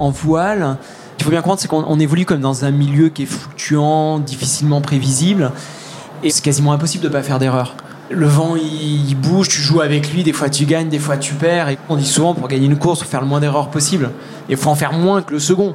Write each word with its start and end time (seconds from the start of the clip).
en 0.00 0.10
voile, 0.10 0.78
il 1.18 1.24
faut 1.24 1.30
bien 1.30 1.40
comprendre, 1.40 1.60
c'est 1.60 1.68
qu'on 1.68 2.00
évolue 2.00 2.24
comme 2.24 2.40
dans 2.40 2.64
un 2.64 2.70
milieu 2.70 3.10
qui 3.10 3.22
est 3.24 3.26
fluctuant, 3.26 4.18
difficilement 4.18 4.80
prévisible, 4.80 5.52
et 6.22 6.30
c'est 6.30 6.42
quasiment 6.42 6.72
impossible 6.72 7.04
de 7.04 7.08
ne 7.08 7.12
pas 7.12 7.22
faire 7.22 7.38
d'erreur. 7.38 7.76
Le 8.10 8.26
vent, 8.26 8.56
il, 8.56 9.14
bouge, 9.14 9.48
tu 9.48 9.60
joues 9.60 9.82
avec 9.82 10.12
lui, 10.12 10.24
des 10.24 10.32
fois 10.32 10.50
tu 10.50 10.64
gagnes, 10.64 10.88
des 10.88 10.98
fois 10.98 11.16
tu 11.16 11.34
perds, 11.34 11.68
et 11.68 11.78
on 11.88 11.96
dit 11.96 12.06
souvent 12.06 12.34
pour 12.34 12.48
gagner 12.48 12.66
une 12.66 12.78
course, 12.78 13.02
faut 13.02 13.08
faire 13.08 13.20
le 13.20 13.26
moins 13.26 13.38
d'erreurs 13.38 13.70
possible. 13.70 14.10
Il 14.48 14.56
faut 14.56 14.70
en 14.70 14.74
faire 14.74 14.94
moins 14.94 15.22
que 15.22 15.32
le 15.32 15.38
second. 15.38 15.74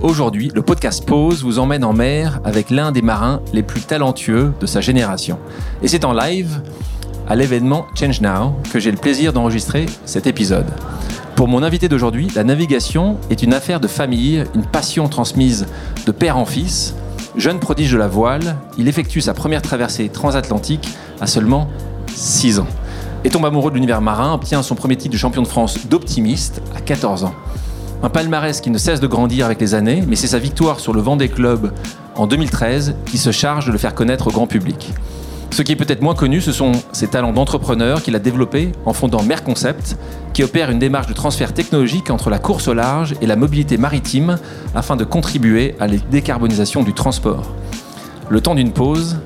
Aujourd'hui, 0.00 0.52
le 0.54 0.62
podcast 0.62 1.04
Pause 1.04 1.42
vous 1.42 1.58
emmène 1.58 1.82
en 1.82 1.92
mer 1.92 2.38
avec 2.44 2.70
l'un 2.70 2.92
des 2.92 3.02
marins 3.02 3.40
les 3.52 3.64
plus 3.64 3.80
talentueux 3.80 4.52
de 4.60 4.66
sa 4.66 4.80
génération. 4.80 5.40
Et 5.82 5.88
c'est 5.88 6.04
en 6.04 6.12
live 6.12 6.62
à 7.26 7.34
l'événement 7.34 7.84
Change 7.98 8.20
Now 8.20 8.54
que 8.72 8.78
j'ai 8.78 8.92
le 8.92 8.96
plaisir 8.96 9.32
d'enregistrer 9.32 9.86
cet 10.04 10.28
épisode. 10.28 10.66
Pour 11.34 11.48
mon 11.48 11.64
invité 11.64 11.88
d'aujourd'hui, 11.88 12.28
la 12.36 12.44
navigation 12.44 13.18
est 13.28 13.42
une 13.42 13.52
affaire 13.52 13.80
de 13.80 13.88
famille, 13.88 14.44
une 14.54 14.64
passion 14.64 15.08
transmise 15.08 15.66
de 16.06 16.12
père 16.12 16.38
en 16.38 16.44
fils. 16.44 16.94
Jeune 17.36 17.58
prodige 17.58 17.90
de 17.90 17.98
la 17.98 18.08
voile, 18.08 18.56
il 18.78 18.86
effectue 18.86 19.20
sa 19.20 19.34
première 19.34 19.62
traversée 19.62 20.08
transatlantique 20.10 20.88
à 21.20 21.26
seulement 21.26 21.68
6 22.14 22.60
ans. 22.60 22.68
Et 23.24 23.30
tombe 23.30 23.46
amoureux 23.46 23.72
de 23.72 23.74
l'univers 23.74 24.00
marin, 24.00 24.32
obtient 24.32 24.62
son 24.62 24.76
premier 24.76 24.94
titre 24.94 25.12
de 25.12 25.18
champion 25.18 25.42
de 25.42 25.48
France 25.48 25.88
d'optimiste 25.88 26.62
à 26.76 26.80
14 26.80 27.24
ans. 27.24 27.34
Un 28.00 28.10
palmarès 28.10 28.60
qui 28.60 28.70
ne 28.70 28.78
cesse 28.78 29.00
de 29.00 29.08
grandir 29.08 29.46
avec 29.46 29.60
les 29.60 29.74
années, 29.74 30.04
mais 30.06 30.14
c'est 30.14 30.28
sa 30.28 30.38
victoire 30.38 30.78
sur 30.78 30.94
le 30.94 31.00
Vendée 31.00 31.28
Club 31.28 31.72
en 32.14 32.28
2013 32.28 32.94
qui 33.06 33.18
se 33.18 33.32
charge 33.32 33.66
de 33.66 33.72
le 33.72 33.78
faire 33.78 33.92
connaître 33.92 34.28
au 34.28 34.30
grand 34.30 34.46
public. 34.46 34.92
Ce 35.50 35.62
qui 35.62 35.72
est 35.72 35.76
peut-être 35.76 36.00
moins 36.00 36.14
connu, 36.14 36.40
ce 36.40 36.52
sont 36.52 36.72
ses 36.92 37.08
talents 37.08 37.32
d'entrepreneur 37.32 38.00
qu'il 38.00 38.14
a 38.14 38.20
développés 38.20 38.70
en 38.84 38.92
fondant 38.92 39.24
Mer 39.24 39.42
Concept, 39.42 39.96
qui 40.32 40.44
opère 40.44 40.70
une 40.70 40.78
démarche 40.78 41.08
de 41.08 41.12
transfert 41.12 41.52
technologique 41.52 42.10
entre 42.10 42.30
la 42.30 42.38
course 42.38 42.68
au 42.68 42.74
large 42.74 43.16
et 43.20 43.26
la 43.26 43.34
mobilité 43.34 43.78
maritime 43.78 44.38
afin 44.76 44.94
de 44.94 45.02
contribuer 45.02 45.74
à 45.80 45.88
la 45.88 45.96
décarbonisation 45.96 46.84
du 46.84 46.92
transport. 46.94 47.52
Le 48.28 48.40
temps 48.40 48.54
d'une 48.54 48.72
pause, 48.72 49.18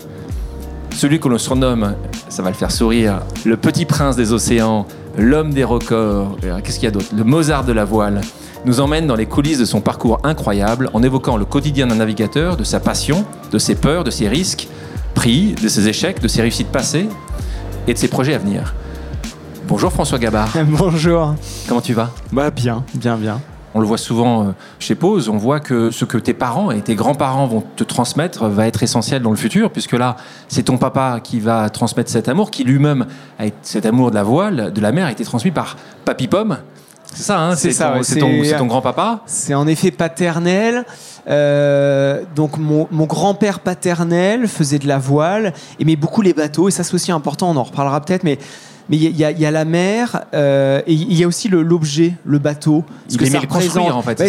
celui 0.95 1.21
que 1.21 1.29
l'on 1.29 1.37
surnomme, 1.37 1.95
ça 2.31 2.43
va 2.43 2.49
le 2.49 2.57
faire 2.57 2.71
sourire, 2.71 3.21
le 3.45 3.59
petit 3.59 3.85
prince 3.85 4.17
des 4.17 4.33
océans, 4.33 4.87
l'homme 5.19 5.53
des 5.53 5.65
records, 5.65 6.39
euh, 6.45 6.61
qu'est-ce 6.65 6.77
qu'il 6.77 6.85
y 6.85 6.89
a 6.89 6.93
d'autre? 6.93 7.09
Le 7.15 7.25
Mozart 7.25 7.65
de 7.65 7.73
la 7.73 7.85
voile, 7.85 8.23
nous 8.65 8.81
emmène 8.81 9.07
dans 9.07 9.17
les 9.17 9.27
coulisses 9.27 9.59
de 9.59 9.65
son 9.65 9.81
parcours 9.81 10.21
incroyable 10.23 10.91
en 10.93 11.03
évoquant 11.03 11.37
le 11.37 11.45
quotidien 11.45 11.87
d'un 11.87 11.97
navigateur, 11.97 12.57
de 12.57 12.65
sa 12.65 12.81
passion, 12.81 13.25
de 13.51 13.59
ses 13.59 13.75
peurs, 13.75 14.05
de 14.05 14.11
ses 14.11 14.29
risques 14.29 14.69
pris, 15.15 15.55
de 15.55 15.69
ses 15.69 15.89
échecs, 15.89 16.21
de 16.21 16.29
ses 16.29 16.43
réussites 16.43 16.71
passées 16.71 17.09
et 17.87 17.95
de 17.95 17.99
ses 17.99 18.09
projets 18.09 18.35
à 18.35 18.39
venir. 18.39 18.75
Bonjour 19.67 19.93
François 19.93 20.19
Gabard. 20.19 20.53
Bonjour. 20.67 21.35
Comment 21.69 21.81
tu 21.81 21.93
vas? 21.93 22.11
Bah 22.31 22.51
bien, 22.51 22.85
bien, 22.95 23.17
bien. 23.17 23.41
On 23.75 23.81
le 23.81 23.87
voit 23.87 23.99
souvent 23.99 24.49
euh, 24.49 24.53
chez 24.79 24.95
Pause, 24.95 25.31
on 25.31 25.39
voit 25.39 25.59
que 25.59 25.91
ce 25.91 26.05
que 26.05 26.19
tes 26.19 26.35
parents 26.35 26.71
et 26.71 26.83
tes 26.83 26.95
grands-parents 26.95 27.47
vont 27.47 27.65
te 27.75 27.85
transmettre 27.85 28.47
va 28.47 28.67
être 28.67 28.83
essentiel 28.83 29.23
dans 29.23 29.31
le 29.31 29.37
futur, 29.37 29.71
puisque 29.71 29.93
là, 29.95 30.17
c'est 30.49 30.65
ton 30.65 30.77
papa 30.77 31.21
qui 31.25 31.41
va 31.41 31.71
transmettre 31.71 32.11
cet 32.11 32.29
amour, 32.29 32.51
qui 32.51 32.65
lui-même, 32.65 33.07
cet 33.63 33.87
amour 33.87 34.11
de 34.11 34.15
la 34.15 34.25
voile, 34.25 34.73
de 34.75 34.81
la 34.83 34.93
mer, 34.93 35.07
a 35.07 35.11
été 35.11 35.25
transmis 35.25 35.53
par 35.53 35.77
Papy 36.05 36.29
Pomme, 36.29 36.59
c'est 37.15 37.23
ça, 37.23 37.41
hein, 37.41 37.57
c'est 37.57 37.73
ça. 37.73 37.95
C'est 38.03 38.19
ton, 38.19 38.67
grand-papa 38.67 39.21
C'est 39.27 39.55
en 39.55 39.67
effet 39.67 39.91
paternel. 39.91 40.85
Euh, 41.29 42.23
donc 42.35 42.59
mon, 42.59 42.87
grand-père 43.07 43.61
paternel 43.61 44.49
faisait 44.49 44.79
de 44.79 44.89
la 44.89 44.99
voile, 44.99 45.53
aimait 45.79 45.97
beaucoup 45.97 46.23
les 46.23 46.33
bateaux, 46.33 46.69
et 46.69 46.73
ça 46.73 46.83
c'est 46.83 46.95
aussi 46.95 47.13
important, 47.13 47.51
on 47.51 47.57
en 47.57 47.63
reparlera 47.63 48.01
peut-être, 48.01 48.25
mais 48.25 48.39
mais 48.89 48.97
il 48.97 49.17
y, 49.17 49.25
a 49.25 49.51
la 49.51 49.65
mer 49.65 50.25
euh, 50.35 50.81
et 50.87 50.93
il 50.93 51.15
y 51.15 51.25
a 51.25 51.27
aussi 51.27 51.49
l'objet, 51.49 52.15
le, 52.25 52.39
bateau. 52.39 52.85
Ce 53.09 53.15
il 53.15 53.27
aimait 53.27 53.41
le 53.41 53.47
construire 53.47 53.97
en 53.97 54.03
fait. 54.03 54.21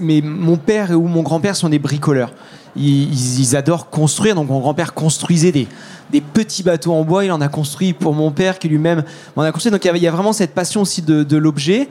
mais 0.00 0.20
mon 0.22 0.56
père 0.56 0.90
ou 0.90 1.06
mon 1.06 1.22
grand-père 1.22 1.56
sont 1.56 1.68
des 1.68 1.78
bricoleurs. 1.78 2.32
ils, 2.76 3.56
adorent 3.56 3.88
construire, 3.90 4.34
donc 4.34 4.48
mon 4.48 4.60
grand-père 4.60 4.94
construisait 4.94 5.52
des, 5.52 5.68
des 6.10 6.20
petits 6.20 6.62
bateaux 6.62 6.92
en 6.92 7.04
bois. 7.04 7.24
Il 7.24 7.32
en 7.32 7.40
a 7.40 7.48
construit 7.48 7.92
pour 7.92 8.14
mon 8.14 8.30
père 8.30 8.58
qui 8.58 8.68
lui-même 8.68 9.04
en 9.36 9.42
a 9.42 9.52
construit. 9.52 9.70
Donc 9.70 9.84
il 9.84 9.96
y, 9.96 10.06
a, 10.06 10.10
vraiment 10.10 10.32
cette 10.32 10.54
passion 10.54 10.82
aussi 10.82 11.02
de, 11.02 11.36
l'objet. 11.36 11.88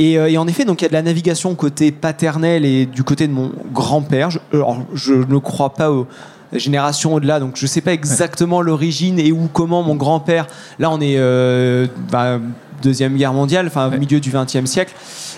Euh, 0.00 0.26
et, 0.26 0.38
en 0.38 0.46
effet, 0.46 0.64
donc 0.64 0.80
il 0.80 0.84
y 0.84 0.86
a 0.86 0.88
de 0.88 0.94
la 0.94 1.02
navigation 1.02 1.54
côté 1.54 1.92
paternel 1.92 2.64
et 2.64 2.86
du 2.86 3.04
côté 3.04 3.26
de 3.26 3.32
mon 3.32 3.52
grand-père. 3.72 4.30
Je, 4.30 4.38
je 4.94 5.14
ne 5.14 5.38
crois 5.38 5.74
pas 5.74 5.90
aux 5.90 6.06
générations 6.58 7.14
au-delà, 7.14 7.40
donc 7.40 7.56
je 7.56 7.64
ne 7.64 7.68
sais 7.68 7.80
pas 7.80 7.92
exactement 7.92 8.60
l'origine 8.60 9.18
et 9.18 9.32
où, 9.32 9.48
comment 9.52 9.82
mon 9.82 9.96
grand-père. 9.96 10.46
Là, 10.78 10.90
on 10.90 11.00
est 11.00 11.16
euh, 11.16 11.86
bah, 12.10 12.38
deuxième 12.82 13.16
guerre 13.16 13.32
mondiale, 13.32 13.66
enfin 13.66 13.90
milieu 13.90 14.20
du 14.20 14.30
XXe 14.30 14.64
siècle. 14.64 14.94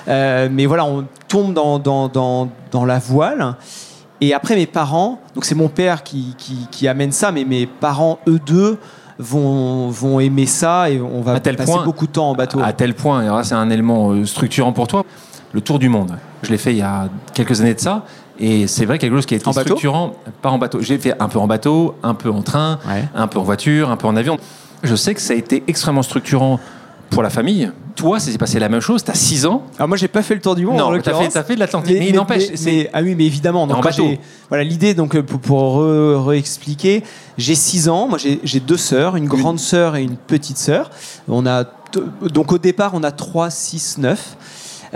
Euh, 0.08 0.48
mais 0.50 0.66
voilà, 0.66 0.84
on 0.84 1.06
tombe 1.28 1.54
dans, 1.54 1.78
dans, 1.78 2.08
dans, 2.08 2.48
dans 2.70 2.84
la 2.84 2.98
voile. 2.98 3.56
Et 4.20 4.32
après, 4.32 4.56
mes 4.56 4.66
parents, 4.66 5.20
donc 5.34 5.44
c'est 5.44 5.54
mon 5.54 5.68
père 5.68 6.02
qui, 6.02 6.34
qui, 6.70 6.88
amène 6.88 7.12
ça, 7.12 7.32
mais 7.32 7.44
mes 7.44 7.66
parents, 7.66 8.18
eux 8.26 8.40
deux, 8.44 8.78
vont, 9.18 9.88
vont 9.88 10.20
aimer 10.20 10.46
ça 10.46 10.90
et 10.90 11.00
on 11.00 11.20
va 11.20 11.40
passer 11.40 11.72
beaucoup 11.84 12.06
de 12.06 12.12
temps 12.12 12.30
en 12.30 12.34
bateau. 12.34 12.60
À 12.62 12.72
tel 12.72 12.94
point, 12.94 13.40
et 13.40 13.44
c'est 13.44 13.54
un 13.54 13.70
élément 13.70 14.12
euh, 14.12 14.24
structurant 14.24 14.72
pour 14.72 14.86
toi, 14.86 15.04
le 15.52 15.60
tour 15.60 15.78
du 15.78 15.88
monde. 15.88 16.16
Je 16.42 16.50
l'ai 16.50 16.58
fait 16.58 16.72
il 16.72 16.78
y 16.78 16.82
a 16.82 17.08
quelques 17.34 17.60
années 17.60 17.74
de 17.74 17.80
ça. 17.80 18.04
Et 18.38 18.66
c'est 18.66 18.84
vrai 18.84 18.98
quelque 18.98 19.14
chose 19.14 19.26
qui 19.26 19.34
a 19.34 19.36
été 19.36 19.50
structurant, 19.52 20.14
pas 20.42 20.50
en 20.50 20.58
bateau. 20.58 20.80
J'ai 20.80 20.98
fait 20.98 21.14
un 21.20 21.28
peu 21.28 21.38
en 21.38 21.46
bateau, 21.46 21.94
un 22.02 22.14
peu 22.14 22.30
en 22.30 22.42
train, 22.42 22.78
un 23.14 23.26
peu 23.26 23.38
en 23.38 23.42
voiture, 23.42 23.90
un 23.90 23.96
peu 23.96 24.06
en 24.06 24.16
avion. 24.16 24.38
Je 24.82 24.94
sais 24.94 25.14
que 25.14 25.20
ça 25.20 25.32
a 25.32 25.36
été 25.36 25.64
extrêmement 25.66 26.02
structurant 26.02 26.60
pour 27.10 27.22
la 27.22 27.30
famille. 27.30 27.70
Toi, 27.94 28.20
ça 28.20 28.30
s'est 28.30 28.36
passé 28.36 28.58
la 28.58 28.68
même 28.68 28.80
chose. 28.80 29.02
Tu 29.02 29.10
as 29.10 29.14
6 29.14 29.46
ans. 29.46 29.62
Alors 29.78 29.88
moi, 29.88 29.96
j'ai 29.96 30.08
pas 30.08 30.22
fait 30.22 30.34
le 30.34 30.40
tour 30.40 30.54
du 30.54 30.66
monde. 30.66 30.76
Non, 30.76 30.90
tu 31.00 31.08
as, 31.08 31.44
fait 31.44 31.54
de 31.54 31.60
l'Atlantique. 31.60 31.96
Mais, 31.98 32.08
il 32.08 32.14
n'empêche. 32.14 32.50
Ah 32.92 33.00
oui, 33.02 33.14
mais 33.14 33.24
évidemment. 33.24 33.66
Donc, 33.66 33.84
voilà, 34.48 34.64
l'idée, 34.64 34.92
donc 34.92 35.18
pour, 35.22 35.40
pour 35.40 36.26
réexpliquer, 36.26 37.02
j'ai 37.38 37.54
6 37.54 37.88
ans. 37.88 38.08
Moi, 38.08 38.18
j'ai 38.18 38.60
deux 38.60 38.76
sœurs, 38.76 39.16
une 39.16 39.26
grande 39.26 39.58
sœur 39.58 39.96
et 39.96 40.02
une 40.02 40.16
petite 40.16 40.58
sœur. 40.58 40.90
On 41.28 41.46
a 41.46 41.64
donc 42.30 42.52
au 42.52 42.58
départ, 42.58 42.92
on 42.94 43.02
a 43.02 43.10
3, 43.10 43.50
6, 43.50 43.98
9. 43.98 44.36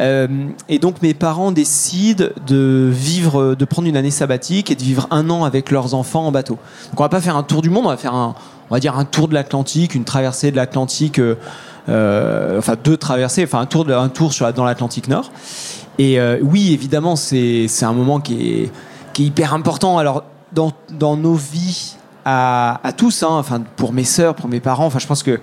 Et 0.00 0.78
donc 0.78 1.02
mes 1.02 1.14
parents 1.14 1.52
décident 1.52 2.26
de 2.46 2.88
vivre, 2.90 3.54
de 3.54 3.64
prendre 3.66 3.86
une 3.86 3.96
année 3.96 4.10
sabbatique 4.10 4.70
et 4.70 4.74
de 4.74 4.82
vivre 4.82 5.06
un 5.10 5.28
an 5.28 5.44
avec 5.44 5.70
leurs 5.70 5.94
enfants 5.94 6.26
en 6.26 6.32
bateau. 6.32 6.58
Donc 6.90 7.00
on 7.00 7.02
va 7.02 7.08
pas 7.08 7.20
faire 7.20 7.36
un 7.36 7.42
tour 7.42 7.60
du 7.60 7.70
monde, 7.70 7.86
on 7.86 7.90
va 7.90 7.96
faire 7.96 8.14
un, 8.14 8.34
on 8.70 8.74
va 8.74 8.80
dire 8.80 8.96
un 8.96 9.04
tour 9.04 9.28
de 9.28 9.34
l'Atlantique, 9.34 9.94
une 9.94 10.04
traversée 10.04 10.50
de 10.50 10.56
l'Atlantique. 10.56 11.18
Euh, 11.18 11.36
euh, 11.88 12.58
enfin 12.58 12.76
deux 12.82 12.96
traversées, 12.96 13.44
enfin 13.44 13.60
un 13.60 13.66
tour, 13.66 13.88
un 13.90 14.08
tour 14.08 14.32
dans 14.54 14.64
l'Atlantique 14.64 15.08
Nord. 15.08 15.32
Et 15.98 16.20
euh, 16.20 16.38
oui, 16.42 16.72
évidemment, 16.72 17.16
c'est 17.16 17.66
un 17.82 17.92
moment 17.92 18.20
qui 18.20 18.62
est, 18.62 18.72
qui 19.12 19.24
est 19.24 19.26
hyper 19.26 19.54
important. 19.54 19.98
Alors, 19.98 20.24
dans, 20.52 20.72
dans 20.98 21.16
nos 21.16 21.34
vies 21.34 21.96
à, 22.24 22.80
à 22.84 22.92
tous, 22.92 23.22
hein, 23.22 23.28
enfin, 23.30 23.62
pour 23.76 23.92
mes 23.92 24.04
sœurs, 24.04 24.34
pour 24.34 24.48
mes 24.48 24.60
parents, 24.60 24.86
enfin, 24.86 24.98
je 24.98 25.06
pense 25.06 25.22
que 25.22 25.40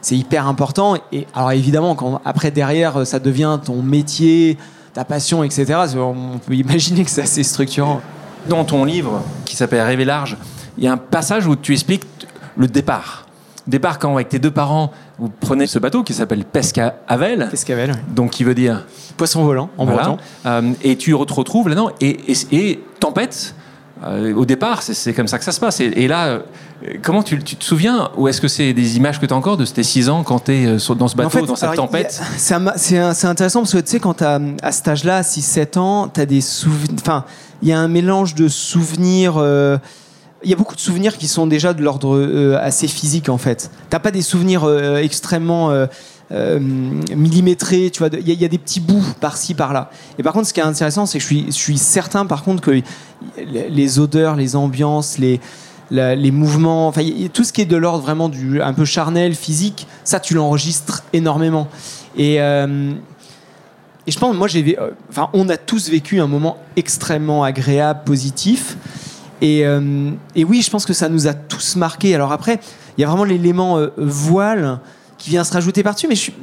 c'est 0.00 0.16
hyper 0.16 0.46
important. 0.46 0.96
Et 1.12 1.26
alors, 1.34 1.52
évidemment, 1.52 1.94
quand 1.94 2.20
après, 2.24 2.50
derrière, 2.50 3.06
ça 3.06 3.18
devient 3.18 3.58
ton 3.64 3.82
métier, 3.82 4.58
ta 4.94 5.04
passion, 5.04 5.44
etc., 5.44 5.74
on 5.96 6.38
peut 6.38 6.54
imaginer 6.56 7.04
que 7.04 7.10
c'est 7.10 7.22
assez 7.22 7.42
structurant. 7.42 8.00
Dans 8.48 8.64
ton 8.64 8.84
livre, 8.84 9.22
qui 9.44 9.56
s'appelle 9.56 9.82
Rêver 9.82 10.04
large, 10.04 10.36
il 10.78 10.84
y 10.84 10.86
a 10.86 10.92
un 10.92 10.96
passage 10.96 11.46
où 11.46 11.56
tu 11.56 11.72
expliques 11.72 12.06
le 12.56 12.66
départ 12.66 13.28
départ 13.68 13.98
quand 13.98 14.14
avec 14.14 14.28
tes 14.28 14.38
deux 14.38 14.50
parents, 14.50 14.90
vous 15.18 15.28
prenez 15.28 15.66
ce 15.66 15.78
bateau 15.78 16.02
qui 16.02 16.14
s'appelle 16.14 16.44
Pescavel. 16.44 17.48
Pescavel, 17.50 17.94
Donc 18.08 18.30
qui 18.30 18.44
veut 18.44 18.54
dire 18.54 18.86
poisson 19.16 19.44
volant 19.44 19.70
en 19.78 19.84
breton. 19.84 20.16
Euh, 20.46 20.72
et 20.82 20.96
tu 20.96 21.12
te 21.12 21.34
retrouves 21.34 21.68
là-dedans 21.68 21.90
et, 22.00 22.18
et, 22.52 22.82
tempête. 22.98 23.54
Euh, 24.04 24.34
au 24.34 24.44
départ, 24.44 24.82
c'est 24.82 25.12
comme 25.12 25.28
ça 25.28 25.38
que 25.38 25.44
ça 25.44 25.52
se 25.52 25.60
passe. 25.60 25.80
Et, 25.80 26.06
là, 26.08 26.26
euh, 26.26 26.40
comment 27.02 27.22
tu, 27.22 27.38
te 27.38 27.64
souviens 27.64 28.10
Ou 28.16 28.28
est-ce 28.28 28.40
que 28.40 28.48
c'est 28.48 28.72
des 28.72 28.96
images 28.96 29.20
que 29.20 29.26
tu 29.26 29.34
as 29.34 29.36
encore 29.36 29.56
de 29.56 29.64
tes 29.64 29.82
6 29.82 30.08
ans 30.08 30.22
quand 30.22 30.44
tu 30.44 30.52
es 30.52 30.66
dans 30.66 31.08
ce 31.08 31.16
bateau, 31.16 31.46
dans 31.46 31.56
cette 31.56 31.74
tempête? 31.74 32.20
C'est 32.36 32.54
intéressant 33.24 33.60
parce 33.60 33.72
que 33.72 33.78
tu 33.78 33.90
sais, 33.90 34.00
quand 34.00 34.14
tu 34.14 34.24
à 34.24 34.72
cet 34.72 34.88
âge-là, 34.88 35.22
6-7 35.22 35.78
ans, 35.78 36.08
tu 36.08 36.20
as 36.20 36.26
des 36.26 36.40
souvenirs. 36.40 36.98
Enfin, 37.00 37.24
il 37.62 37.68
y 37.68 37.72
a 37.72 37.78
un 37.78 37.88
mélange 37.88 38.34
de 38.34 38.48
souvenirs 38.48 39.42
il 40.42 40.50
y 40.50 40.52
a 40.52 40.56
beaucoup 40.56 40.74
de 40.74 40.80
souvenirs 40.80 41.16
qui 41.18 41.28
sont 41.28 41.46
déjà 41.46 41.74
de 41.74 41.82
l'ordre 41.82 42.16
euh, 42.16 42.58
assez 42.60 42.88
physique 42.88 43.28
en 43.28 43.38
fait. 43.38 43.70
T'as 43.90 43.98
pas 43.98 44.10
des 44.10 44.22
souvenirs 44.22 44.64
euh, 46.30 46.58
millimétré, 46.60 47.90
tu 47.90 48.00
vois, 48.00 48.08
il 48.12 48.28
y, 48.28 48.44
a 48.44 48.48
des 48.48 48.58
petits 48.58 48.80
bouts 48.80 49.14
par-ci, 49.20 49.54
par-là. 49.54 49.90
Et 50.18 50.22
par 50.22 50.32
contre, 50.32 50.46
ce 50.46 50.52
qui 50.52 50.60
est 50.60 50.64
intéressant, 50.64 51.06
c'est 51.06 51.18
que 51.18 51.24
je 51.24 51.50
suis, 51.50 51.78
certain, 51.78 52.26
par 52.26 52.42
contre, 52.42 52.60
que 52.60 52.82
les 53.38 53.98
odeurs, 53.98 54.36
les 54.36 54.54
ambiances, 54.54 55.18
les, 55.18 55.40
les 55.90 56.30
mouvements, 56.30 56.88
enfin 56.88 57.02
tout 57.32 57.44
ce 57.44 57.52
qui 57.52 57.62
est 57.62 57.66
de 57.66 57.76
l'ordre 57.76 58.02
vraiment 58.02 58.28
du 58.28 58.60
un 58.60 58.74
peu 58.74 58.84
charnel, 58.84 59.34
physique, 59.34 59.86
ça 60.04 60.20
tu 60.20 60.34
l'enregistres 60.34 61.04
énormément. 61.12 61.68
Et, 62.16 62.40
euh, 62.40 62.92
et 64.06 64.10
je 64.10 64.18
pense, 64.18 64.34
moi 64.34 64.48
j'ai, 64.48 64.78
euh, 64.78 64.90
enfin 65.10 65.30
on 65.32 65.48
a 65.48 65.56
tous 65.56 65.88
vécu 65.88 66.20
un 66.20 66.26
moment 66.26 66.58
extrêmement 66.76 67.44
agréable, 67.44 68.00
positif. 68.04 68.76
Et, 69.40 69.64
euh, 69.64 70.10
et, 70.34 70.44
oui, 70.44 70.62
je 70.62 70.70
pense 70.70 70.84
que 70.84 70.92
ça 70.92 71.08
nous 71.08 71.28
a 71.28 71.34
tous 71.34 71.76
marqué. 71.76 72.12
Alors 72.14 72.32
après, 72.32 72.58
il 72.96 73.00
y 73.02 73.04
a 73.04 73.06
vraiment 73.06 73.24
l'élément 73.24 73.78
voile 73.96 74.80
qui 75.18 75.30
vient 75.30 75.44
se 75.44 75.52
rajouter 75.52 75.82
par-dessus, 75.82 76.08
mais 76.08 76.14
je 76.14 76.20
suis 76.20 76.34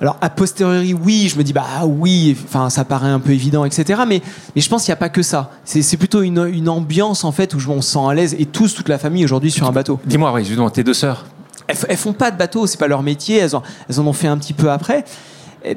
alors, 0.00 0.16
a 0.20 0.30
posteriori, 0.30 0.94
oui, 0.94 1.28
je 1.28 1.36
me 1.36 1.42
dis, 1.42 1.52
bah 1.52 1.84
oui, 1.84 2.36
enfin, 2.44 2.70
ça 2.70 2.84
paraît 2.84 3.08
un 3.08 3.18
peu 3.18 3.32
évident, 3.32 3.64
etc. 3.64 4.02
Mais, 4.06 4.22
mais 4.54 4.60
je 4.60 4.68
pense 4.68 4.84
qu'il 4.84 4.92
n'y 4.92 4.96
a 4.96 4.96
pas 4.96 5.08
que 5.08 5.22
ça. 5.22 5.50
C'est 5.64 5.96
plutôt 5.96 6.22
une, 6.22 6.46
une, 6.52 6.68
ambiance, 6.68 7.24
en 7.24 7.32
fait, 7.32 7.52
où 7.52 7.58
on 7.68 7.82
se 7.82 7.92
sent 7.94 7.98
à 8.08 8.14
l'aise, 8.14 8.36
et 8.38 8.46
tous, 8.46 8.74
toute 8.74 8.88
la 8.88 8.98
famille 8.98 9.24
aujourd'hui 9.24 9.50
sur 9.50 9.66
un 9.66 9.72
bateau. 9.72 9.98
Dis-moi, 10.06 10.32
oui, 10.32 10.44
justement, 10.44 10.70
tes 10.70 10.84
deux 10.84 10.94
sœurs 10.94 11.24
elles, 11.66 11.76
elles, 11.88 11.96
font 11.96 12.12
pas 12.12 12.30
de 12.30 12.38
bateau, 12.38 12.66
c'est 12.66 12.78
pas 12.78 12.86
leur 12.86 13.02
métier, 13.02 13.38
elles 13.38 13.56
en, 13.56 13.62
elles 13.88 14.00
en 14.00 14.06
ont 14.06 14.12
fait 14.12 14.28
un 14.28 14.38
petit 14.38 14.54
peu 14.54 14.70
après. 14.70 15.04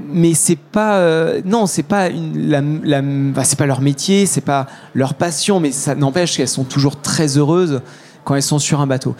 Mais 0.08 0.36
c'est 0.36 0.58
pas. 0.58 0.98
Euh, 0.98 1.42
non, 1.44 1.66
c'est 1.66 1.84
pas, 1.84 2.10
une, 2.10 2.50
la, 2.50 2.62
la 2.62 3.44
c'est 3.44 3.58
pas 3.58 3.66
leur 3.66 3.82
métier, 3.82 4.28
c'est 4.28 4.42
pas 4.42 4.68
leur 4.94 5.16
passion, 5.16 5.60
mais 5.60 5.72
ça 5.72 5.96
n'empêche 5.96 6.38
qu'elles 6.38 6.48
sont 6.48 6.64
toujours 6.64 7.02
très 7.02 7.38
heureuses 7.38 7.82
quand 8.24 8.36
elles 8.36 8.44
sont 8.44 8.60
sur 8.60 8.80
un 8.80 8.88
bateau. 8.88 9.16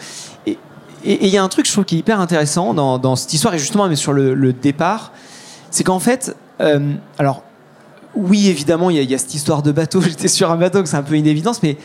Et, 0.46 0.58
et 1.04 1.26
il 1.26 1.32
y 1.32 1.36
a 1.36 1.42
un 1.42 1.48
truc, 1.48 1.66
je 1.66 1.72
trouve, 1.72 1.84
qui 1.84 1.96
est 1.96 1.98
hyper 1.98 2.20
intéressant 2.20 2.74
dans, 2.74 3.16
cette 3.16 3.32
histoire, 3.32 3.54
et 3.54 3.58
justement, 3.58 3.92
sur 3.94 4.12
le, 4.12 4.52
départ, 4.52 5.12
c'est 5.70 5.84
qu'en 5.84 5.98
fait, 5.98 6.36
euh, 6.60 6.94
alors, 7.18 7.42
oui, 8.14 8.48
évidemment, 8.48 8.90
il 8.90 9.02
y, 9.02 9.14
a 9.14 9.18
cette 9.18 9.34
histoire 9.34 9.62
de 9.62 9.72
bateau. 9.72 10.00
J'étais 10.02 10.28
sur 10.28 10.50
un 10.50 10.56
bateau, 10.56 10.82
que 10.82 10.88
c'est 10.88 10.96
un 10.96 11.02
peu 11.02 11.14
une 11.14 11.26
évidence, 11.26 11.62
mais 11.62 11.76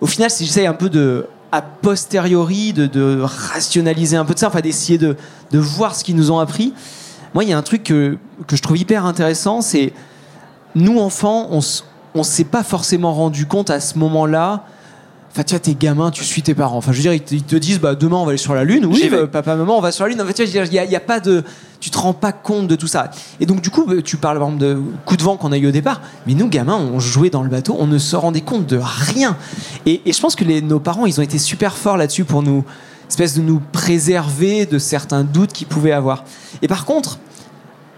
au 0.00 0.06
final, 0.06 0.30
si 0.30 0.44
j'essaye 0.44 0.66
un 0.66 0.74
peu 0.74 0.90
de, 0.90 1.26
a 1.52 1.62
posteriori, 1.62 2.72
de, 2.72 3.20
rationaliser 3.22 4.16
un 4.16 4.24
peu 4.24 4.34
de 4.34 4.38
ça, 4.38 4.48
enfin, 4.48 4.60
d'essayer 4.60 4.98
de, 4.98 5.16
voir 5.52 5.94
ce 5.94 6.04
qu'ils 6.04 6.16
nous 6.16 6.30
ont 6.30 6.38
appris, 6.38 6.72
moi, 7.34 7.44
il 7.44 7.50
y 7.50 7.52
a 7.52 7.58
un 7.58 7.62
truc 7.62 7.84
que, 7.84 8.18
que 8.46 8.56
je 8.56 8.62
trouve 8.62 8.78
hyper 8.78 9.06
intéressant, 9.06 9.60
c'est 9.60 9.92
nous, 10.74 10.98
enfants, 10.98 11.48
on 11.50 12.18
ne 12.18 12.22
s'est 12.22 12.44
pas 12.44 12.62
forcément 12.62 13.14
rendu 13.14 13.46
compte 13.46 13.70
à 13.70 13.80
ce 13.80 13.98
moment-là 13.98 14.64
Enfin, 15.36 15.44
tu 15.44 15.52
vois, 15.52 15.60
t'es 15.60 15.74
gamin, 15.74 16.10
tu 16.10 16.24
suis 16.24 16.40
tes 16.40 16.54
parents. 16.54 16.78
Enfin, 16.78 16.92
je 16.92 16.96
veux 16.96 17.02
dire, 17.02 17.12
ils 17.12 17.42
te, 17.42 17.56
disent, 17.56 17.78
bah, 17.78 17.94
demain, 17.94 18.16
on 18.16 18.24
va 18.24 18.30
aller 18.30 18.38
sur 18.38 18.54
la 18.54 18.64
Lune. 18.64 18.86
Oui, 18.86 19.06
euh, 19.12 19.26
papa, 19.26 19.54
maman, 19.54 19.76
on 19.76 19.82
va 19.82 19.92
sur 19.92 20.04
la 20.04 20.10
Lune. 20.10 20.22
En 20.22 20.24
fait, 20.24 20.32
tu 20.32 20.46
vois, 20.46 20.64
il 20.64 20.88
n'y 20.88 20.96
a, 20.96 21.00
pas 21.00 21.20
de. 21.20 21.44
Tu 21.78 21.90
te 21.90 21.98
rends 21.98 22.14
pas 22.14 22.32
compte 22.32 22.68
de 22.68 22.74
tout 22.74 22.86
ça. 22.86 23.10
Et 23.38 23.44
donc, 23.44 23.60
du 23.60 23.68
coup, 23.68 23.84
bah, 23.84 23.96
tu 24.02 24.16
parles, 24.16 24.38
par 24.38 24.48
exemple, 24.48 24.64
de 24.64 24.80
coup 25.04 25.18
de 25.18 25.22
vent 25.22 25.36
qu'on 25.36 25.52
a 25.52 25.58
eu 25.58 25.66
au 25.66 25.72
départ. 25.72 26.00
Mais 26.26 26.32
nous, 26.32 26.48
gamins, 26.48 26.78
on 26.78 27.00
jouait 27.00 27.28
dans 27.28 27.42
le 27.42 27.50
bateau, 27.50 27.76
on 27.78 27.86
ne 27.86 27.98
se 27.98 28.16
rendait 28.16 28.40
compte 28.40 28.64
de 28.64 28.80
rien. 28.82 29.36
Et, 29.84 30.00
je 30.06 30.18
pense 30.18 30.36
que 30.36 30.44
les, 30.44 30.62
nos 30.62 30.80
parents, 30.80 31.04
ils 31.04 31.20
ont 31.20 31.22
été 31.22 31.36
super 31.36 31.76
forts 31.76 31.98
là-dessus 31.98 32.24
pour 32.24 32.42
nous, 32.42 32.64
espèce 33.06 33.34
de 33.34 33.42
nous 33.42 33.60
préserver 33.72 34.64
de 34.64 34.78
certains 34.78 35.22
doutes 35.22 35.52
qu'ils 35.52 35.66
pouvaient 35.66 35.92
avoir. 35.92 36.24
Et 36.62 36.66
par 36.66 36.86
contre, 36.86 37.18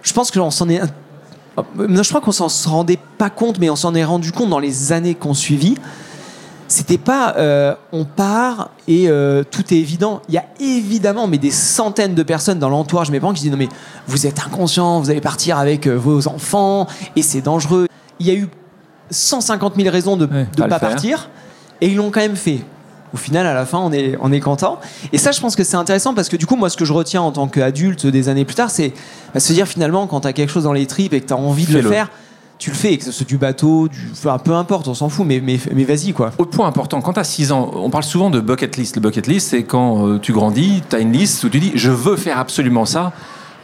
je 0.02 0.12
pense 0.12 0.32
que 0.32 0.40
on 0.40 0.50
s'en 0.50 0.68
est. 0.68 0.80
Je 1.78 2.08
crois 2.08 2.20
qu'on 2.20 2.32
s'en 2.32 2.48
rendait 2.68 2.98
pas 3.16 3.30
compte, 3.30 3.60
mais 3.60 3.70
on 3.70 3.76
s'en 3.76 3.94
est 3.94 4.04
rendu 4.04 4.32
compte 4.32 4.50
dans 4.50 4.58
les 4.58 4.90
années 4.90 5.14
qu'on 5.14 5.34
suivit 5.34 5.76
c'était 6.68 6.98
pas 6.98 7.34
euh, 7.38 7.74
on 7.92 8.04
part 8.04 8.70
et 8.86 9.08
euh, 9.08 9.42
tout 9.42 9.72
est 9.72 9.78
évident. 9.78 10.20
Il 10.28 10.34
y 10.34 10.38
a 10.38 10.44
évidemment 10.60 11.26
mais 11.26 11.38
des 11.38 11.50
centaines 11.50 12.14
de 12.14 12.22
personnes 12.22 12.58
dans 12.58 12.68
l'entourage 12.68 13.08
de 13.08 13.12
mes 13.12 13.20
parents 13.20 13.32
qui 13.32 13.42
disent 13.42 13.50
non 13.50 13.56
mais 13.56 13.70
vous 14.06 14.26
êtes 14.26 14.38
inconscient, 14.38 15.00
vous 15.00 15.10
allez 15.10 15.22
partir 15.22 15.58
avec 15.58 15.86
euh, 15.86 15.94
vos 15.94 16.28
enfants 16.28 16.86
et 17.16 17.22
c'est 17.22 17.40
dangereux. 17.40 17.88
Il 18.20 18.26
y 18.26 18.30
a 18.30 18.34
eu 18.34 18.48
150 19.10 19.76
000 19.76 19.90
raisons 19.90 20.16
de 20.16 20.26
ne 20.26 20.44
pas, 20.66 20.78
partir 20.78 21.30
et 21.80 21.88
ils 21.88 21.96
l'ont 21.96 22.10
quand 22.10 22.20
même 22.20 22.36
fait. 22.36 22.60
Au 23.14 23.16
final, 23.16 23.46
à 23.46 23.54
la 23.54 23.64
fin, 23.64 23.78
on 23.78 23.90
est, 23.90 24.18
on 24.20 24.30
est 24.32 24.40
content. 24.40 24.78
Et 25.14 25.18
ça, 25.18 25.32
je 25.32 25.40
pense 25.40 25.56
que 25.56 25.64
c'est 25.64 25.78
intéressant 25.78 26.12
parce 26.12 26.28
que 26.28 26.36
du 26.36 26.44
coup, 26.44 26.56
moi, 26.56 26.68
ce 26.68 26.76
que 26.76 26.84
je 26.84 26.92
retiens 26.92 27.22
en 27.22 27.32
tant 27.32 27.48
qu'adulte 27.48 28.06
des 28.06 28.28
années 28.28 28.44
plus 28.44 28.54
tard, 28.54 28.70
c'est 28.70 28.92
bah, 29.32 29.40
se 29.40 29.50
dire 29.54 29.66
finalement, 29.66 30.06
quand 30.06 30.20
tu 30.20 30.28
as 30.28 30.34
quelque 30.34 30.50
chose 30.50 30.64
dans 30.64 30.74
les 30.74 30.84
tripes 30.84 31.14
et 31.14 31.22
que 31.22 31.26
tu 31.26 31.32
as 31.32 31.38
envie 31.38 31.64
de 31.64 31.72
le 31.72 31.88
faire, 31.88 32.10
tu 32.58 32.70
le 32.70 32.76
fais, 32.76 32.96
que 32.96 33.04
ce 33.04 33.12
soit 33.12 33.26
du 33.26 33.38
bateau, 33.38 33.88
peu 34.44 34.52
importe, 34.52 34.88
on 34.88 34.94
s'en 34.94 35.08
fout, 35.08 35.24
mais, 35.24 35.40
mais, 35.40 35.84
vas-y 35.84 36.12
quoi. 36.12 36.32
Autre 36.38 36.50
point 36.50 36.66
important, 36.66 37.00
quand 37.00 37.12
tu 37.12 37.20
as 37.20 37.24
6 37.24 37.52
ans, 37.52 37.70
on 37.74 37.88
parle 37.88 38.02
souvent 38.04 38.30
de 38.30 38.40
bucket 38.40 38.76
list. 38.76 38.96
Le 38.96 39.02
bucket 39.02 39.26
list, 39.28 39.50
c'est 39.50 39.62
quand 39.62 40.06
euh, 40.06 40.18
tu 40.18 40.32
grandis, 40.32 40.82
tu 40.88 40.96
as 40.96 40.98
une 40.98 41.12
liste 41.12 41.44
où 41.44 41.48
tu 41.48 41.60
dis 41.60 41.72
je 41.76 41.90
veux 41.90 42.16
faire 42.16 42.38
absolument 42.38 42.84
ça 42.84 43.12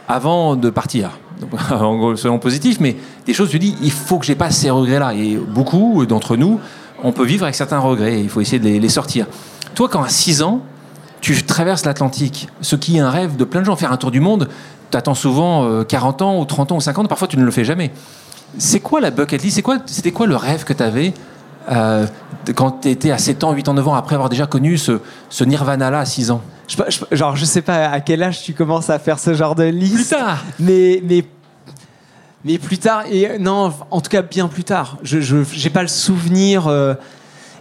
avant 0.07 0.55
de 0.55 0.69
partir. 0.69 1.19
en 1.71 1.97
gros, 1.97 2.15
selon 2.15 2.39
positif, 2.39 2.79
mais 2.79 2.95
des 3.25 3.33
choses, 3.33 3.49
tu 3.49 3.59
dis 3.59 3.75
il 3.81 3.91
faut 3.91 4.17
que 4.17 4.25
j'ai 4.25 4.35
pas 4.35 4.49
ces 4.49 4.69
regrets-là. 4.69 5.13
Et 5.13 5.35
beaucoup 5.35 6.05
d'entre 6.05 6.37
nous, 6.37 6.61
on 7.03 7.11
peut 7.11 7.25
vivre 7.25 7.43
avec 7.43 7.55
certains 7.55 7.79
regrets, 7.79 8.21
il 8.21 8.29
faut 8.29 8.39
essayer 8.39 8.59
de 8.59 8.79
les, 8.79 8.89
sortir. 8.89 9.27
Toi, 9.75 9.89
quand 9.89 10.03
à 10.03 10.09
6 10.09 10.41
ans, 10.41 10.61
tu 11.19 11.43
traverses 11.43 11.83
l'Atlantique, 11.83 12.47
ce 12.61 12.77
qui 12.77 12.97
est 12.97 13.01
un 13.01 13.09
rêve 13.09 13.35
de 13.35 13.43
plein 13.43 13.59
de 13.59 13.65
gens, 13.65 13.75
faire 13.75 13.91
un 13.91 13.97
tour 13.97 14.11
du 14.11 14.21
monde, 14.21 14.47
tu 14.91 14.97
attends 14.97 15.15
souvent 15.15 15.83
40 15.83 16.21
euh, 16.21 16.25
ans 16.25 16.39
ou 16.39 16.45
30 16.45 16.71
ans 16.71 16.75
ou 16.77 16.81
50 16.81 17.05
ans, 17.05 17.07
parfois 17.09 17.27
tu 17.27 17.37
ne 17.37 17.43
le 17.43 17.51
fais 17.51 17.65
jamais. 17.65 17.91
C'est 18.57 18.79
quoi 18.79 19.01
la 19.01 19.11
bucket 19.11 19.41
list? 19.41 19.61
Quoi, 19.61 19.77
C'était 19.85 20.11
quoi 20.11 20.27
le 20.27 20.35
rêve 20.35 20.63
que 20.63 20.73
tu 20.73 20.83
avais 20.83 21.13
euh, 21.71 22.05
quand 22.55 22.81
tu 22.81 22.89
étais 22.89 23.11
à 23.11 23.17
7 23.17 23.43
ans, 23.43 23.53
8 23.53 23.69
ans, 23.69 23.73
9 23.73 23.87
ans, 23.87 23.95
après 23.95 24.15
avoir 24.15 24.29
déjà 24.29 24.45
connu 24.45 24.77
ce, 24.77 24.99
ce 25.29 25.43
nirvana-là 25.43 25.99
à 25.99 26.05
6 26.05 26.31
ans? 26.31 26.41
Je, 26.67 26.75
Genre, 27.11 27.35
je 27.35 27.45
sais 27.45 27.61
pas 27.61 27.87
à 27.87 27.99
quel 28.01 28.21
âge 28.23 28.43
tu 28.43 28.53
commences 28.53 28.89
à 28.89 28.99
faire 28.99 29.19
ce 29.19 29.33
genre 29.33 29.55
de 29.55 29.63
liste. 29.63 29.95
Plus 29.95 30.07
tard 30.07 30.43
Mais, 30.59 31.01
mais, 31.03 31.25
mais 32.43 32.57
plus 32.59 32.77
tard, 32.77 33.03
et 33.09 33.39
non, 33.39 33.73
en 33.89 34.01
tout 34.01 34.09
cas 34.09 34.21
bien 34.21 34.47
plus 34.47 34.63
tard. 34.63 34.97
Je 35.01 35.35
n'ai 35.63 35.69
pas 35.71 35.81
le 35.81 35.87
souvenir. 35.87 36.67
Euh, 36.67 36.93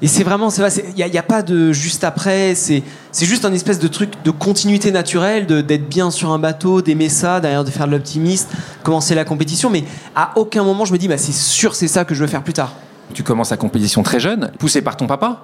et 0.05 0.06
c'est 0.06 0.23
vraiment, 0.23 0.51
il 0.51 0.95
n'y 0.97 1.17
a, 1.17 1.21
a, 1.21 1.23
pas 1.23 1.41
de 1.41 1.73
juste 1.73 2.05
après, 2.05 2.55
c'est 2.55 2.83
juste 3.23 3.47
un 3.47 3.55
espèce 3.55 3.79
de 3.79 3.89
truc 3.89 4.11
de 4.23 4.31
continuité 4.31 4.93
naturelle, 4.93 5.47
d'être 5.47 5.89
bien 5.89 6.11
sur 6.11 6.31
un 6.31 6.39
bateau, 6.39 6.83
d'aimer 6.83 7.09
ça, 7.09 7.41
derrière 7.41 7.65
de 7.65 7.71
faire 7.71 7.87
de 7.87 7.93
l'optimiste, 7.93 8.51
commencer 8.83 9.15
la 9.15 9.25
compétition, 9.25 9.71
mais 9.71 9.83
à 10.15 10.33
aucun 10.37 10.62
moment 10.62 10.85
je 10.85 10.93
me 10.93 10.99
dis, 10.99 11.09
bah, 11.09 11.17
c'est 11.17 11.33
sûr, 11.33 11.75
c'est 11.75 11.89
ça 11.89 12.05
que 12.05 12.15
je 12.15 12.21
veux 12.21 12.27
faire 12.27 12.43
plus 12.43 12.53
tard. 12.53 12.75
Tu 13.15 13.23
commences 13.23 13.49
la 13.49 13.56
compétition 13.56 14.03
très 14.03 14.21
jeune, 14.21 14.51
poussé 14.59 14.83
par 14.83 14.99
ton 14.99 15.06
papa? 15.06 15.41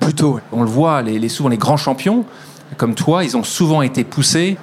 Plutôt. 0.00 0.40
On 0.50 0.64
le 0.64 0.68
voit, 0.68 1.00
les, 1.02 1.28
souvent 1.28 1.48
les 1.48 1.56
grands 1.56 1.76
champions, 1.76 2.24
comme 2.78 2.96
toi, 2.96 3.22
ils 3.22 3.36
ont 3.36 3.44
souvent 3.44 3.82
été 3.82 4.02
poussés. 4.02 4.56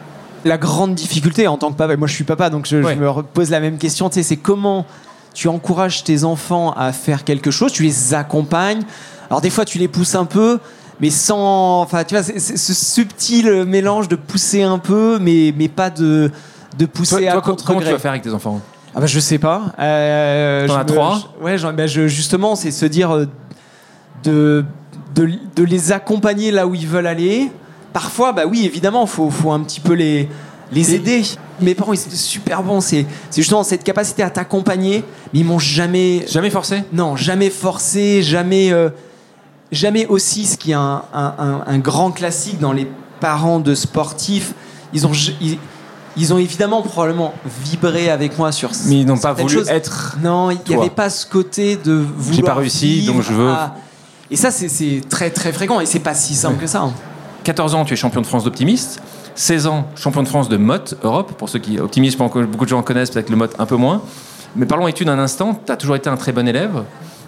La 0.44 0.57
grande 0.57 0.95
difficulté 0.95 1.47
en 1.47 1.56
tant 1.56 1.71
que 1.71 1.77
papa, 1.77 1.95
moi 1.95 2.09
je 2.09 2.13
suis 2.13 2.25
papa, 2.25 2.50
donc 2.50 2.68
je, 2.68 2.75
me 2.75 3.21
pose 3.21 3.51
la 3.51 3.62
même 3.62 3.77
question, 3.77 4.09
tu 4.09 4.15
sais, 4.15 4.24
c'est 4.24 4.36
comment 4.36 4.86
tu 5.33 5.47
encourages 5.47 6.03
tes 6.03 6.25
enfants 6.25 6.74
à 6.74 6.91
faire 6.91 7.24
quelque 7.24 7.51
chose, 7.51 7.71
tu 7.71 7.83
les 7.83 8.13
accompagnes, 8.13 8.84
alors 9.29 9.41
des 9.41 9.50
fois, 9.50 9.65
tu 9.65 9.77
les 9.77 9.88
pousses 9.88 10.15
un 10.15 10.25
peu, 10.25 10.59
mais 11.00 11.09
sans. 11.09 11.81
Enfin, 11.81 12.03
tu 12.03 12.15
vois, 12.15 12.24
c'est 12.24 12.39
ce 12.39 12.74
subtil 12.74 13.65
mélange 13.65 14.07
de 14.07 14.15
pousser 14.15 14.63
un 14.63 14.79
peu, 14.79 15.19
mais, 15.19 15.53
mais 15.57 15.67
pas 15.67 15.89
de, 15.89 16.31
de 16.77 16.86
pousser 16.86 17.27
à 17.27 17.39
contre 17.41 17.63
Comment 17.63 17.79
tu 17.79 17.88
vas 17.88 18.00
faire 18.00 18.12
avec 18.12 18.24
tes 18.24 18.33
enfants? 18.33 18.62
Ah 18.95 19.00
bah, 19.00 19.05
je 19.05 19.19
sais 19.19 19.38
pas. 19.38 19.74
Euh, 19.79 20.67
T'en 20.67 20.77
as 20.77 20.86
trois? 20.86 21.19
Ouais, 21.41 21.57
bah, 21.74 21.88
je, 21.88 22.07
justement, 22.07 22.55
c'est 22.55 22.71
se 22.71 22.86
dire 22.86 23.15
euh, 23.15 23.25
de, 24.24 24.65
de, 25.13 25.29
de, 25.55 25.63
les 25.63 25.91
accompagner 25.91 26.51
là 26.51 26.65
où 26.65 26.74
ils 26.74 26.88
veulent 26.88 27.07
aller. 27.07 27.51
Parfois, 27.93 28.33
bah 28.33 28.43
oui, 28.48 28.65
évidemment, 28.65 29.05
faut, 29.05 29.29
faut 29.29 29.51
un 29.51 29.59
petit 29.62 29.79
peu 29.79 29.93
les, 29.93 30.27
les 30.71 30.95
aider. 30.95 31.21
Mes 31.62 31.75
parents, 31.75 31.93
ils 31.93 32.00
étaient 32.00 32.15
super 32.15 32.63
bons. 32.63 32.81
C'est 32.81 33.05
justement 33.36 33.63
cette 33.63 33.83
capacité 33.83 34.24
à 34.24 34.29
t'accompagner, 34.29 35.03
mais 35.33 35.41
ils 35.41 35.45
m'ont 35.45 35.59
jamais. 35.59 36.25
Jamais 36.27 36.50
forcé? 36.50 36.83
Non, 36.91 37.15
jamais 37.15 37.50
forcé, 37.50 38.24
jamais. 38.24 38.71
Euh, 38.71 38.89
jamais 39.71 40.05
aussi, 40.07 40.45
ce 40.45 40.57
qui 40.57 40.71
est 40.71 40.75
un, 40.75 41.77
grand 41.79 42.11
classique 42.11 42.59
dans 42.59 42.73
les 42.73 42.88
parents 43.19 43.59
de 43.59 43.75
sportifs, 43.75 44.53
ils 44.93 45.05
ont, 45.05 45.11
ils, 46.15 46.33
ont 46.33 46.38
évidemment 46.38 46.81
probablement 46.81 47.33
vibré 47.63 48.09
avec 48.09 48.38
moi 48.38 48.51
sur 48.51 48.71
Mais 48.85 49.01
ils 49.01 49.05
n'ont 49.05 49.17
pas 49.17 49.33
voulu 49.33 49.59
être. 49.67 50.17
Non, 50.21 50.51
il 50.51 50.59
n'y 50.67 50.75
avait 50.75 50.89
pas 50.89 51.09
ce 51.09 51.25
côté 51.25 51.75
de 51.75 51.93
vouloir. 51.93 52.33
J'ai 52.33 52.43
pas 52.43 52.55
réussi, 52.55 53.05
donc 53.05 53.21
je 53.21 53.33
veux. 53.33 53.53
Et 54.31 54.35
ça, 54.35 54.51
c'est 54.51 55.01
très 55.09 55.29
très 55.29 55.51
fréquent 55.51 55.79
et 55.79 55.85
c'est 55.85 55.99
pas 55.99 56.13
si 56.13 56.35
simple 56.35 56.61
que 56.61 56.67
ça. 56.67 56.89
14 57.43 57.73
hein. 57.73 57.77
ans, 57.79 57.85
tu 57.85 57.93
es 57.93 57.97
champion 57.97 58.21
de 58.21 58.27
France 58.27 58.43
d'optimiste. 58.43 59.01
16 59.35 59.67
ans, 59.67 59.88
champion 59.95 60.21
de 60.21 60.27
France 60.27 60.49
de 60.49 60.57
motte 60.57 60.95
Europe. 61.03 61.31
Pour 61.33 61.49
ceux 61.49 61.59
qui 61.59 61.79
optimistes, 61.79 62.17
beaucoup 62.17 62.65
de 62.65 62.69
gens 62.69 62.83
connaissent, 62.83 63.09
peut-être 63.11 63.29
le 63.29 63.38
motte 63.38 63.55
un 63.57 63.65
peu 63.65 63.77
moins. 63.77 64.01
Mais 64.55 64.65
parlons 64.65 64.88
études 64.88 65.09
un 65.09 65.19
instant. 65.19 65.59
Tu 65.65 65.71
as 65.71 65.77
toujours 65.77 65.95
été 65.95 66.09
un 66.09 66.17
très 66.17 66.31
bon 66.31 66.47
élève. 66.47 66.83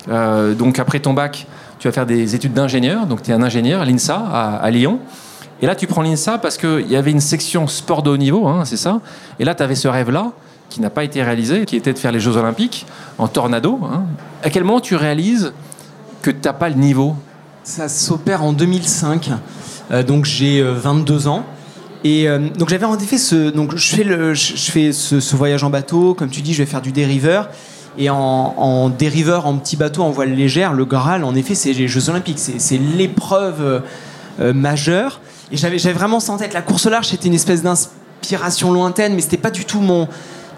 Euh, 0.10 0.54
donc 0.54 0.80
après 0.80 1.00
ton 1.00 1.14
bac, 1.14 1.48
tu 1.82 1.88
vas 1.88 1.92
faire 1.92 2.06
des 2.06 2.36
études 2.36 2.54
d'ingénieur, 2.54 3.08
donc 3.08 3.24
tu 3.24 3.32
es 3.32 3.34
un 3.34 3.42
ingénieur 3.42 3.82
à 3.82 3.86
l'INSA 3.86 4.16
à, 4.16 4.70
Lyon. 4.70 5.00
Et 5.64 5.66
là, 5.66 5.74
tu 5.74 5.88
prends 5.88 6.04
l'INSA 6.04 6.38
parce 6.38 6.56
qu'il 6.56 6.88
y 6.88 6.96
avait 6.96 7.10
une 7.10 7.20
section 7.20 7.66
sport 7.66 8.04
de 8.04 8.12
haut 8.12 8.18
niveau, 8.18 8.48
hein, 8.48 8.66
c'est 8.66 8.78
ça. 8.78 9.02
Et 9.40 9.46
là, 9.46 9.56
tu 9.56 9.64
avais 9.64 9.74
ce 9.74 9.88
rêve-là 9.88 10.32
qui 10.70 10.80
n'a 10.80 10.92
pas 10.92 11.04
été 11.04 11.24
réalisé, 11.24 11.66
qui 11.66 11.76
était 11.76 11.92
de 11.92 11.98
faire 11.98 12.12
les 12.12 12.20
Jeux 12.20 12.38
Olympiques 12.38 12.86
en 13.18 13.28
tornado. 13.28 13.80
Hein. 13.84 14.04
À 14.44 14.52
quel 14.52 14.64
moment 14.64 14.80
tu 14.80 14.96
réalises 14.96 15.54
que 16.22 16.30
tu 16.30 16.38
n'as 16.46 16.54
pas 16.54 16.70
le 16.70 16.76
niveau? 16.76 17.16
Ça 17.64 17.90
s'opère 17.90 18.44
en 18.44 18.54
2005, 18.54 19.32
euh, 19.90 20.04
donc 20.04 20.26
j'ai 20.26 20.62
22 20.62 21.26
euh, 21.26 21.30
ans. 21.30 21.46
Et 22.04 22.30
euh, 22.30 22.48
donc 22.60 22.70
j'avais 22.70 22.86
en 22.86 22.98
effet 23.00 23.18
ce, 23.18 23.50
donc 23.50 23.76
je 23.76 23.96
fais 23.96 24.04
le, 24.04 24.36
je 24.36 24.72
fais 24.72 24.92
ce, 24.92 25.36
voyage 25.36 25.64
en 25.64 25.72
bateau, 25.72 26.14
comme 26.14 26.30
tu 26.30 26.42
dis, 26.42 26.54
je 26.54 26.60
vais 26.60 26.70
faire 26.70 26.84
du 26.84 26.92
dériveur. 26.92 27.50
Et 27.98 28.10
en, 28.10 28.16
en 28.16 28.90
dériveur, 28.90 29.46
en 29.46 29.58
petit 29.58 29.76
bateau, 29.76 30.04
en 30.04 30.12
voile 30.12 30.34
légère, 30.34 30.74
le 30.74 30.86
Graal, 30.86 31.24
en 31.24 31.36
effet, 31.36 31.56
c'est 31.56 31.74
les 31.74 31.88
Jeux 31.88 32.10
Olympiques, 32.10 32.40
c'est 32.40 32.78
l'épreuve 32.78 33.84
euh, 34.40 34.54
majeure. 34.54 35.20
Et 35.52 35.58
j'avais 35.58 35.78
vraiment 35.94 36.20
ça 36.20 36.34
en 36.34 36.38
tête. 36.38 36.54
La 36.54 36.62
course 36.62 36.86
au 36.86 36.90
large, 36.90 37.08
c'était 37.08 37.28
une 37.28 37.34
espèce 37.34 37.62
d'inspiration 37.62 38.72
lointaine, 38.72 39.14
mais 39.14 39.22
c'était 39.22 39.38
pas 39.38 39.52
du 39.52 39.66
tout 39.66 39.82
mon 39.82 40.08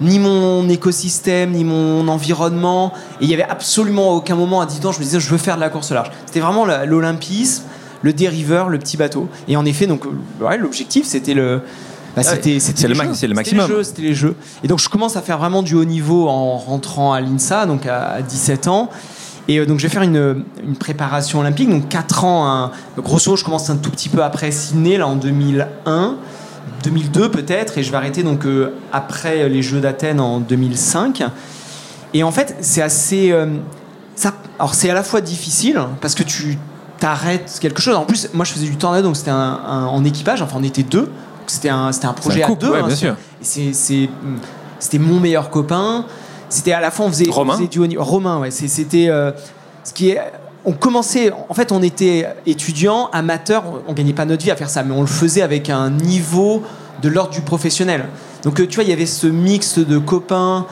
ni 0.01 0.19
mon 0.19 0.67
écosystème, 0.69 1.51
ni 1.51 1.63
mon 1.63 2.07
environnement. 2.07 2.93
Et 3.21 3.25
il 3.25 3.29
y 3.29 3.33
avait 3.33 3.43
absolument 3.43 4.11
aucun 4.15 4.35
moment 4.35 4.61
à 4.61 4.65
10 4.65 4.85
ans, 4.85 4.91
je 4.91 4.99
me 4.99 5.03
disais, 5.03 5.19
je 5.19 5.29
veux 5.29 5.37
faire 5.37 5.55
de 5.55 5.61
la 5.61 5.69
course 5.69 5.91
au 5.91 5.93
large. 5.93 6.11
C'était 6.25 6.39
vraiment 6.39 6.65
l'olympisme 6.65 7.63
le 8.03 8.13
dériveur, 8.13 8.69
le 8.69 8.77
petit 8.77 8.97
bateau. 8.97 9.27
Et 9.47 9.57
en 9.57 9.65
effet, 9.65 9.87
donc, 9.87 10.03
ouais, 10.39 10.57
l'objectif, 10.57 11.05
c'était 11.05 11.33
le. 11.33 11.61
Bah, 12.15 12.23
c'était 12.23 12.59
le, 12.87 12.89
le, 12.89 13.33
maximum. 13.33 13.83
C'était 13.83 14.01
les, 14.01 14.13
jeux. 14.13 14.35
Et 14.63 14.67
donc, 14.67 14.79
je 14.79 14.89
commence 14.89 15.15
à 15.15 15.21
faire 15.21 15.37
vraiment 15.37 15.63
du 15.63 15.75
haut 15.75 15.85
niveau 15.85 16.27
en 16.29 16.57
rentrant 16.57 17.13
à 17.13 17.21
l'INSA, 17.21 17.65
donc 17.65 17.85
à, 17.85 18.21
17 18.21 18.67
ans. 18.67 18.89
Et 19.47 19.59
euh, 19.59 19.65
donc, 19.65 19.79
je 19.79 19.83
vais 19.83 19.89
faire 19.89 20.03
une, 20.03 20.43
une, 20.63 20.75
préparation 20.75 21.39
olympique, 21.39 21.69
donc 21.69 21.89
4 21.89 22.23
ans. 22.23 22.47
Un, 22.47 22.71
grosso, 22.97 23.35
je 23.35 23.43
commence 23.43 23.69
un 23.69 23.77
tout 23.77 23.89
petit 23.89 24.09
peu 24.09 24.23
après 24.23 24.51
Sydney, 24.51 24.97
là, 24.97 25.07
en 25.07 25.15
2001. 25.15 26.17
2002 26.83 27.31
peut-être, 27.31 27.77
et 27.77 27.83
je 27.83 27.91
vais 27.91 27.97
arrêter 27.97 28.23
donc 28.23 28.45
euh, 28.45 28.73
après 28.91 29.47
les 29.49 29.61
Jeux 29.61 29.79
d'Athènes 29.79 30.19
en 30.19 30.39
2005. 30.39 31.23
Et 32.13 32.23
en 32.23 32.31
fait, 32.31 32.55
c'est 32.61 32.81
assez. 32.81 33.31
Euh, 33.31 33.47
ça, 34.15 34.33
alors, 34.59 34.75
c'est 34.75 34.89
à 34.89 34.93
la 34.93 35.03
fois 35.03 35.21
difficile, 35.21 35.79
parce 36.01 36.13
que 36.13 36.23
tu 36.23 36.57
t'arrêtes 36.99 37.57
quelque 37.59 37.81
chose. 37.81 37.95
En 37.95 38.05
plus, 38.05 38.29
moi, 38.33 38.45
je 38.45 38.53
faisais 38.53 38.67
du 38.67 38.77
tornado, 38.77 39.07
donc 39.07 39.17
c'était 39.17 39.31
un, 39.31 39.87
en 39.89 40.03
équipage. 40.05 40.41
Enfin, 40.41 40.57
on 40.59 40.63
était 40.63 40.83
deux. 40.83 41.09
C'était 41.47 41.69
un, 41.69 41.91
c'était 41.91 42.07
un 42.07 42.13
projet 42.13 42.43
à 42.43 42.49
deux. 42.53 42.73
Hein, 42.73 42.87
bien 42.87 42.95
sûr. 42.95 43.15
C'est, 43.41 43.73
c'était 43.73 44.99
mon 44.99 45.19
meilleur 45.19 45.49
copain. 45.49 46.05
C'était 46.49 46.73
à 46.73 46.79
la 46.79 46.91
fois 46.91 47.07
on 47.07 47.09
faisait, 47.09 47.25
Romain. 47.29 47.59
du 47.59 47.97
Romain, 47.97 48.39
ouais. 48.39 48.51
C'était 48.51 49.09
euh, 49.09 49.31
ce 49.83 49.93
qui 49.93 50.09
est. 50.09 50.21
On 50.65 50.71
commençait, 50.71 51.29
en 51.49 51.53
fait, 51.53 51.73
on 51.73 51.81
était 51.81 52.25
étudiants, 52.45 53.09
amateurs, 53.11 53.63
on, 53.67 53.91
on 53.91 53.93
gagnait 53.93 54.13
pas 54.13 54.23
notre 54.23 54.45
vie 54.45 54.51
à 54.51 54.55
faire 54.55 54.69
ça, 54.69 54.81
mais 54.83 54.93
on 54.93 55.01
le 55.01 55.07
faisait 55.07 55.41
avec 55.41 55.69
un 55.69 55.89
niveau 55.89 56.63
de 57.01 57.09
l'ordre 57.09 57.31
du 57.31 57.41
professionnel. 57.41 58.05
Donc, 58.43 58.59
euh, 58.59 58.67
tu 58.67 58.75
vois, 58.75 58.83
il 58.85 58.89
y 58.89 58.93
avait 58.93 59.05
ce 59.05 59.27
mix 59.27 59.77
de 59.77 59.97
copains, 59.97 60.65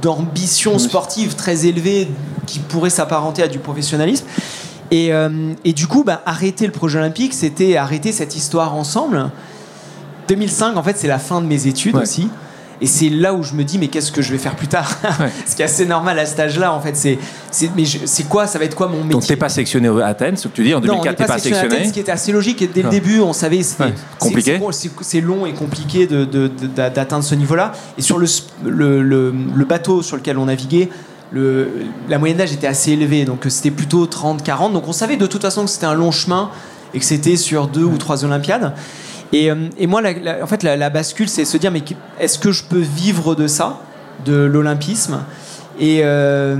d'ambition 0.00 0.78
sportive 0.78 1.34
très 1.34 1.66
élevée 1.66 2.08
qui 2.46 2.58
pourrait 2.58 2.90
s'apparenter 2.90 3.42
à 3.42 3.48
du 3.48 3.58
professionnalisme. 3.58 4.24
Et, 4.90 5.12
euh, 5.12 5.52
et, 5.64 5.72
du 5.72 5.86
coup, 5.86 6.04
bah, 6.04 6.22
arrêter 6.24 6.66
le 6.66 6.72
projet 6.72 6.98
olympique, 6.98 7.34
c'était 7.34 7.76
arrêter 7.76 8.12
cette 8.12 8.36
histoire 8.36 8.74
ensemble. 8.74 9.30
2005, 10.28 10.76
en 10.76 10.82
fait, 10.82 10.96
c'est 10.98 11.08
la 11.08 11.18
fin 11.18 11.40
de 11.40 11.46
mes 11.46 11.66
études 11.66 11.96
aussi. 11.96 12.28
Et 12.80 12.86
c'est 12.86 13.08
là 13.08 13.34
où 13.34 13.42
je 13.42 13.54
me 13.54 13.64
dis, 13.64 13.76
mais 13.78 13.88
qu'est-ce 13.88 14.12
que 14.12 14.22
je 14.22 14.30
vais 14.30 14.38
faire 14.38 14.54
plus 14.54 14.68
tard 14.68 14.88
Ce 15.46 15.56
qui 15.56 15.62
est 15.62 15.64
assez 15.64 15.84
normal 15.84 16.16
à 16.18 16.26
cet 16.26 16.38
âge-là, 16.38 16.72
en 16.72 16.80
fait. 16.80 16.96
C'est, 16.96 17.18
mais 17.76 17.84
c'est 17.84 18.28
quoi 18.28 18.46
Ça 18.46 18.58
va 18.58 18.66
être 18.66 18.76
quoi 18.76 18.86
mon 18.86 18.98
métier 18.98 19.10
Donc, 19.10 19.26
t'es 19.26 19.36
pas 19.36 19.48
sélectionné 19.48 19.88
à 19.88 20.06
Athènes, 20.06 20.36
ce 20.36 20.46
que 20.46 20.54
tu 20.54 20.62
dis 20.62 20.74
En 20.74 20.80
2004, 20.80 21.16
t'es 21.16 21.24
pas, 21.24 21.34
pas 21.34 21.38
sélectionné. 21.40 21.74
Athènes, 21.74 21.88
ce 21.88 21.92
qui 21.92 22.00
était 22.00 22.12
assez 22.12 22.30
logique. 22.30 22.62
Et 22.62 22.68
dès 22.68 22.82
le 22.82 22.90
début, 22.90 23.20
on 23.20 23.32
savait. 23.32 23.62
C'était, 23.62 23.92
compliqué. 24.18 24.60
C'est, 25.00 25.20
long 25.20 25.44
et 25.44 25.54
compliqué 25.54 26.06
de, 26.06 26.24
d'atteindre 26.76 27.24
ce 27.24 27.34
niveau-là. 27.34 27.72
Et 27.96 28.02
sur 28.02 28.18
le, 28.18 28.26
le, 28.64 29.02
le, 29.02 29.64
bateau 29.64 30.02
sur 30.02 30.16
lequel 30.16 30.38
on 30.38 30.44
naviguait, 30.44 30.88
le, 31.32 31.68
la 32.08 32.18
moyenne 32.18 32.38
d'âge 32.38 32.52
était 32.52 32.66
assez 32.66 32.92
élevée, 32.92 33.24
donc 33.24 33.44
c'était 33.48 33.70
plutôt 33.72 34.06
30-40. 34.06 34.72
Donc 34.72 34.86
on 34.86 34.92
savait 34.92 35.16
de 35.16 35.26
toute 35.26 35.42
façon 35.42 35.64
que 35.64 35.70
c'était 35.70 35.86
un 35.86 35.94
long 35.94 36.12
chemin 36.12 36.50
et 36.94 36.98
que 36.98 37.04
c'était 37.04 37.36
sur 37.36 37.66
deux 37.66 37.84
ou 37.84 37.98
trois 37.98 38.24
Olympiades. 38.24 38.72
Et, 39.32 39.50
euh, 39.50 39.68
et 39.78 39.86
moi, 39.86 40.02
en 40.42 40.46
fait, 40.46 40.62
la, 40.62 40.90
bascule, 40.90 41.28
c'est 41.28 41.44
se 41.44 41.56
dire, 41.56 41.70
mais 41.70 41.82
est-ce 42.18 42.38
que 42.38 42.52
je 42.52 42.64
peux 42.64 42.78
vivre 42.78 43.34
de 43.34 43.46
ça, 43.46 43.80
de 44.24 44.34
l'olympisme? 44.34 45.20
Et, 45.78 46.00
euh, 46.02 46.56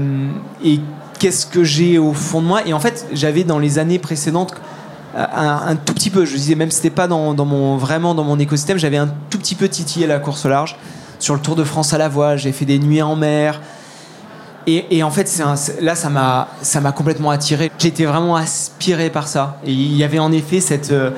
et 0.65 0.81
qu'est-ce 1.19 1.47
que 1.47 1.65
j'ai 1.65 1.99
au 1.99 2.13
fond 2.13 2.43
de 2.43 2.47
moi? 2.47 2.67
Et 2.67 2.73
en 2.73 2.81
fait, 2.81 3.07
j'avais 3.13 3.45
dans 3.45 3.59
les 3.59 3.79
années 3.79 3.99
précédentes 3.99 4.55
un, 5.17 5.75
tout 5.75 5.95
petit 5.95 6.11
peu, 6.11 6.27
je 6.27 6.35
disais 6.35 6.55
même 6.55 6.71
c'était 6.71 6.91
pas 6.91 7.09
dans, 7.09 7.33
dans, 7.35 7.77
vraiment 7.77 8.15
dans 8.15 8.23
mon 8.23 8.39
écosystème, 8.39 8.79
j'avais 8.79 8.99
un 8.99 9.09
tout 9.31 9.39
petit 9.39 9.55
peu 9.55 9.69
titillé 9.69 10.07
la 10.07 10.19
course 10.19 10.45
au 10.45 10.49
large. 10.49 10.77
Sur 11.19 11.35
le 11.35 11.41
Tour 11.41 11.57
de 11.57 11.65
France 11.65 11.93
à 11.93 11.99
la 11.99 12.09
voile, 12.09 12.39
j'ai 12.39 12.53
fait 12.53 12.67
des 12.67 12.79
nuits 12.79 13.03
en 13.03 13.17
mer, 13.17 13.61
et, 14.91 15.03
en 15.03 15.11
fait, 15.11 15.43
là, 15.81 15.95
ça 15.95 16.11
m'a, 16.11 16.49
ça 16.61 16.83
m'a 16.83 16.93
complètement 16.93 17.31
attiré. 17.31 17.73
J'étais 17.79 18.05
vraiment 18.05 18.37
aspiré 18.37 19.09
par 19.09 19.27
ça. 19.27 19.57
Et 19.65 19.73
il 19.73 19.97
y 19.97 20.05
avait 20.05 20.19
en 20.19 20.31
effet 20.31 20.61
cette, 20.61 20.93
euh, 20.93 21.11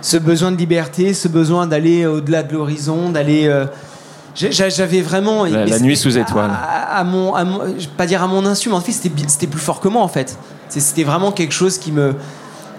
ce 0.00 0.16
besoin 0.16 0.52
de 0.52 0.56
liberté, 0.56 1.14
ce 1.14 1.28
besoin 1.28 1.66
d'aller 1.66 2.06
au-delà 2.06 2.42
de 2.42 2.52
l'horizon, 2.52 3.10
d'aller. 3.10 3.46
Euh, 3.46 3.66
j'avais 4.34 5.00
vraiment. 5.00 5.44
La, 5.44 5.78
nuit 5.80 5.96
sous 5.96 6.16
étoile. 6.16 6.50
À, 6.52 7.02
mon, 7.04 7.34
pas 7.96 8.06
dire 8.06 8.22
à 8.22 8.26
mon 8.26 8.46
insu, 8.46 8.68
mais 8.68 8.76
en 8.76 8.80
fait, 8.80 8.92
c'était, 8.92 9.10
c'était 9.26 9.46
plus 9.46 9.60
fort 9.60 9.80
que 9.80 9.88
moi, 9.88 10.02
en 10.02 10.08
fait. 10.08 10.38
C'était 10.68 11.04
vraiment 11.04 11.32
quelque 11.32 11.54
chose 11.54 11.78
qui 11.78 11.90
me, 11.90 12.14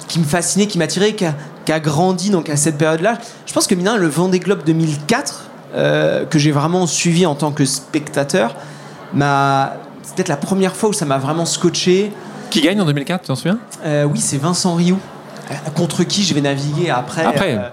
qui 0.07 0.19
me 0.19 0.25
fascinait, 0.25 0.67
qui 0.67 0.77
m'attirait, 0.77 1.13
qui 1.13 1.25
a, 1.25 1.35
qui 1.65 1.71
a 1.71 1.79
grandi 1.79 2.29
donc 2.29 2.49
à 2.49 2.55
cette 2.55 2.77
période-là. 2.77 3.17
Je 3.45 3.53
pense 3.53 3.67
que 3.67 3.75
maintenant, 3.75 3.97
le 3.97 4.07
Vendée 4.07 4.39
Globe 4.39 4.63
2004, 4.65 5.45
euh, 5.75 6.25
que 6.25 6.39
j'ai 6.39 6.51
vraiment 6.51 6.87
suivi 6.87 7.25
en 7.25 7.35
tant 7.35 7.51
que 7.51 7.65
spectateur, 7.65 8.55
c'est 9.13 10.15
peut-être 10.15 10.29
la 10.29 10.37
première 10.37 10.75
fois 10.75 10.89
où 10.89 10.93
ça 10.93 11.05
m'a 11.05 11.17
vraiment 11.17 11.45
scotché. 11.45 12.11
Qui 12.49 12.61
gagne 12.61 12.81
en 12.81 12.85
2004, 12.85 13.21
tu 13.21 13.27
t'en 13.27 13.35
souviens? 13.35 13.59
Euh, 13.85 14.05
Oui, 14.05 14.19
c'est 14.19 14.37
Vincent 14.37 14.73
Rioux. 14.73 14.99
Euh, 15.51 15.53
contre 15.75 16.03
qui 16.03 16.23
je 16.23 16.33
vais 16.33 16.41
naviguer 16.41 16.89
après, 16.89 17.23
après. 17.23 17.71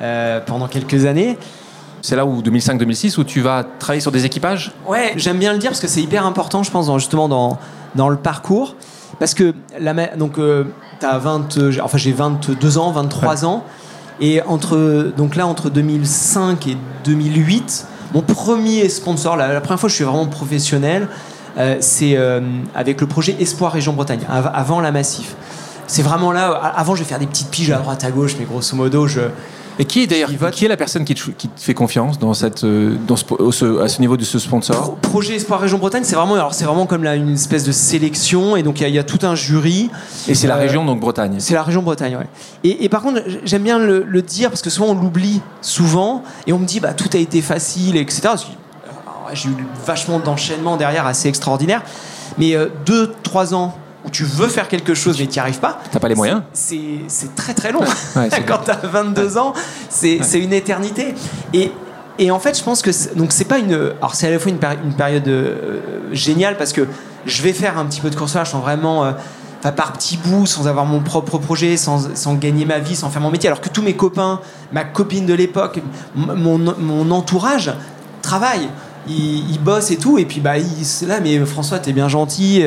Euh, 0.00 0.40
pendant 0.44 0.68
quelques 0.68 1.06
années. 1.06 1.36
C'est 2.02 2.14
là 2.14 2.24
où 2.24 2.40
2005-2006 2.40 3.18
où 3.18 3.24
tu 3.24 3.40
vas 3.40 3.64
travailler 3.64 4.00
sur 4.00 4.12
des 4.12 4.24
équipages? 4.24 4.70
Ouais, 4.86 5.12
j'aime 5.16 5.38
bien 5.38 5.52
le 5.52 5.58
dire 5.58 5.70
parce 5.70 5.80
que 5.80 5.88
c'est 5.88 6.00
hyper 6.00 6.24
important, 6.24 6.62
je 6.62 6.70
pense, 6.70 6.92
justement 6.94 7.28
dans, 7.28 7.58
dans 7.96 8.08
le 8.08 8.16
parcours. 8.16 8.76
Parce 9.18 9.34
que 9.34 9.52
la, 9.80 9.92
donc, 10.16 10.38
as 11.02 11.18
20, 11.18 11.58
enfin, 11.82 11.98
j'ai 11.98 12.12
22 12.12 12.78
ans, 12.78 12.92
23 12.92 13.44
ans. 13.44 13.64
Et 14.20 14.40
entre, 14.42 15.12
donc 15.16 15.34
là, 15.34 15.48
entre 15.48 15.70
2005 15.70 16.68
et 16.68 16.76
2008, 17.04 17.86
mon 18.14 18.22
premier 18.22 18.88
sponsor, 18.88 19.36
la, 19.36 19.52
la 19.52 19.60
première 19.60 19.80
fois 19.80 19.88
que 19.88 19.92
je 19.92 19.96
suis 19.96 20.04
vraiment 20.04 20.26
professionnel, 20.26 21.08
euh, 21.58 21.76
c'est 21.80 22.16
euh, 22.16 22.40
avec 22.74 23.00
le 23.00 23.06
projet 23.06 23.36
Espoir 23.40 23.72
Région 23.72 23.92
Bretagne, 23.92 24.20
avant 24.28 24.80
la 24.80 24.92
Massif. 24.92 25.34
C'est 25.88 26.02
vraiment 26.02 26.30
là. 26.30 26.50
Avant, 26.52 26.94
je 26.94 27.02
vais 27.02 27.08
faire 27.08 27.18
des 27.18 27.26
petites 27.26 27.50
piges 27.50 27.70
à 27.70 27.78
droite, 27.78 28.04
à 28.04 28.10
gauche, 28.10 28.36
mais 28.38 28.44
grosso 28.44 28.76
modo, 28.76 29.08
je. 29.08 29.22
Et 29.80 29.84
qui 29.84 30.02
est 30.02 30.06
d'ailleurs 30.08 30.30
qui 30.50 30.64
est 30.64 30.68
la 30.68 30.76
personne 30.76 31.04
qui 31.04 31.14
te, 31.14 31.30
qui 31.30 31.48
fait 31.56 31.72
confiance 31.72 32.18
dans 32.18 32.34
cette 32.34 32.64
euh, 32.64 32.96
dans 33.06 33.14
ce, 33.14 33.80
à 33.80 33.86
ce 33.86 34.00
niveau 34.00 34.16
de 34.16 34.24
ce 34.24 34.40
sponsor 34.40 34.96
Projet 34.96 35.36
Espoir 35.36 35.60
Région 35.60 35.78
Bretagne, 35.78 36.02
c'est 36.02 36.16
vraiment 36.16 36.34
alors 36.34 36.52
c'est 36.52 36.64
vraiment 36.64 36.86
comme 36.86 37.04
là 37.04 37.14
une 37.14 37.34
espèce 37.34 37.62
de 37.62 37.70
sélection 37.70 38.56
et 38.56 38.64
donc 38.64 38.80
il 38.80 38.88
y, 38.88 38.98
a 38.98 39.04
tout 39.04 39.24
un 39.24 39.36
jury. 39.36 39.88
Et 40.26 40.34
c'est 40.34 40.48
la 40.48 40.56
région 40.56 40.84
donc 40.84 40.98
Bretagne. 40.98 41.36
C'est 41.38 41.54
la 41.54 41.62
région 41.62 41.82
Bretagne, 41.82 42.16
ouais. 42.16 42.26
Et, 42.64 42.88
par 42.88 43.02
contre, 43.02 43.22
j'aime 43.44 43.62
bien 43.62 43.78
le, 43.78 44.04
le, 44.04 44.20
dire 44.20 44.50
parce 44.50 44.62
que 44.62 44.70
souvent 44.70 44.88
on 44.88 44.94
l'oublie 44.94 45.40
souvent 45.60 46.24
et 46.48 46.52
on 46.52 46.58
me 46.58 46.66
dit 46.66 46.80
bah 46.80 46.92
tout 46.92 47.10
a 47.14 47.18
été 47.18 47.40
facile 47.40 47.96
etc 47.96 48.30
j'ai 49.34 49.48
eu 49.48 49.66
vachement 49.86 50.18
d'enchaînements 50.18 50.76
derrière 50.76 51.06
assez 51.06 51.28
extraordinaire. 51.28 51.82
Mais 52.38 52.54
2-3 52.86 53.52
euh, 53.52 53.54
ans 53.54 53.74
où 54.08 54.10
tu 54.10 54.24
veux 54.24 54.48
faire 54.48 54.68
quelque 54.68 54.94
chose 54.94 55.18
mais 55.20 55.26
tu 55.26 55.34
n'y 55.34 55.38
arrives 55.38 55.60
pas. 55.60 55.80
T'as 55.92 56.00
pas 56.00 56.08
les 56.08 56.14
moyens 56.14 56.42
C'est 56.52 57.34
très 57.36 57.54
très 57.54 57.72
long. 57.72 57.80
Quand 58.46 58.58
tu 58.64 58.70
as 58.70 58.80
22 58.82 59.38
ans, 59.38 59.52
c'est 59.90 60.18
une 60.34 60.52
éternité. 60.52 61.14
Et, 61.52 61.70
et 62.18 62.30
en 62.30 62.38
fait, 62.38 62.58
je 62.58 62.64
pense 62.64 62.82
que 62.82 62.90
donc 63.14 63.32
c'est 63.32 63.44
pas 63.44 63.58
une. 63.58 63.92
Alors 63.98 64.14
c'est 64.14 64.26
à 64.26 64.30
la 64.30 64.38
fois 64.38 64.50
une, 64.50 64.60
une 64.84 64.94
période 64.94 65.28
euh, 65.28 65.90
géniale 66.12 66.56
parce 66.56 66.72
que 66.72 66.86
je 67.26 67.42
vais 67.42 67.52
faire 67.52 67.78
un 67.78 67.84
petit 67.84 68.00
peu 68.00 68.10
de 68.10 68.16
coursage 68.16 68.50
sans 68.50 68.60
vraiment. 68.60 69.04
Euh, 69.04 69.12
par 69.76 69.92
petits 69.92 70.16
bouts, 70.16 70.46
sans 70.46 70.68
avoir 70.68 70.86
mon 70.86 71.00
propre 71.00 71.36
projet, 71.36 71.76
sans, 71.76 72.14
sans, 72.14 72.34
gagner 72.36 72.64
ma 72.64 72.78
vie, 72.78 72.94
sans 72.94 73.10
faire 73.10 73.20
mon 73.20 73.30
métier. 73.30 73.48
Alors 73.48 73.60
que 73.60 73.68
tous 73.68 73.82
mes 73.82 73.96
copains, 73.96 74.40
ma 74.72 74.84
copine 74.84 75.26
de 75.26 75.34
l'époque, 75.34 75.80
mon, 76.14 76.58
mon 76.58 77.10
entourage 77.10 77.72
travaillent 78.22 78.70
il, 79.08 79.58
bosse 79.58 79.90
et 79.90 79.96
tout. 79.96 80.18
Et 80.18 80.24
puis, 80.24 80.40
bah, 80.40 80.58
il, 80.58 81.08
là, 81.08 81.20
mais 81.20 81.44
François, 81.44 81.80
t'es 81.80 81.92
bien 81.92 82.08
gentil. 82.08 82.62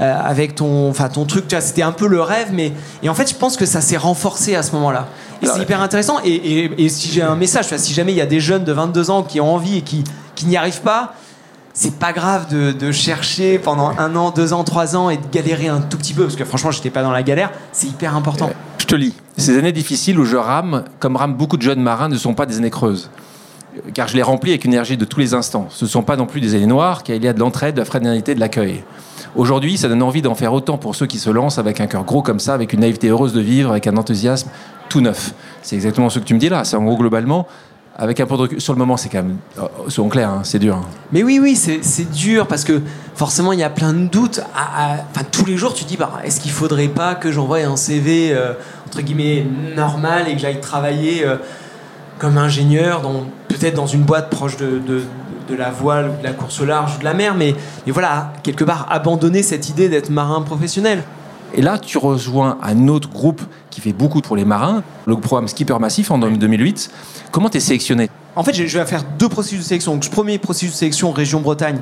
Euh, 0.00 0.20
avec 0.24 0.56
ton, 0.56 0.88
enfin 0.88 1.08
ton 1.08 1.24
truc, 1.24 1.44
c'était 1.60 1.82
un 1.82 1.92
peu 1.92 2.08
le 2.08 2.20
rêve, 2.20 2.48
mais 2.52 2.72
et 3.02 3.08
en 3.08 3.14
fait, 3.14 3.30
je 3.30 3.34
pense 3.34 3.56
que 3.56 3.64
ça 3.64 3.80
s'est 3.80 3.96
renforcé 3.96 4.56
à 4.56 4.62
ce 4.62 4.72
moment-là. 4.72 5.06
Et 5.42 5.46
c'est 5.46 5.60
hyper 5.60 5.80
intéressant. 5.80 6.18
Et, 6.24 6.88
si 6.88 7.10
j'ai 7.12 7.22
un 7.22 7.36
message, 7.36 7.66
si 7.76 7.92
jamais 7.92 8.12
il 8.12 8.16
y 8.16 8.20
a 8.20 8.26
des 8.26 8.40
jeunes 8.40 8.64
de 8.64 8.72
22 8.72 9.10
ans 9.10 9.22
qui 9.22 9.40
ont 9.40 9.54
envie 9.54 9.78
et 9.78 9.82
qui, 9.82 10.04
qui 10.34 10.46
n'y 10.46 10.56
arrivent 10.56 10.80
pas, 10.80 11.14
c'est 11.74 11.96
pas 11.98 12.12
grave 12.12 12.48
de, 12.50 12.72
de, 12.72 12.92
chercher 12.92 13.58
pendant 13.58 13.92
un 13.98 14.14
an, 14.16 14.30
deux 14.30 14.52
ans, 14.52 14.64
trois 14.64 14.96
ans 14.96 15.10
et 15.10 15.16
de 15.16 15.26
galérer 15.30 15.68
un 15.68 15.80
tout 15.80 15.98
petit 15.98 16.14
peu, 16.14 16.22
parce 16.22 16.36
que 16.36 16.44
franchement, 16.44 16.70
j'étais 16.70 16.90
pas 16.90 17.02
dans 17.02 17.10
la 17.10 17.22
galère. 17.22 17.50
C'est 17.72 17.88
hyper 17.88 18.16
important. 18.16 18.50
Je 18.78 18.86
te 18.86 18.94
lis. 18.94 19.14
Ces 19.36 19.58
années 19.58 19.72
difficiles 19.72 20.18
où 20.18 20.24
je 20.24 20.36
rame, 20.36 20.84
comme 21.00 21.16
rament 21.16 21.36
beaucoup 21.36 21.56
de 21.56 21.62
jeunes 21.62 21.82
marins, 21.82 22.08
ne 22.08 22.16
sont 22.16 22.34
pas 22.34 22.46
des 22.46 22.58
années 22.58 22.70
creuses 22.70 23.10
car 23.92 24.08
je 24.08 24.14
les 24.14 24.22
remplis 24.22 24.52
avec 24.52 24.64
une 24.64 24.72
énergie 24.72 24.96
de 24.96 25.04
tous 25.04 25.20
les 25.20 25.34
instants. 25.34 25.66
Ce 25.70 25.84
ne 25.84 25.90
sont 25.90 26.02
pas 26.02 26.16
non 26.16 26.26
plus 26.26 26.40
des 26.40 26.54
années 26.54 26.66
noires, 26.66 27.02
car 27.02 27.16
il 27.16 27.24
y 27.24 27.28
a 27.28 27.32
de 27.32 27.40
l'entraide, 27.40 27.74
de 27.74 27.80
la 27.80 27.84
fraternité, 27.84 28.34
de 28.34 28.40
l'accueil. 28.40 28.84
Aujourd'hui, 29.36 29.76
ça 29.76 29.88
donne 29.88 30.02
envie 30.02 30.22
d'en 30.22 30.36
faire 30.36 30.52
autant 30.52 30.78
pour 30.78 30.94
ceux 30.94 31.06
qui 31.06 31.18
se 31.18 31.28
lancent 31.28 31.58
avec 31.58 31.80
un 31.80 31.86
cœur 31.86 32.04
gros 32.04 32.22
comme 32.22 32.38
ça, 32.38 32.54
avec 32.54 32.72
une 32.72 32.80
naïveté 32.80 33.08
heureuse 33.08 33.32
de 33.32 33.40
vivre, 33.40 33.70
avec 33.70 33.86
un 33.88 33.96
enthousiasme 33.96 34.48
tout 34.88 35.00
neuf. 35.00 35.34
C'est 35.62 35.74
exactement 35.74 36.08
ce 36.08 36.20
que 36.20 36.24
tu 36.24 36.34
me 36.34 36.38
dis 36.38 36.48
là. 36.48 36.62
C'est 36.64 36.76
en 36.76 36.84
gros 36.84 36.96
globalement. 36.96 37.48
Avec 37.96 38.18
un 38.20 38.26
peu 38.26 38.36
de 38.36 38.58
sur 38.58 38.72
le 38.72 38.78
moment, 38.78 38.96
c'est 38.96 39.08
quand 39.08 39.22
même, 39.22 39.36
oh, 39.60 39.88
soyons 39.88 40.08
clairs, 40.08 40.30
hein, 40.30 40.40
c'est 40.42 40.58
dur. 40.58 40.76
Hein. 40.76 40.82
Mais 41.12 41.22
oui, 41.22 41.38
oui, 41.40 41.54
c'est 41.54 42.10
dur 42.10 42.48
parce 42.48 42.64
que 42.64 42.80
forcément, 43.14 43.52
il 43.52 43.60
y 43.60 43.64
a 43.64 43.70
plein 43.70 43.92
de 43.92 44.06
doutes. 44.06 44.40
Enfin, 44.52 45.24
tous 45.30 45.44
les 45.44 45.56
jours, 45.56 45.74
tu 45.74 45.84
dis, 45.84 45.96
bah, 45.96 46.10
est-ce 46.24 46.40
qu'il 46.40 46.50
faudrait 46.50 46.88
pas 46.88 47.14
que 47.14 47.30
j'envoie 47.30 47.58
un 47.58 47.76
CV 47.76 48.32
euh, 48.32 48.54
entre 48.86 49.00
guillemets 49.00 49.46
normal 49.76 50.28
et 50.28 50.34
que 50.34 50.40
j'aille 50.40 50.60
travailler 50.60 51.24
euh, 51.24 51.36
comme 52.18 52.38
ingénieur, 52.38 53.02
peut-être 53.48 53.74
dans 53.74 53.86
une 53.86 54.02
boîte 54.02 54.30
proche 54.30 54.56
de, 54.56 55.02
la 55.52 55.70
voile 55.70 56.10
ou 56.10 56.18
de 56.18 56.24
la 56.24 56.32
course 56.32 56.60
au 56.60 56.64
large 56.64 56.96
ou 56.96 56.98
de 57.00 57.04
la 57.04 57.12
mer, 57.12 57.34
mais, 57.34 57.54
mais 57.84 57.92
voilà, 57.92 58.32
quelque 58.42 58.64
part, 58.64 58.86
abandonner 58.90 59.42
cette 59.42 59.68
idée 59.68 59.88
d'être 59.88 60.08
marin 60.08 60.40
professionnel. 60.40 61.02
Et 61.56 61.62
là, 61.62 61.78
tu 61.78 61.98
rejoins 61.98 62.58
un 62.62 62.88
autre 62.88 63.08
groupe 63.08 63.42
qui 63.70 63.80
fait 63.80 63.92
beaucoup 63.92 64.20
pour 64.20 64.36
les 64.36 64.44
marins, 64.44 64.82
le 65.06 65.16
programme 65.16 65.46
Skipper 65.46 65.78
Massif 65.78 66.10
en 66.10 66.18
2008. 66.18 66.90
Comment 67.30 67.48
tu 67.48 67.58
es 67.58 67.60
sélectionné? 67.60 68.10
En 68.34 68.42
fait, 68.42 68.54
je 68.54 68.78
vais 68.78 68.86
faire 68.86 69.04
deux 69.18 69.28
processus 69.28 69.60
de 69.60 69.64
sélection. 69.64 69.94
Donc, 69.94 70.08
premier 70.10 70.38
processus 70.38 70.72
de 70.72 70.76
sélection 70.76 71.12
région 71.12 71.40
Bretagne. 71.40 71.78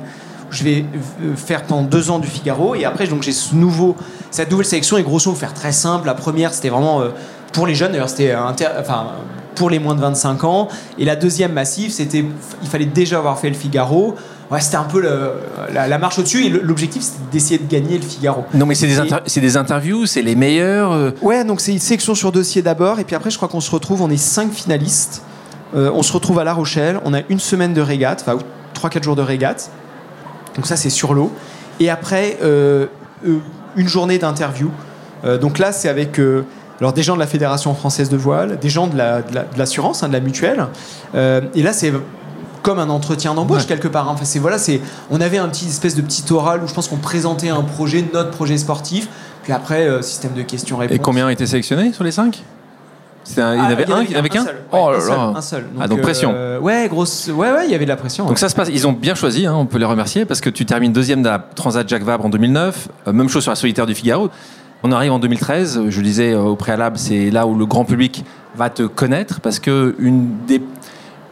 Je 0.51 0.63
vais 0.63 0.85
euh, 1.23 1.35
faire 1.35 1.63
pendant 1.63 1.81
deux 1.81 2.11
ans 2.11 2.19
du 2.19 2.27
Figaro 2.27 2.75
et 2.75 2.85
après 2.85 3.07
donc 3.07 3.23
j'ai 3.23 3.31
ce 3.31 3.55
nouveau 3.55 3.95
cette 4.29 4.51
nouvelle 4.51 4.67
sélection 4.67 4.97
et 4.97 5.03
grosso 5.03 5.31
modo 5.31 5.39
faire 5.39 5.53
très 5.55 5.71
simple. 5.71 6.05
La 6.05 6.13
première 6.13 6.53
c'était 6.53 6.69
vraiment 6.69 7.01
euh, 7.01 7.09
pour 7.53 7.65
les 7.65 7.73
jeunes 7.73 7.91
d'ailleurs 7.91 8.09
c'était 8.09 8.35
enfin 8.35 9.07
pour 9.55 9.69
les 9.69 9.79
moins 9.79 9.95
de 9.95 10.01
25 10.01 10.43
ans 10.43 10.67
et 10.97 11.05
la 11.05 11.15
deuxième 11.15 11.53
massive 11.53 11.91
c'était 11.91 12.25
il 12.61 12.67
fallait 12.67 12.85
déjà 12.85 13.17
avoir 13.17 13.39
fait 13.39 13.49
le 13.49 13.55
Figaro 13.55 14.15
ouais, 14.53 14.61
c'était 14.61 14.77
un 14.77 14.83
peu 14.83 15.01
la, 15.71 15.97
marche 15.97 16.19
au-dessus. 16.19 16.45
Et 16.45 16.49
l'objectif, 16.49 17.01
c'était 17.01 17.19
d'essayer 17.31 17.57
de 17.57 17.69
gagner 17.69 17.97
le 17.97 18.03
Figaro. 18.03 18.45
Non, 18.53 18.65
mais 18.65 18.75
c'est 18.75 18.87
des, 18.87 19.41
des, 19.41 19.57
interviews, 19.57 20.05
c'est 20.05 20.21
les 20.21 20.35
meilleurs. 20.35 20.91
Euh. 20.91 21.11
Ouais, 21.21 21.43
donc 21.43 21.61
c'est 21.61 21.71
une 21.71 21.79
section 21.79 22.15
sur 22.15 22.31
dossier 22.31 22.61
d'abord. 22.61 22.99
Et 22.99 23.03
puis 23.03 23.15
après, 23.15 23.31
je 23.31 23.37
crois 23.37 23.49
qu'on 23.49 23.61
se 23.61 23.71
retrouve, 23.71 24.01
on 24.01 24.09
est 24.09 24.17
cinq 24.17 24.51
finalistes. 24.51 25.23
Euh, 25.75 25.91
on 25.93 26.03
se 26.03 26.13
retrouve 26.13 26.39
à 26.39 26.43
La 26.43 26.53
Rochelle. 26.53 26.99
On 27.03 27.13
a 27.13 27.21
une 27.29 27.39
semaine 27.39 27.73
de 27.73 27.81
régate, 27.81 28.23
enfin, 28.25 28.37
3-4 28.75 29.03
jours 29.03 29.15
de 29.15 29.21
régate. 29.21 29.71
Donc 30.55 30.67
ça, 30.67 30.75
c'est 30.75 30.91
sur 30.91 31.13
l'eau. 31.13 31.31
Et 31.79 31.89
après, 31.89 32.37
euh, 32.43 32.85
une 33.75 33.87
journée 33.87 34.19
d'interview. 34.19 34.69
donc 35.41 35.57
là, 35.57 35.71
c'est 35.71 35.89
avec. 35.89 36.19
Alors 36.79 36.93
des 36.93 37.03
gens 37.03 37.15
de 37.15 37.19
la 37.19 37.27
Fédération 37.27 37.73
française 37.75 38.09
de 38.09 38.17
voile, 38.17 38.59
des 38.59 38.69
gens 38.69 38.87
de 38.87 38.97
l'assurance, 39.57 40.01
la, 40.01 40.07
de, 40.07 40.13
hein, 40.13 40.17
de 40.17 40.21
la 40.21 40.25
mutuelle. 40.25 40.67
et 41.13 41.63
là, 41.63 41.73
c'est 41.73 41.93
comme 42.63 42.79
un 42.79 42.89
entretien 42.89 43.35
d'embauche 43.35 43.67
quelque 43.67 43.87
part. 43.87 44.09
Enfin, 44.09 44.25
c'est 44.25 44.39
voilà, 44.39 44.57
c'est 44.57 44.81
on 45.11 45.21
avait 45.21 45.37
un 45.37 45.49
petit 45.49 45.67
espèce 45.67 45.95
de 45.95 46.01
petit 46.01 46.23
oral 46.31 46.63
où 46.63 46.67
je 46.67 46.73
pense 46.73 46.87
qu'on 46.87 46.97
présentait 46.97 47.49
un 47.49 47.61
projet, 47.61 48.03
notre 48.13 48.31
projet 48.31 48.57
sportif. 48.57 49.07
Puis 49.43 49.51
après, 49.51 49.85
euh, 49.87 50.01
système 50.01 50.33
de 50.33 50.41
questions-réponses. 50.41 50.95
Et 50.95 50.99
combien 50.99 51.27
ont 51.27 51.29
été 51.29 51.45
sélectionnés 51.45 51.91
sur 51.91 52.05
les 52.05 52.11
cinq? 52.11 52.41
Il 53.29 53.39
y 53.39 53.41
en 53.41 53.45
ah, 53.45 53.67
avait 53.67 53.89
un, 53.89 54.01
il 54.01 54.11
y 54.11 54.15
avait 54.15 54.27
qu'un 54.27 54.45
Oh 54.71 54.91
là 54.91 54.97
là. 54.97 55.33
Un 55.35 55.41
seul. 55.41 55.63
Donc, 55.63 55.81
ah, 55.81 55.87
donc 55.87 56.01
pression. 56.01 56.33
Euh, 56.35 56.59
ouais, 56.59 56.87
grosse. 56.89 57.29
Ouais, 57.29 57.51
ouais, 57.51 57.65
il 57.65 57.71
y 57.71 57.75
avait 57.75 57.85
de 57.85 57.89
la 57.89 57.95
pression. 57.95 58.25
Donc 58.25 58.37
ça 58.37 58.49
se 58.49 58.55
passe. 58.55 58.69
Ils 58.71 58.85
ont 58.85 58.91
bien 58.91 59.15
choisi, 59.15 59.45
hein, 59.45 59.53
on 59.55 59.65
peut 59.65 59.77
les 59.77 59.85
remercier, 59.85 60.25
parce 60.25 60.41
que 60.41 60.49
tu 60.49 60.65
termines 60.65 60.91
deuxième 60.91 61.21
de 61.21 61.29
la 61.29 61.39
Transat 61.39 61.87
Jacques 61.87 62.03
Vabre 62.03 62.25
en 62.25 62.29
2009. 62.29 62.89
Euh, 63.07 63.13
même 63.13 63.29
chose 63.29 63.43
sur 63.43 63.51
la 63.51 63.55
solitaire 63.55 63.85
du 63.85 63.95
Figaro. 63.95 64.29
On 64.83 64.91
arrive 64.91 65.11
en 65.13 65.19
2013. 65.19 65.89
Je 65.89 66.01
disais 66.01 66.35
au 66.35 66.55
préalable, 66.55 66.97
c'est 66.97 67.31
là 67.31 67.47
où 67.47 67.55
le 67.55 67.65
grand 67.65 67.85
public 67.85 68.25
va 68.55 68.69
te 68.69 68.83
connaître, 68.83 69.39
parce 69.39 69.59
que 69.59 69.95
une 69.97 70.45
des 70.45 70.61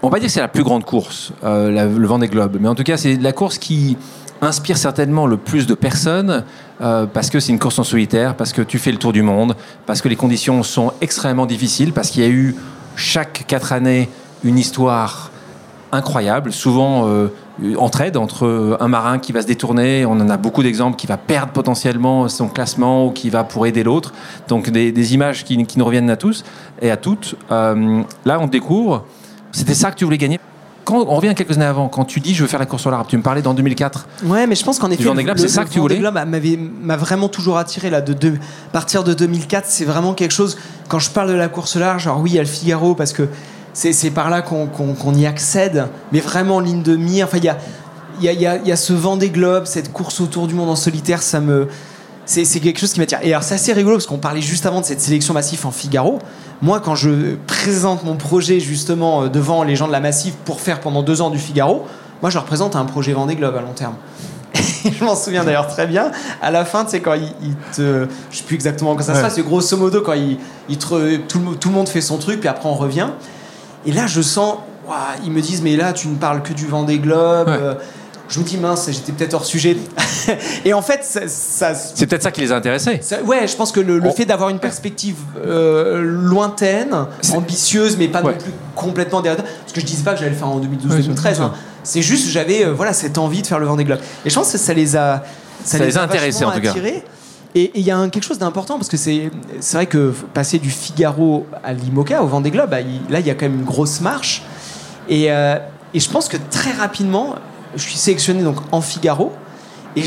on 0.04 0.08
va 0.08 0.14
pas 0.14 0.20
dire 0.20 0.28
que 0.28 0.34
c'est 0.34 0.40
la 0.40 0.48
plus 0.48 0.64
grande 0.64 0.84
course, 0.84 1.32
euh, 1.44 1.88
le 1.88 2.08
vent 2.08 2.18
des 2.18 2.28
globes, 2.28 2.58
mais 2.60 2.68
en 2.68 2.74
tout 2.74 2.84
cas, 2.84 2.98
c'est 2.98 3.18
la 3.18 3.34
course 3.34 3.60
qui 3.60 3.98
inspire 4.42 4.78
certainement 4.78 5.28
le 5.28 5.38
plus 5.38 5.68
de 5.68 5.76
personnes 5.76 6.44
euh, 6.82 7.06
parce 7.06 7.30
que 7.30 7.40
c'est 7.40 7.52
une 7.52 7.60
course 7.60 7.78
en 7.78 7.84
solitaire, 7.84 8.36
parce 8.36 8.52
que 8.52 8.64
tu 8.64 8.80
fais 8.80 8.92
le 8.92 8.98
tour 8.98 9.14
du 9.14 9.22
monde, 9.22 9.56
parce 9.86 10.02
que 10.02 10.10
les 10.10 10.16
conditions 10.16 10.64
sont 10.64 10.94
extrêmement 11.02 11.46
difficiles, 11.46 11.94
parce 11.94 12.10
qu'il 12.10 12.24
y 12.24 12.26
a 12.26 12.30
eu 12.30 12.56
chaque 12.96 13.44
quatre 13.48 13.74
années 13.74 14.10
une 14.44 14.58
histoire 14.58 15.31
incroyable, 15.92 16.52
souvent 16.54 17.08
euh, 17.08 17.28
entraide 17.78 18.18
entre 18.18 18.78
un 18.80 18.88
marin 18.88 19.20
qui 19.20 19.32
va 19.32 19.42
se 19.42 19.48
détourner, 19.48 20.06
on 20.06 20.14
en 20.14 20.30
a 20.30 20.38
beaucoup 20.38 20.64
d'exemples, 20.64 20.98
qui 20.98 21.08
va 21.08 21.18
perdre 21.18 21.52
potentiellement 21.52 22.28
son 22.28 22.48
classement 22.48 23.08
ou 23.08 23.12
qui 23.12 23.30
va 23.30 23.44
pour 23.44 23.66
aider 23.66 23.84
l'autre. 23.84 24.14
Donc 24.48 24.70
des, 24.70 25.14
images 25.14 25.44
qui, 25.44 25.58
nous 25.76 25.86
reviennent 25.86 26.10
à 26.10 26.18
tous 26.18 26.44
et 26.82 26.92
à 26.92 26.98
toutes. 26.98 27.36
Euh, 27.52 28.02
là, 28.26 28.40
on 28.40 28.48
découvre 28.48 29.06
c'était 29.52 29.74
ça 29.74 29.92
que 29.92 29.98
tu 29.98 30.06
voulais 30.06 30.18
gagner 30.18 30.40
quand 30.84 31.06
on 31.08 31.16
revient 31.16 31.34
quelques 31.36 31.58
années 31.58 31.66
avant, 31.66 31.88
quand 31.90 32.06
tu 32.06 32.20
dis 32.20 32.34
je 32.34 32.42
veux 32.42 32.48
faire 32.48 32.60
la 32.60 32.66
course 32.66 32.86
au 32.86 32.90
large, 32.90 33.08
tu 33.08 33.18
me 33.18 33.22
parlais 33.22 33.42
dans 33.42 33.54
2004. 33.54 34.08
Ouais, 34.26 34.48
mais 34.48 34.56
je 34.56 34.64
pense 34.64 34.80
qu'en 34.80 34.90
effet, 34.90 35.04
le, 35.04 35.38
c'est 35.38 35.48
ça 35.48 35.64
que 35.64 35.70
tu 35.70 35.80
voulais. 35.80 36.02
m'a 36.02 36.98
vraiment 36.98 37.30
toujours 37.30 37.58
attiré 37.58 37.90
là. 37.90 38.02
De, 38.02 38.14
de 38.14 38.34
partir 38.72 39.04
de 39.04 39.14
2004, 39.14 39.68
c'est 39.68 39.86
vraiment 39.86 40.14
quelque 40.14 40.34
chose. 40.34 40.58
Quand 40.90 41.00
je 41.00 41.10
parle 41.10 41.30
de 41.30 41.34
la 41.34 41.50
course 41.50 41.76
au 41.76 41.80
large, 41.80 42.08
alors 42.08 42.20
oui, 42.20 42.32
il 42.32 42.36
y 42.36 42.40
a 42.40 42.42
le 42.42 42.48
Figaro 42.48 42.96
parce 42.96 43.14
que 43.14 43.30
c'est 43.74 44.12
par 44.12 44.30
là 44.30 44.42
qu'on 44.42 45.14
y 45.14 45.26
accède, 45.26 45.88
mais 46.12 46.20
vraiment 46.20 46.58
en 46.58 46.60
ligne 46.60 46.84
de 46.84 46.96
mire. 46.96 47.28
Enfin, 47.28 47.38
il 47.38 47.46
y 47.46 47.50
a, 47.50 48.34
y, 48.34 48.46
a, 48.46 48.58
y 48.58 48.72
a 48.72 48.76
ce 48.76 48.94
vent 48.94 49.18
des 49.18 49.30
globes, 49.30 49.66
cette 49.66 49.92
course 49.92 50.22
autour 50.22 50.48
du 50.48 50.54
monde 50.54 50.70
en 50.70 50.76
solitaire, 50.76 51.22
ça 51.22 51.40
me 51.40 51.68
c'est 52.26 52.60
quelque 52.60 52.80
chose 52.80 52.94
qui 52.94 53.00
m'attire. 53.00 53.20
Et 53.24 53.34
alors, 53.34 53.44
c'est 53.44 53.56
assez 53.56 53.74
rigolo 53.74 53.98
parce 53.98 54.06
qu'on 54.06 54.18
parlait 54.18 54.42
juste 54.42 54.66
avant 54.66 54.82
de 54.82 54.86
cette 54.86 55.02
sélection 55.02 55.34
massive 55.34 55.66
en 55.66 55.72
Figaro. 55.72 56.20
Moi, 56.62 56.80
quand 56.80 56.96
je 56.96 57.36
présente 57.48 58.04
mon 58.04 58.16
projet 58.16 58.60
justement 58.60 59.24
euh, 59.24 59.28
devant 59.28 59.64
les 59.64 59.76
gens 59.76 59.88
de 59.88 59.92
la 59.92 60.00
Massif 60.00 60.36
pour 60.46 60.62
faire 60.62 60.80
pendant 60.80 61.02
deux 61.02 61.22
ans 61.22 61.30
du 61.30 61.40
Figaro, 61.40 61.86
moi, 62.22 62.30
je 62.30 62.38
représente 62.38 62.76
un 62.76 62.86
projet 62.86 63.14
Vendée 63.14 63.36
Globe 63.36 63.56
à 63.56 63.62
long 63.62 63.74
terme. 63.74 63.96
je 64.54 65.04
m'en 65.04 65.16
souviens 65.16 65.44
d'ailleurs 65.44 65.68
très 65.68 65.88
bien. 65.88 66.12
À 66.42 66.52
la 66.52 66.66
fin, 66.66 66.86
tu 66.86 66.92
sais, 66.92 67.02
quand 67.02 67.16
il, 67.16 67.56
te. 67.76 68.08
Je 68.30 68.38
sais 68.38 68.44
plus 68.44 68.56
exactement 68.56 68.92
comment 68.92 69.04
ça 69.04 69.16
se 69.16 69.22
passe, 69.22 69.36
c'est 69.36 69.44
grosso 69.44 69.76
modo 69.76 70.02
quand 70.02 70.14
il, 70.14 70.38
il 70.70 70.78
te, 70.78 71.18
tout, 71.18 71.40
le 71.40 71.72
monde 71.72 71.90
fait 71.90 72.02
son 72.02 72.18
truc, 72.18 72.40
puis 72.40 72.50
après 72.50 72.70
on 72.70 72.76
revient. 72.76 73.08
Et 73.86 73.92
là, 73.92 74.08
je 74.08 74.22
sens. 74.22 74.58
ils 75.24 75.32
me 75.32 75.42
disent, 75.42 75.62
mais 75.62 75.76
là, 75.76 75.94
tu 75.94 76.08
ne 76.08 76.16
parles 76.16 76.44
que 76.44 76.54
du 76.54 76.68
Vendée 76.68 77.00
Globe. 77.00 77.50
Euh, 77.50 77.76
je 78.32 78.40
me 78.40 78.46
dis 78.46 78.58
mince, 78.58 78.90
j'étais 78.90 79.12
peut-être 79.12 79.34
hors 79.34 79.44
sujet. 79.44 79.76
et 80.66 80.74
en 80.74 80.82
fait, 80.82 81.04
ça. 81.04 81.76
c'est 81.76 82.08
peut-être 82.08 82.24
ça 82.24 82.32
qui 82.32 82.40
les 82.40 82.52
a 82.54 82.56
intéressés. 82.56 83.02
ouais, 83.26 83.46
je 83.46 83.56
pense 83.58 83.74
que 83.74 83.82
le, 83.82 84.10
fait 84.12 84.26
d'avoir 84.26 84.50
une 84.50 84.60
perspective 84.60 85.18
euh, 85.46 86.02
lointaine, 86.02 86.96
ambitieuse, 87.34 87.98
mais 87.98 88.08
pas 88.08 88.22
non 88.22 88.34
plus 88.34 88.54
complètement 88.74 89.22
derrière. 89.22 89.44
Parce 89.44 89.74
que 89.74 89.82
je 89.82 89.86
disais 89.86 90.04
pas 90.04 90.14
que 90.14 90.20
j'allais 90.20 90.32
le 90.32 90.38
faire 90.38 90.48
en 90.48 90.62
2012-2013. 90.62 91.42
Hein. 91.42 91.54
C'est 91.84 92.02
juste, 92.02 92.30
j'avais 92.30 92.66
euh, 92.66 92.74
voilà 92.74 92.94
cette 92.94 93.18
envie 93.18 93.42
de 93.42 93.48
faire 93.48 93.60
le 93.60 93.66
Vendée 93.66 93.84
Globe. 93.84 94.00
Et 94.26 94.30
je 94.30 94.36
pense 94.36 94.52
que 94.52 94.58
ça 94.58 94.74
les 94.74 94.96
a. 94.96 95.24
Ça, 95.66 95.78
les, 95.78 95.98
a 95.98 96.02
intéressés 96.02 96.46
en 96.46 96.52
tout 96.52 96.62
cas. 96.62 96.74
Et 97.54 97.72
il 97.76 97.82
y 97.82 97.92
a 97.92 98.10
quelque 98.10 98.24
chose 98.24 98.40
d'important 98.40 98.76
parce 98.78 98.88
que 98.88 98.98
c'est 98.98 99.30
vrai 99.74 99.86
que 99.86 100.14
passer 100.34 100.58
du 100.58 100.70
Figaro 100.70 101.46
à 101.64 101.74
l'Imoca, 101.74 102.24
au 102.24 102.28
Vendée 102.28 102.52
Globe, 102.52 102.70
bah, 102.70 102.78
là 103.10 103.20
il 103.20 103.28
y 103.28 103.30
a 103.30 103.36
quand 103.36 103.46
même 103.46 103.60
une 103.60 103.66
grosse 103.66 104.00
marche. 104.00 104.44
Et, 105.10 105.32
euh, 105.32 105.58
et 105.94 106.00
je 106.00 106.10
pense 106.10 106.30
que 106.30 106.38
très 106.50 106.72
rapidement, 106.72 107.36
je 107.76 107.82
suis 107.82 107.98
sélectionné 107.98 108.44
donc 108.44 108.58
en 108.72 108.82
Figaro. 108.82 109.34
Et, 109.96 110.04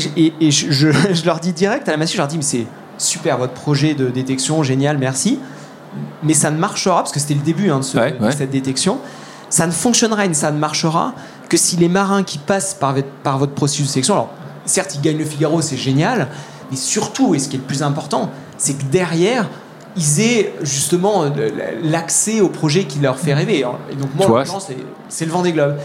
je, 0.51 1.25
leur 1.25 1.39
dis 1.39 1.53
direct 1.53 1.87
à 1.87 1.91
la 1.91 1.97
massif, 1.97 2.15
je 2.15 2.21
leur 2.21 2.27
dis, 2.27 2.37
mais 2.37 2.43
c'est 2.43 2.65
super 2.97 3.37
votre 3.37 3.53
projet 3.53 3.93
de 3.93 4.09
détection, 4.09 4.63
génial, 4.63 4.97
merci. 4.97 5.39
Mais 6.23 6.33
ça 6.33 6.51
ne 6.51 6.57
marchera, 6.57 6.97
parce 6.97 7.11
que 7.11 7.19
c'était 7.19 7.35
le 7.35 7.41
début 7.41 7.69
hein, 7.69 7.79
de, 7.79 8.31
cette 8.31 8.49
détection, 8.49 8.99
ça 9.49 9.67
ne 9.67 9.71
fonctionnera 9.71 10.25
et 10.25 10.33
ça 10.33 10.51
ne 10.51 10.57
marchera 10.57 11.13
que 11.47 11.57
si 11.57 11.77
les 11.77 11.87
marins 11.87 12.23
qui 12.23 12.37
passent 12.37 12.73
par, 12.73 12.95
par 13.23 13.37
votre 13.37 13.53
processus 13.53 13.85
de 13.87 13.91
sélection, 13.91 14.15
alors 14.15 14.29
certes 14.65 14.95
ils 14.95 15.01
gagnent 15.01 15.19
le 15.19 15.25
Figaro, 15.25 15.61
c'est 15.61 15.77
génial, 15.77 16.27
mais 16.71 16.77
surtout, 16.77 17.35
et 17.35 17.39
ce 17.39 17.49
qui 17.49 17.55
est 17.55 17.59
le 17.59 17.65
plus 17.65 17.83
important, 17.83 18.31
c'est 18.57 18.73
que 18.73 18.83
derrière, 18.85 19.49
ils 19.95 20.21
aient 20.21 20.53
justement 20.61 21.25
l'accès 21.83 22.41
au 22.41 22.49
projet 22.49 22.83
qui 22.85 22.99
leur 22.99 23.17
fait 23.17 23.33
rêver. 23.33 23.65
Et 23.91 23.95
donc 23.95 24.09
moi, 24.15 24.43
c'est 25.09 25.25
le 25.25 25.31
vent 25.31 25.41
des 25.41 25.53
globes. 25.53 25.77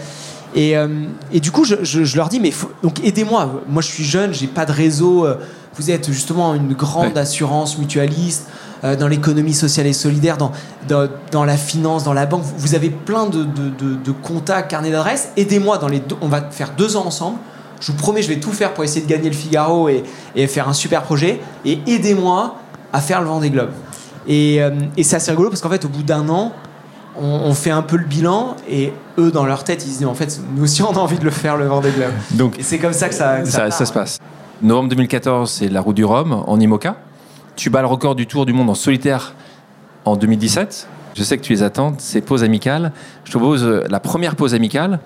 Et, 0.53 0.75
euh, 0.75 0.87
et, 1.31 1.39
du 1.39 1.51
coup, 1.51 1.63
je, 1.63 1.75
je, 1.83 2.17
leur 2.17 2.27
dis, 2.27 2.39
mais 2.39 2.51
donc 2.83 3.03
aidez-moi. 3.03 3.61
Moi, 3.69 3.81
je 3.81 3.87
suis 3.87 4.03
jeune, 4.03 4.33
j'ai 4.33 4.47
pas 4.47 4.65
de 4.65 4.71
réseau. 4.71 5.25
Euh, 5.25 5.35
vous 5.75 5.89
êtes 5.89 6.11
justement 6.11 6.53
une 6.53 6.73
grande 6.73 7.17
assurance 7.17 7.77
mutualiste 7.77 8.47
euh, 8.83 8.97
dans 8.97 9.07
l'économie 9.07 9.53
sociale 9.53 9.87
et 9.87 9.93
solidaire, 9.93 10.37
dans, 10.37 10.51
dans, 10.89 11.07
dans, 11.31 11.45
la 11.45 11.55
finance, 11.55 12.03
dans 12.03 12.13
la 12.13 12.25
banque. 12.25 12.43
Vous 12.57 12.75
avez 12.75 12.89
plein 12.89 13.27
de, 13.27 13.43
de, 13.43 13.95
de, 13.95 14.11
contacts, 14.11 14.69
carnets 14.69 14.91
d'adresses. 14.91 15.29
Aidez-moi. 15.37 15.77
Dans 15.77 15.87
les 15.87 16.01
on 16.21 16.27
va 16.27 16.41
faire 16.51 16.73
deux 16.77 16.97
ans 16.97 17.05
ensemble. 17.05 17.37
Je 17.81 17.91
vous 17.91 17.97
promets, 17.97 18.21
je 18.21 18.29
vais 18.29 18.39
tout 18.39 18.51
faire 18.51 18.73
pour 18.73 18.83
essayer 18.83 19.05
de 19.05 19.09
gagner 19.09 19.29
le 19.29 19.35
Figaro 19.35 19.89
et, 19.89 20.03
et 20.35 20.47
faire 20.47 20.69
un 20.69 20.73
super 20.73 21.03
projet. 21.03 21.41
Et 21.65 21.79
aidez-moi 21.87 22.55
à 22.93 23.01
faire 23.01 23.21
le 23.21 23.27
vent 23.27 23.39
des 23.39 23.49
globes. 23.49 23.71
Et, 24.27 24.59
et 24.97 25.03
c'est 25.03 25.15
assez 25.15 25.31
rigolo 25.31 25.49
parce 25.49 25.61
qu'en 25.61 25.69
fait, 25.69 25.83
au 25.83 25.89
bout 25.89 26.03
d'un 26.03 26.29
an, 26.29 26.53
on, 27.19 27.53
fait 27.53 27.71
un 27.71 27.81
peu 27.81 27.97
le 27.97 28.05
bilan 28.05 28.55
et 28.69 28.93
eux 29.17 29.31
dans 29.31 29.45
leur 29.45 29.63
tête 29.63 29.83
ils 29.85 29.91
se 29.91 29.97
disent 29.99 30.07
en 30.07 30.13
fait 30.13 30.39
nous 30.55 30.63
aussi 30.63 30.81
on 30.89 30.93
a 30.93 30.99
envie 30.99 31.19
de 31.19 31.23
le 31.23 31.31
faire 31.31 31.57
le 31.57 31.65
Vendée 31.65 31.91
Globe. 31.91 32.11
Donc 32.31 32.59
et 32.59 32.63
c'est 32.63 32.79
comme 32.79 32.93
ça 32.93 33.09
que 33.09 33.15
ça 33.15 33.45
ça, 33.45 33.85
se 33.85 33.93
passe. 33.93 34.19
Novembre 34.61 34.89
2014 34.89 35.49
c'est 35.49 35.67
la 35.67 35.81
route 35.81 35.95
du 35.95 36.05
Rhum 36.05 36.33
en 36.33 36.59
IMOCA. 36.59 36.97
Tu 37.55 37.69
bats 37.69 37.81
le 37.81 37.87
record 37.87 38.15
du 38.15 38.27
Tour 38.27 38.45
du 38.45 38.53
monde 38.53 38.69
en 38.69 38.75
solitaire 38.75 39.35
en 40.05 40.15
2017. 40.15 40.87
Je 41.13 41.23
sais 41.23 41.37
que 41.37 41.43
tu 41.43 41.51
les 41.51 41.63
attends, 41.63 41.93
ces 41.97 42.21
pauses 42.21 42.43
amicales. 42.43 42.93
Je 43.25 43.33
te 43.33 43.37
propose 43.37 43.65
euh, 43.65 43.83
la 43.89 43.99
première 43.99 44.37
pause 44.37 44.53
amicale. 44.53 44.99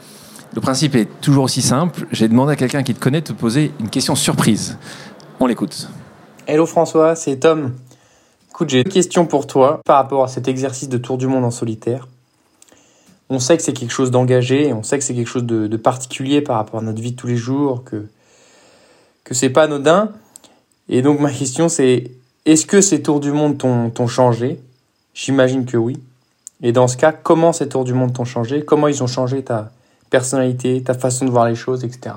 Le 0.56 0.62
principe 0.62 0.96
est 0.96 1.10
toujours 1.20 1.44
aussi 1.44 1.62
simple. 1.62 2.08
J'ai 2.14 2.30
demandé 2.30 2.54
à 2.54 2.56
quelqu'un 2.56 2.82
qui 2.82 2.94
te 2.94 3.00
connaît 3.00 3.20
de 3.20 3.28
te 3.28 3.34
poser 3.34 3.74
une 3.82 3.90
question 3.90 4.16
surprise. 4.16 4.78
On 5.42 5.48
l'écoute. 5.48 5.90
Hello 6.48 6.66
François, 6.66 7.18
c'est 7.18 7.42
Tom. 7.42 7.74
Écoute, 8.52 8.70
j'ai 8.70 8.78
une 8.78 8.90
question 8.90 9.26
pour 9.26 9.48
toi 9.48 9.82
par 9.84 9.98
rapport 9.98 10.24
à 10.24 10.30
cet 10.30 10.48
exercice 10.48 10.88
de 10.88 10.98
tour 10.98 11.18
du 11.18 11.28
monde 11.28 11.44
en 11.44 11.52
solitaire. 11.52 12.08
On 13.30 13.40
sait 13.40 13.58
que 13.58 13.64
c'est 13.64 13.74
quelque 13.74 13.92
chose 13.92 14.12
d'engagé, 14.12 14.72
on 14.72 14.82
sait 14.82 14.98
que 14.98 15.04
c'est 15.04 15.14
quelque 15.14 15.28
chose 15.28 15.44
de, 15.44 15.76
particulier 15.76 16.40
par 16.40 16.56
rapport 16.56 16.80
à 16.80 16.84
notre 16.84 17.02
vie 17.02 17.12
de 17.12 17.18
tous 17.18 17.28
les 17.28 17.36
jours, 17.36 17.84
que, 17.84 18.06
que 19.26 19.34
c'est 19.34 19.50
pas 19.50 19.64
anodin. 19.64 20.12
Et 20.88 21.02
donc 21.02 21.20
ma 21.20 21.32
question 21.32 21.68
c'est, 21.68 22.12
est-ce 22.46 22.66
que 22.66 22.80
ces 22.80 23.02
tours 23.02 23.20
du 23.20 23.34
monde 23.34 23.58
t'ont 23.58 24.08
changé? 24.08 24.62
J'imagine 25.14 25.66
que 25.66 25.76
oui. 25.76 25.98
Et 26.62 26.72
dans 26.72 26.88
ce 26.88 26.96
cas, 26.96 27.12
comment 27.12 27.52
ces 27.52 27.68
tours 27.68 27.84
du 27.84 27.94
monde 27.94 28.14
t'ont 28.14 28.24
changé? 28.24 28.64
Comment 28.64 28.88
ils 28.88 29.04
ont 29.04 29.08
changé 29.08 29.44
ta 29.44 29.72
personnalité, 30.10 30.82
ta 30.84 30.94
façon 30.94 31.26
de 31.26 31.32
voir 31.32 31.48
les 31.48 31.56
choses, 31.56 31.84
etc. 31.84 32.16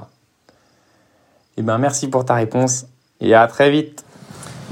Eh 1.56 1.62
ben 1.62 1.78
merci 1.78 2.08
pour 2.08 2.24
ta 2.24 2.34
réponse 2.34 2.86
et 3.20 3.34
à 3.34 3.46
très 3.46 3.70
vite. 3.70 4.04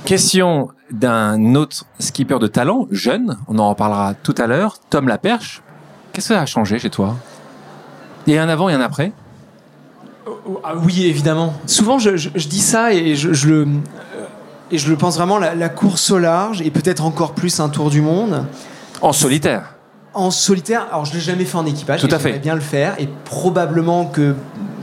Question 0.04 0.68
d'un 0.90 1.54
autre 1.54 1.84
skipper 1.98 2.38
de 2.38 2.46
talent, 2.46 2.86
jeune, 2.90 3.36
on 3.48 3.58
en 3.58 3.68
reparlera 3.70 4.14
tout 4.14 4.34
à 4.38 4.46
l'heure, 4.46 4.78
Tom 4.90 5.08
Laperche. 5.08 5.62
Qu'est-ce 6.12 6.28
que 6.28 6.34
ça 6.34 6.40
a 6.40 6.46
changé 6.46 6.78
chez 6.78 6.90
toi? 6.90 7.16
Il 8.26 8.34
y 8.34 8.38
a 8.38 8.42
un 8.42 8.48
avant 8.48 8.68
et 8.68 8.74
un 8.74 8.80
après? 8.80 9.12
Ah 10.64 10.74
Oui, 10.76 11.06
évidemment. 11.06 11.54
Souvent, 11.66 11.98
je, 11.98 12.28
dis 12.48 12.60
ça 12.60 12.92
et 12.92 13.16
je, 13.16 13.48
le, 13.48 13.68
et 14.70 14.78
je 14.78 14.88
le 14.90 14.96
pense 14.96 15.16
vraiment, 15.16 15.38
la, 15.38 15.68
course 15.68 16.10
au 16.10 16.18
large 16.18 16.62
et 16.62 16.70
peut-être 16.70 17.04
encore 17.04 17.32
plus 17.32 17.60
un 17.60 17.68
tour 17.68 17.90
du 17.90 18.00
monde. 18.00 18.44
En 19.02 19.12
solitaire 19.12 19.75
En 20.16 20.30
solitaire, 20.30 20.86
alors 20.88 21.04
je 21.04 21.12
l'ai 21.12 21.20
jamais 21.20 21.44
fait 21.44 21.58
en 21.58 21.66
équipage. 21.66 22.00
Tout 22.00 22.08
à 22.10 22.18
fait. 22.18 22.38
bien 22.38 22.54
le 22.54 22.62
faire 22.62 22.94
et 22.98 23.06
probablement 23.26 24.06
que 24.06 24.34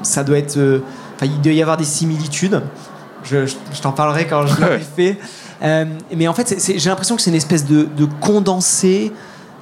ça 0.04 0.24
doit 0.24 0.38
être. 0.38 0.58
Euh, 0.58 0.84
il 1.24 1.42
doit 1.42 1.54
y 1.54 1.62
avoir 1.64 1.76
des 1.76 1.86
similitudes. 1.86 2.62
Je, 3.24 3.52
t'en 3.82 3.94
parlerai 3.94 4.28
quand 4.28 4.46
je 4.46 4.62
l'aurai 4.62 4.80
fait. 4.96 5.18
Euh, 5.64 5.86
mais 6.16 6.28
en 6.28 6.36
fait, 6.36 6.56
j'ai 6.78 6.88
l'impression 6.88 7.16
que 7.16 7.22
c'est 7.24 7.32
une 7.32 7.36
espèce 7.36 7.66
de, 7.66 7.88
condensé 8.22 9.12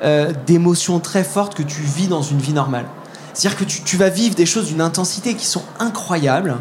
euh, 0.03 0.33
d'émotions 0.45 0.99
très 0.99 1.23
fortes 1.23 1.55
que 1.55 1.63
tu 1.63 1.83
vis 1.83 2.09
dans 2.09 2.21
une 2.21 2.39
vie 2.39 2.53
normale. 2.53 2.85
C'est-à-dire 3.33 3.57
que 3.57 3.63
tu, 3.63 3.95
vas 3.95 4.09
vivre 4.09 4.35
des 4.35 4.45
choses 4.45 4.65
d'une 4.65 4.81
intensité 4.81 5.35
qui 5.35 5.45
sont 5.45 5.63
incroyables. 5.79 6.57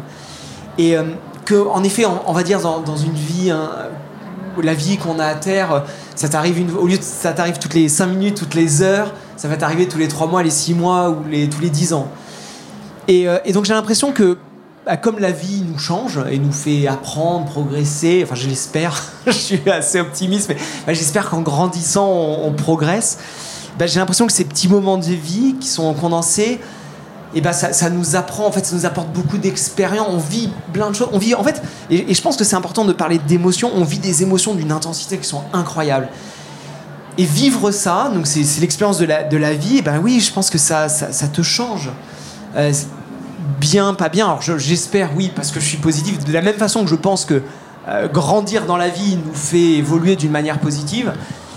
Et 0.77 0.95
que, 1.43 1.67
en 1.67 1.83
effet, 1.83 2.05
on, 2.05 2.31
va 2.31 2.43
dire 2.43 2.61
dans, 2.61 2.95
une 2.95 3.11
vie, 3.11 3.51
hein, 3.51 3.71
la 4.61 4.73
vie 4.73 4.97
qu'on 4.97 5.19
a 5.19 5.25
à 5.25 5.35
terre, 5.35 5.83
ça 6.15 6.27
t'arrive 6.29 6.75
au 6.77 6.87
lieu 6.87 6.97
ça 6.99 7.33
t'arrive 7.33 7.59
toutes 7.59 7.73
les 7.73 7.89
5 7.89 8.07
minutes, 8.07 8.35
toutes 8.35 8.55
les 8.55 8.81
heures, 8.81 9.13
ça 9.37 9.47
va 9.47 9.57
t'arriver 9.57 9.87
tous 9.87 9.97
les 9.97 10.07
3 10.07 10.27
mois, 10.27 10.43
les 10.43 10.49
6 10.49 10.73
mois 10.73 11.09
ou 11.09 11.23
les, 11.29 11.49
tous 11.49 11.61
les 11.61 11.69
10 11.69 11.93
ans. 11.93 12.07
Et, 13.07 13.27
et 13.45 13.53
donc 13.53 13.65
j'ai 13.65 13.73
l'impression 13.73 14.11
que 14.11 14.37
bah, 14.85 14.97
comme 14.97 15.19
la 15.19 15.31
vie 15.31 15.61
nous 15.61 15.77
change 15.77 16.19
et 16.31 16.39
nous 16.39 16.51
fait 16.51 16.87
apprendre, 16.87 17.45
progresser, 17.45 18.21
enfin 18.23 18.33
je 18.33 18.47
l'espère, 18.47 18.99
je 19.27 19.31
suis 19.31 19.69
assez 19.69 19.99
optimiste, 19.99 20.49
mais 20.49 20.57
bah, 20.87 20.93
j'espère 20.93 21.29
qu'en 21.29 21.41
grandissant 21.41 22.09
on, 22.09 22.51
progresse. 22.51 23.19
Bah, 23.77 23.85
j'ai 23.85 23.99
l'impression 23.99 24.25
que 24.25 24.33
ces 24.33 24.43
petits 24.43 24.67
moments 24.67 24.97
de 24.97 25.05
vie 25.05 25.55
qui 25.59 25.67
sont 25.67 25.93
condensés, 25.93 26.59
et 27.33 27.41
bah 27.41 27.53
ça, 27.53 27.89
nous 27.89 28.15
apprend, 28.15 28.45
en 28.45 28.51
fait, 28.51 28.65
ça 28.65 28.75
nous 28.75 28.85
apporte 28.85 29.11
beaucoup 29.13 29.37
d'expérience. 29.37 30.07
On 30.09 30.17
vit 30.17 30.49
plein 30.73 30.89
de 30.89 30.95
choses. 30.95 31.09
On 31.13 31.17
vit, 31.17 31.33
en 31.33 31.43
fait, 31.43 31.61
et, 31.89 32.13
je 32.13 32.21
pense 32.21 32.35
que 32.35 32.43
c'est 32.43 32.55
important 32.55 32.83
de 32.83 32.93
parler 32.93 33.19
d'émotions. 33.19 33.71
On 33.73 33.83
vit 33.83 33.99
des 33.99 34.23
émotions 34.23 34.53
d'une 34.53 34.71
intensité 34.71 35.17
qui 35.17 35.27
sont 35.27 35.43
incroyables. 35.53 36.09
Et 37.17 37.25
vivre 37.25 37.71
ça, 37.71 38.11
donc 38.13 38.27
c'est 38.27 38.59
l'expérience 38.59 38.97
de 38.97 39.05
la, 39.05 39.53
vie. 39.53 39.77
Et 39.77 39.81
ben 39.81 39.99
oui, 40.01 40.19
je 40.19 40.31
pense 40.31 40.49
que 40.49 40.57
ça, 40.57 40.89
ça, 40.89 41.11
ça 41.11 41.27
te 41.27 41.41
change. 41.41 41.89
Euh, 42.55 42.71
bien, 43.59 43.93
pas 43.93 44.09
bien. 44.09 44.25
Alors 44.25 44.41
j'espère, 44.41 45.11
oui, 45.15 45.31
parce 45.33 45.51
que 45.51 45.59
je 45.59 45.65
suis 45.65 45.77
positif. 45.77 46.23
De 46.23 46.33
la 46.33 46.41
même 46.41 46.55
façon 46.55 46.83
que 46.83 46.89
je 46.89 46.95
pense 46.95 47.25
que 47.25 47.41
euh, 47.87 48.07
grandir 48.07 48.65
dans 48.65 48.77
la 48.77 48.89
vie 48.89 49.17
nous 49.25 49.33
fait 49.33 49.77
évoluer 49.77 50.15
d'une 50.15 50.31
manière 50.31 50.59
positive, 50.59 51.13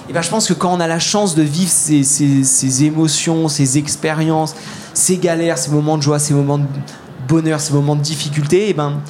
et 0.09 0.13
ben, 0.13 0.23
je 0.23 0.31
pense 0.31 0.47
que 0.47 0.53
quand 0.53 0.73
on 0.73 0.81
a 0.81 0.87
la 0.87 0.99
chance 0.99 1.35
de 1.35 1.43
vivre 1.43 1.71
ces, 1.71 2.85
émotions, 2.85 3.49
ces 3.49 3.79
expériences, 3.79 4.55
ces 4.93 5.17
galères, 5.17 5.59
ces 5.59 5.71
moments 5.71 5.97
de 5.97 6.03
joie, 6.03 6.19
ces 6.19 6.35
moments 6.35 6.59
de 6.59 6.67
bonheur, 7.27 7.61
ces 7.61 7.73
moments 7.73 7.97
de 7.97 8.03
difficulté, 8.03 8.69
et 8.69 8.75
ben, 8.75 9.01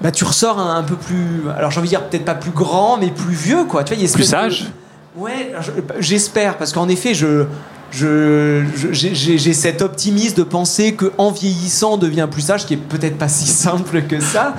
bah, 0.00 0.10
tu 0.10 0.24
ressors 0.24 0.58
un, 0.58 0.82
peu 0.82 0.96
plus. 0.96 1.42
Alors 1.56 1.70
j'ai 1.70 1.78
envie 1.78 1.88
de 1.88 1.96
dire 1.96 2.04
peut-être 2.04 2.24
pas 2.24 2.34
plus 2.34 2.50
grand, 2.50 2.96
mais 2.96 3.10
plus 3.10 3.34
vieux, 3.34 3.64
quoi. 3.64 3.84
Tu 3.84 3.94
vois, 3.94 4.12
plus 4.12 4.24
sage. 4.24 4.70
Ouais, 5.16 5.52
j'espère, 5.98 6.56
parce 6.56 6.72
qu'en 6.72 6.88
effet, 6.88 7.12
je, 7.12 7.44
j'ai 7.92 9.52
cet 9.52 9.82
optimisme 9.82 10.36
de 10.36 10.42
penser 10.42 10.94
qu'en 10.94 11.30
vieillissant 11.30 11.94
on 11.94 11.96
devient 11.98 12.26
plus 12.30 12.40
sage, 12.40 12.64
qui 12.64 12.74
est 12.74 12.78
peut-être 12.78 13.18
pas 13.18 13.28
si 13.28 13.46
simple 13.46 14.02
que 14.02 14.20
ça. 14.20 14.54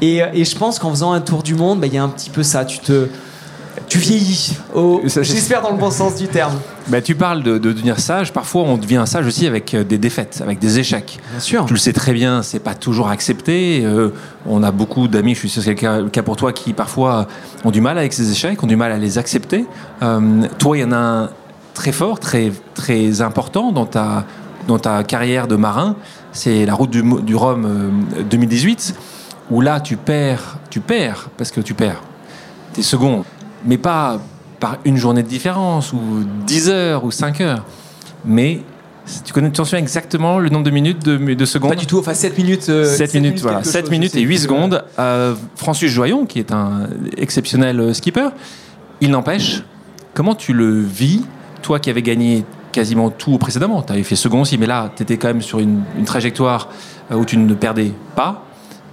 Et, 0.00 0.22
je 0.44 0.56
pense 0.56 0.78
qu'en 0.78 0.90
faisant 0.90 1.12
un 1.12 1.20
tour 1.20 1.42
du 1.42 1.54
monde, 1.54 1.80
bah, 1.80 1.88
il 1.88 1.94
y 1.94 1.98
a 1.98 2.02
un 2.04 2.08
petit 2.08 2.30
peu 2.30 2.44
ça. 2.44 2.64
Tu 2.64 2.78
te 2.78 3.08
tu 3.88 3.98
vieillis. 3.98 4.56
J'espère 5.04 5.62
dans 5.62 5.70
le 5.70 5.76
bon 5.76 5.90
sens 5.90 6.16
du 6.16 6.28
terme. 6.28 6.54
Bah, 6.88 7.00
tu 7.00 7.14
parles 7.14 7.42
de, 7.42 7.58
devenir 7.58 7.98
sage. 7.98 8.32
Parfois, 8.32 8.62
on 8.62 8.76
devient 8.76 9.04
sage 9.06 9.26
aussi 9.26 9.46
avec 9.46 9.74
euh, 9.74 9.84
des 9.84 9.98
défaites, 9.98 10.40
avec 10.42 10.58
des 10.58 10.78
échecs. 10.78 11.18
Bien 11.30 11.40
sûr. 11.40 11.66
Tu 11.66 11.74
le 11.74 11.78
sais 11.78 11.92
très 11.92 12.12
bien, 12.12 12.42
c'est 12.42 12.58
pas 12.58 12.74
toujours 12.74 13.08
accepté. 13.08 13.82
Euh, 13.84 14.10
on 14.46 14.62
a 14.62 14.70
beaucoup 14.70 15.08
d'amis, 15.08 15.34
je 15.34 15.40
suis 15.40 15.48
sûr 15.48 15.62
que 15.62 15.80
c'est 15.80 16.00
le 16.00 16.08
cas 16.08 16.22
pour 16.22 16.36
toi, 16.36 16.52
qui 16.52 16.72
parfois 16.72 17.26
ont 17.64 17.70
du 17.70 17.80
mal 17.80 17.98
avec 17.98 18.12
ces 18.12 18.30
échecs, 18.30 18.62
ont 18.62 18.66
du 18.66 18.76
mal 18.76 18.92
à 18.92 18.98
les 18.98 19.18
accepter. 19.18 19.66
Euh, 20.02 20.46
toi, 20.58 20.76
il 20.76 20.80
y 20.80 20.84
en 20.84 20.92
a 20.92 20.96
un 20.96 21.30
très 21.74 21.92
fort, 21.92 22.18
très, 22.18 22.52
très 22.74 23.20
important 23.20 23.72
dans 23.72 23.86
ta, 23.86 24.24
dans 24.66 24.78
ta 24.78 25.04
carrière 25.04 25.46
de 25.46 25.56
marin, 25.56 25.96
c'est 26.32 26.66
la 26.66 26.74
route 26.74 26.90
du, 26.90 27.02
du 27.22 27.34
Rhum 27.34 28.06
2018, 28.28 28.94
euh, 28.94 29.54
où 29.54 29.60
là 29.60 29.80
tu 29.80 29.96
perds, 29.96 30.58
tu 30.70 30.80
perds, 30.80 31.28
parce 31.36 31.50
que 31.50 31.60
tu 31.60 31.74
perds 31.74 32.02
tes 32.72 32.82
secondes, 32.82 33.24
mais 33.66 33.78
pas 33.78 34.20
par 34.60 34.78
une 34.84 34.96
journée 34.96 35.22
de 35.22 35.28
différence, 35.28 35.92
ou 35.92 35.98
10 36.46 36.70
heures, 36.70 37.04
ou 37.04 37.10
5 37.10 37.40
heures, 37.42 37.64
mais 38.24 38.60
tu 39.24 39.32
connais, 39.32 39.50
tu 39.50 39.56
souviens 39.56 39.78
exactement 39.78 40.38
le 40.38 40.48
nombre 40.48 40.64
de 40.64 40.70
minutes, 40.70 41.04
de, 41.04 41.34
de 41.34 41.44
secondes 41.44 41.70
Pas 41.70 41.76
du 41.76 41.86
tout, 41.86 41.98
enfin 41.98 42.14
7 42.14 42.38
minutes. 42.38 42.62
7, 42.62 42.70
euh, 42.70 43.06
minutes, 43.20 43.40
voilà. 43.40 43.62
7 43.62 43.90
minutes 43.90 44.16
et 44.16 44.22
8 44.22 44.38
secondes. 44.38 44.84
Euh, 44.98 45.34
Francis 45.54 45.90
Joyon, 45.90 46.26
qui 46.26 46.38
est 46.38 46.52
un 46.52 46.88
exceptionnel 47.16 47.94
skipper, 47.94 48.30
il 49.00 49.10
n'empêche, 49.10 49.62
comment 50.14 50.34
tu 50.34 50.52
le 50.52 50.80
vis 50.80 51.24
toi 51.62 51.78
qui 51.80 51.90
avais 51.90 52.02
gagné 52.02 52.44
quasiment 52.72 53.10
tout 53.10 53.38
précédemment, 53.38 53.82
tu 53.82 53.92
avais 53.92 54.02
fait 54.02 54.16
second 54.16 54.42
aussi, 54.42 54.58
mais 54.58 54.66
là, 54.66 54.90
tu 54.94 55.02
étais 55.02 55.16
quand 55.16 55.28
même 55.28 55.42
sur 55.42 55.58
une, 55.58 55.82
trajectoire 56.04 56.68
euh, 57.10 57.16
où 57.16 57.24
tu 57.24 57.38
ne 57.38 57.54
perdais 57.54 57.92
pas. 58.14 58.44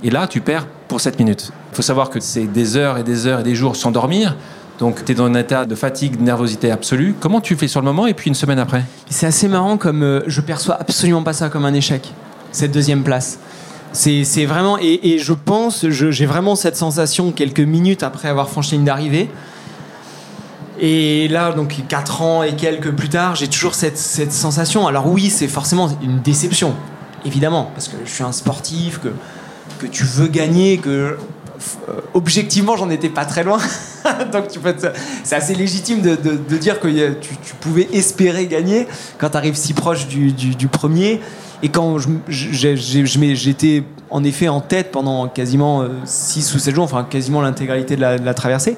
Et 0.03 0.09
là, 0.09 0.27
tu 0.27 0.41
perds 0.41 0.67
pour 0.87 1.01
7 1.01 1.19
minutes. 1.19 1.51
Il 1.71 1.75
faut 1.75 1.81
savoir 1.81 2.09
que 2.09 2.19
c'est 2.19 2.45
des 2.45 2.77
heures 2.77 2.97
et 2.97 3.03
des 3.03 3.27
heures 3.27 3.41
et 3.41 3.43
des 3.43 3.55
jours 3.55 3.75
sans 3.75 3.91
dormir. 3.91 4.35
Donc, 4.79 5.05
tu 5.05 5.11
es 5.11 5.15
dans 5.15 5.25
un 5.25 5.35
état 5.35 5.65
de 5.65 5.75
fatigue, 5.75 6.17
de 6.17 6.23
nervosité 6.23 6.71
absolue. 6.71 7.15
Comment 7.19 7.41
tu 7.41 7.55
fais 7.55 7.67
sur 7.67 7.79
le 7.79 7.85
moment 7.85 8.07
et 8.07 8.13
puis 8.13 8.27
une 8.27 8.35
semaine 8.35 8.59
après? 8.59 8.83
C'est 9.09 9.27
assez 9.27 9.47
marrant 9.47 9.77
comme 9.77 10.03
euh, 10.03 10.21
je 10.27 10.41
perçois 10.41 10.75
absolument 10.79 11.23
pas 11.23 11.33
ça 11.33 11.49
comme 11.49 11.65
un 11.65 11.73
échec, 11.73 12.11
cette 12.51 12.71
deuxième 12.71 13.03
place. 13.03 13.39
C'est 13.93 14.45
vraiment, 14.45 14.79
et, 14.81 15.19
je 15.19 15.33
pense, 15.33 15.87
j'ai 15.87 16.25
vraiment 16.25 16.55
cette 16.55 16.75
sensation 16.75 17.31
quelques 17.31 17.59
minutes 17.59 18.01
après 18.01 18.27
avoir 18.27 18.49
franchi 18.49 18.71
la 18.71 18.77
ligne 18.77 18.85
d'arrivée, 18.85 19.29
et 20.79 21.27
là, 21.27 21.51
donc 21.51 21.75
4 21.87 22.21
ans 22.23 22.43
et 22.43 22.55
quelques 22.55 22.91
plus 22.91 23.09
tard, 23.09 23.35
j'ai 23.35 23.47
toujours 23.47 23.75
cette, 23.75 23.97
sensation. 23.97 24.87
Alors 24.87 25.07
oui, 25.07 25.29
c'est 25.29 25.47
forcément 25.47 25.89
une 26.01 26.21
déception, 26.21 26.73
évidemment, 27.23 27.69
parce 27.73 27.87
que 27.87 27.97
je 28.03 28.11
suis 28.11 28.23
un 28.23 28.31
sportif, 28.31 28.99
que, 28.99 29.85
tu 29.87 30.03
veux 30.03 30.27
gagner, 30.27 30.77
que 30.77 31.17
objectivement, 32.13 32.77
j'en 32.77 32.89
étais 32.89 33.09
pas 33.09 33.25
très 33.25 33.43
loin. 33.43 33.59
donc 34.31 34.45
c'est 35.23 35.35
assez 35.35 35.55
légitime 35.55 36.01
de, 36.01 36.15
de, 36.15 36.57
dire 36.57 36.79
que 36.79 36.87
tu, 36.87 37.35
tu, 37.43 37.53
pouvais 37.59 37.87
espérer 37.93 38.47
gagner 38.47 38.87
quand 39.17 39.29
tu 39.29 39.37
arrives 39.37 39.55
si 39.55 39.73
proche 39.73 40.07
du, 40.07 40.31
du, 40.31 40.67
premier. 40.67 41.21
Et 41.61 41.69
quand 41.69 41.97
j'étais 42.27 43.83
en 44.09 44.23
effet 44.23 44.49
en 44.49 44.61
tête 44.61 44.91
pendant 44.91 45.27
quasiment 45.27 45.85
6 46.05 46.55
ou 46.55 46.59
7 46.59 46.75
jours, 46.75 46.83
enfin 46.83 47.05
quasiment 47.09 47.41
l'intégralité 47.41 47.95
de 47.95 48.01
la, 48.01 48.17
de 48.17 48.25
la 48.25 48.33
traversée. 48.33 48.77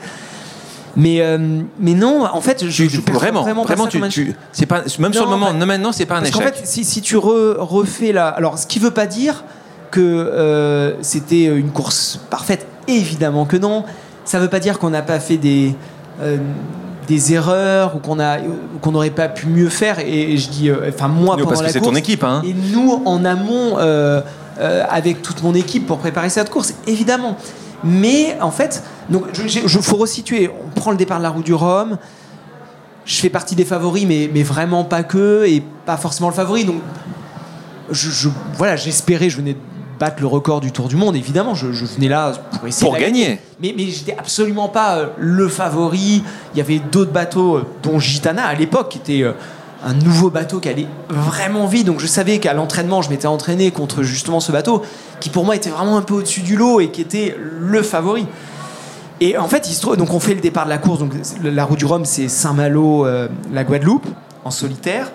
Mais, 0.95 1.21
euh, 1.21 1.61
mais 1.79 1.93
non, 1.93 2.25
en 2.25 2.41
fait, 2.41 2.65
je, 2.69 2.87
je 2.87 3.01
vraiment, 3.11 3.41
vraiment, 3.41 3.63
vraiment 3.63 3.87
tu, 3.87 3.99
tu 4.09 4.33
c'est 4.53 4.65
pas, 4.65 4.83
même 4.99 5.13
sur 5.13 5.25
le 5.25 5.29
moment, 5.29 5.53
non, 5.53 5.65
maintenant, 5.65 5.91
c'est 5.91 6.05
pas 6.05 6.17
un 6.17 6.23
échec. 6.23 6.35
En 6.37 6.39
fait, 6.39 6.61
si, 6.63 6.85
si 6.85 7.01
tu 7.01 7.17
refais 7.17 8.13
la. 8.13 8.29
Alors, 8.29 8.57
ce 8.57 8.65
qui 8.65 8.79
veut 8.79 8.91
pas 8.91 9.05
dire 9.05 9.43
que 9.91 9.99
euh, 9.99 11.01
c'était 11.01 11.45
une 11.45 11.71
course 11.71 12.19
parfaite, 12.29 12.65
évidemment 12.87 13.45
que 13.45 13.57
non. 13.57 13.83
Ça 14.23 14.39
veut 14.39 14.49
pas 14.49 14.59
dire 14.59 14.79
qu'on 14.79 14.89
n'a 14.89 15.01
pas 15.01 15.19
fait 15.19 15.37
des. 15.37 15.75
Euh, 16.21 16.37
des 17.07 17.33
erreurs 17.33 17.95
ou 17.95 17.99
qu'on 17.99 18.17
qu'on 18.81 18.91
n'aurait 18.91 19.11
pas 19.11 19.27
pu 19.27 19.45
mieux 19.45 19.69
faire 19.69 19.99
et, 19.99 20.37
je 20.37 20.49
dis 20.49 20.71
enfin 20.71 21.07
moi 21.07 21.35
pendant 21.37 21.49
parce 21.49 21.61
que 21.61 21.69
c'est 21.69 21.79
ton 21.79 21.93
équipe 21.93 22.23
hein. 22.23 22.41
et 22.43 22.51
nous 22.51 22.99
en 23.05 23.23
amont 23.23 23.77
avec 24.57 25.21
toute 25.21 25.43
mon 25.43 25.53
équipe 25.53 25.85
pour 25.85 25.99
préparer 25.99 26.29
cette 26.29 26.49
course 26.49 26.73
évidemment 26.87 27.37
mais 27.85 28.35
en 28.41 28.49
fait, 28.51 28.83
je, 29.33 29.79
faut 29.79 29.97
resituer. 29.97 30.49
On 30.49 30.69
prend 30.71 30.91
le 30.91 30.97
départ 30.97 31.19
de 31.19 31.23
la 31.23 31.29
roue 31.29 31.43
du 31.43 31.53
Rhum. 31.53 31.97
Je 33.05 33.17
fais 33.17 33.29
partie 33.29 33.55
des 33.55 33.63
favoris, 33.63 34.05
mais, 34.07 34.29
mais 34.33 34.41
vraiment 34.41 34.83
pas 34.83 35.03
que, 35.03 35.45
et 35.45 35.63
pas 35.85 35.95
forcément 35.95 36.29
le 36.29 36.33
favori. 36.33 36.65
Donc, 36.65 36.81
je, 37.91 38.29
voilà, 38.55 38.75
j'espérais, 38.75 39.29
je 39.29 39.37
venais 39.37 39.55
battre 39.99 40.17
le 40.21 40.27
record 40.27 40.61
du 40.61 40.71
Tour 40.71 40.87
du 40.87 40.95
Monde. 40.95 41.15
Évidemment, 41.15 41.55
je, 41.55 41.67
venais 41.67 42.07
là 42.07 42.33
pour 42.51 42.67
essayer 42.67 42.89
pour 42.89 42.97
gagner. 42.97 43.39
Mais, 43.61 43.73
mais 43.75 43.85
j'étais 43.87 44.15
absolument 44.17 44.69
pas 44.69 44.97
euh, 44.97 45.07
le 45.17 45.47
favori. 45.47 46.23
Il 46.53 46.57
y 46.57 46.61
avait 46.61 46.79
d'autres 46.79 47.11
bateaux, 47.11 47.57
euh, 47.57 47.65
dont 47.83 47.99
Gitana 47.99 48.45
à 48.45 48.53
l'époque, 48.53 48.89
qui 48.89 48.97
était 48.97 49.25
un 49.83 49.93
nouveau 49.93 50.29
bateau 50.29 50.59
qui 50.59 50.69
allait 50.69 50.87
vraiment 51.09 51.67
vite. 51.67 51.87
Donc 51.87 51.99
je 51.99 52.07
savais 52.07 52.39
qu'à 52.39 52.53
l'entraînement, 52.53 53.01
je 53.01 53.09
m'étais 53.09 53.27
entraîné 53.27 53.71
contre 53.71 54.03
justement 54.03 54.39
ce 54.39 54.51
bateau, 54.51 54.81
qui 55.19 55.29
pour 55.29 55.45
moi 55.45 55.55
était 55.55 55.69
vraiment 55.69 55.97
un 55.97 56.01
peu 56.01 56.15
au-dessus 56.15 56.41
du 56.41 56.55
lot 56.55 56.79
et 56.79 56.89
qui 56.89 57.01
était 57.01 57.35
le 57.39 57.81
favori. 57.81 58.25
Et 59.21 59.37
en 59.37 59.47
fait, 59.47 59.69
il 59.69 59.73
se 59.73 59.81
trouve, 59.81 59.95
donc 59.95 60.13
on 60.13 60.19
fait 60.19 60.33
le 60.33 60.41
départ 60.41 60.65
de 60.65 60.69
la 60.69 60.77
course. 60.77 60.99
Donc 60.99 61.13
la 61.41 61.63
route 61.63 61.79
du 61.79 61.85
Rhum, 61.85 62.03
c'est 62.03 62.27
Saint-Malo, 62.27 63.07
la 63.53 63.63
Guadeloupe, 63.63 64.07
en 64.43 64.51
solitaire. 64.51 65.11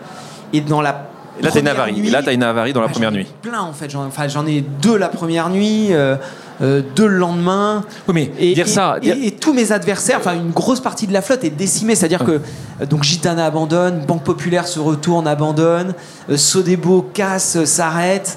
Et 0.54 0.62
dans 0.62 0.80
la 0.80 1.09
là, 1.42 1.50
t'as 1.52 1.60
une 1.60 1.68
avarie. 1.68 2.10
là, 2.10 2.22
t'as 2.22 2.32
une 2.32 2.42
avarie 2.42 2.72
dans 2.72 2.80
la 2.80 2.88
première 2.88 3.12
nuit. 3.12 3.26
Plein, 3.42 3.60
en 3.60 3.72
fait. 3.72 3.90
J'en 3.90 4.06
enfin, 4.06 4.26
ai 4.46 4.60
deux 4.60 4.96
la 4.96 5.08
première 5.08 5.50
nuit, 5.50 5.88
euh, 5.90 6.16
euh, 6.62 6.82
deux 6.94 7.06
le 7.06 7.18
lendemain. 7.18 7.84
Oui, 8.08 8.14
mais 8.14 8.30
et, 8.38 8.54
dire 8.54 8.68
ça. 8.68 8.96
Et, 9.02 9.32
tous 9.32 9.52
mes 9.52 9.72
adversaires, 9.72 10.18
enfin, 10.18 10.34
une 10.34 10.50
grosse 10.50 10.80
partie 10.80 11.06
de 11.06 11.12
la 11.12 11.22
flotte 11.22 11.44
est 11.44 11.50
décimée. 11.50 11.94
C'est-à-dire 11.94 12.24
que 12.24 12.32
euh, 12.80 12.86
donc 12.86 13.04
Gitana 13.04 13.46
abandonne, 13.46 14.04
Banque 14.06 14.24
Populaire 14.24 14.66
se 14.66 14.80
retourne, 14.80 15.26
abandonne, 15.26 15.94
Sodebo 16.34 17.10
casse, 17.14 17.64
s'arrête. 17.64 18.36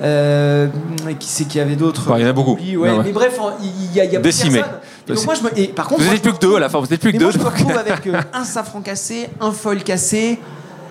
qui 0.00 1.26
c'est 1.28 1.44
qu'il 1.44 1.58
y 1.58 1.60
avait 1.60 1.76
d'autres? 1.76 2.12
Il 2.16 2.22
y 2.22 2.24
en 2.24 2.28
a 2.28 2.32
beaucoup. 2.32 2.58
Mais 2.60 3.12
bref, 3.12 3.38
il 3.62 3.94
y 3.94 4.00
a, 4.00 4.04
y 4.04 4.16
a 4.16 4.20
décimé. 4.20 4.62
Donc 5.06 5.24
moi, 5.24 5.34
je 5.34 5.42
me... 5.42 5.58
et, 5.58 5.68
par 5.68 5.86
contre, 5.86 6.02
vous 6.02 6.10
n'êtes 6.10 6.22
plus 6.22 6.32
que 6.32 6.38
deux 6.38 6.56
à 6.56 6.60
la 6.60 6.68
fin. 6.68 6.78
Vous 6.80 6.86
n'êtes 6.86 7.00
plus 7.00 7.12
que 7.12 7.18
deux. 7.18 7.24
Moi, 7.26 7.32
je 7.34 7.38
me 7.38 7.44
retrouve 7.44 7.76
avec 7.76 8.08
un 8.32 8.44
safran 8.44 8.80
cassé, 8.80 9.28
un 9.40 9.52
foil 9.52 9.82
cassé, 9.82 10.38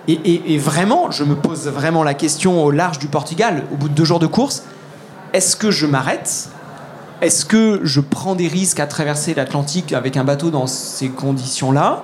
et, 0.06 0.58
vraiment, 0.58 1.10
je 1.10 1.24
me 1.24 1.34
pose 1.34 1.66
vraiment 1.68 2.02
la 2.02 2.14
question 2.14 2.62
au 2.62 2.70
large 2.70 2.98
du 2.98 3.06
Portugal, 3.06 3.64
au 3.72 3.76
bout 3.76 3.88
de 3.88 3.94
deux 3.94 4.04
jours 4.04 4.18
de 4.18 4.26
course, 4.26 4.62
est-ce 5.32 5.56
que 5.56 5.70
je 5.70 5.86
m'arrête? 5.86 6.48
Est-ce 7.22 7.46
que 7.46 7.80
je 7.82 8.00
prends 8.00 8.34
des 8.34 8.48
risques 8.48 8.80
à 8.80 8.86
traverser 8.86 9.34
l'Atlantique 9.34 9.92
avec 9.92 10.16
un 10.16 10.24
bateau 10.24 10.50
dans 10.50 10.66
ces 10.66 11.08
conditions-là? 11.08 12.02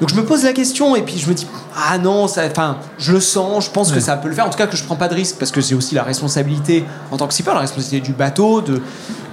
Donc 0.00 0.10
je 0.10 0.14
me 0.14 0.24
pose 0.24 0.44
la 0.44 0.52
question 0.52 0.94
et 0.94 1.02
puis 1.02 1.16
je 1.16 1.28
me 1.28 1.34
dis 1.34 1.46
ah 1.74 1.96
non 1.96 2.24
enfin 2.24 2.78
je 2.98 3.12
le 3.12 3.20
sens 3.20 3.64
je 3.64 3.70
pense 3.70 3.92
que 3.92 4.00
ça 4.00 4.16
peut 4.16 4.28
le 4.28 4.34
faire. 4.34 4.46
En 4.46 4.50
tout 4.50 4.58
cas 4.58 4.66
que 4.66 4.76
je 4.76 4.84
prends 4.84 4.96
pas 4.96 5.08
de 5.08 5.14
risque 5.14 5.36
parce 5.38 5.50
que 5.50 5.60
j'ai 5.60 5.74
aussi 5.74 5.94
la 5.94 6.02
responsabilité 6.02 6.84
en 7.10 7.16
tant 7.16 7.26
que 7.26 7.32
skipper 7.32 7.52
la 7.54 7.60
responsabilité 7.60 8.06
du 8.06 8.12
bateau 8.12 8.60
de 8.60 8.82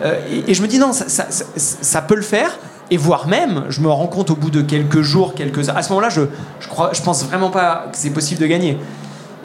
euh, 0.04 0.44
et, 0.48 0.54
je 0.54 0.62
me 0.62 0.68
dis 0.68 0.80
non 0.80 0.94
ça, 0.94 1.26
ça, 1.28 2.02
peut 2.02 2.16
le 2.16 2.22
faire 2.22 2.58
et 2.92 2.98
voire 2.98 3.28
même, 3.28 3.66
je 3.70 3.82
me 3.82 3.88
rends 3.88 4.08
compte 4.08 4.30
au 4.30 4.36
bout 4.36 4.50
de 4.50 4.62
quelques 4.62 5.02
jours, 5.02 5.34
quelques 5.34 5.70
heures. 5.70 5.78
À 5.78 5.84
ce 5.84 5.90
moment-là, 5.90 6.10
je, 6.10 6.22
je, 6.60 6.68
crois, 6.68 6.92
je 6.94 7.02
pense 7.02 7.26
vraiment 7.26 7.50
pas 7.50 7.88
que 7.92 7.98
c'est 7.98 8.12
possible 8.12 8.42
de 8.42 8.48
gagner. 8.48 8.78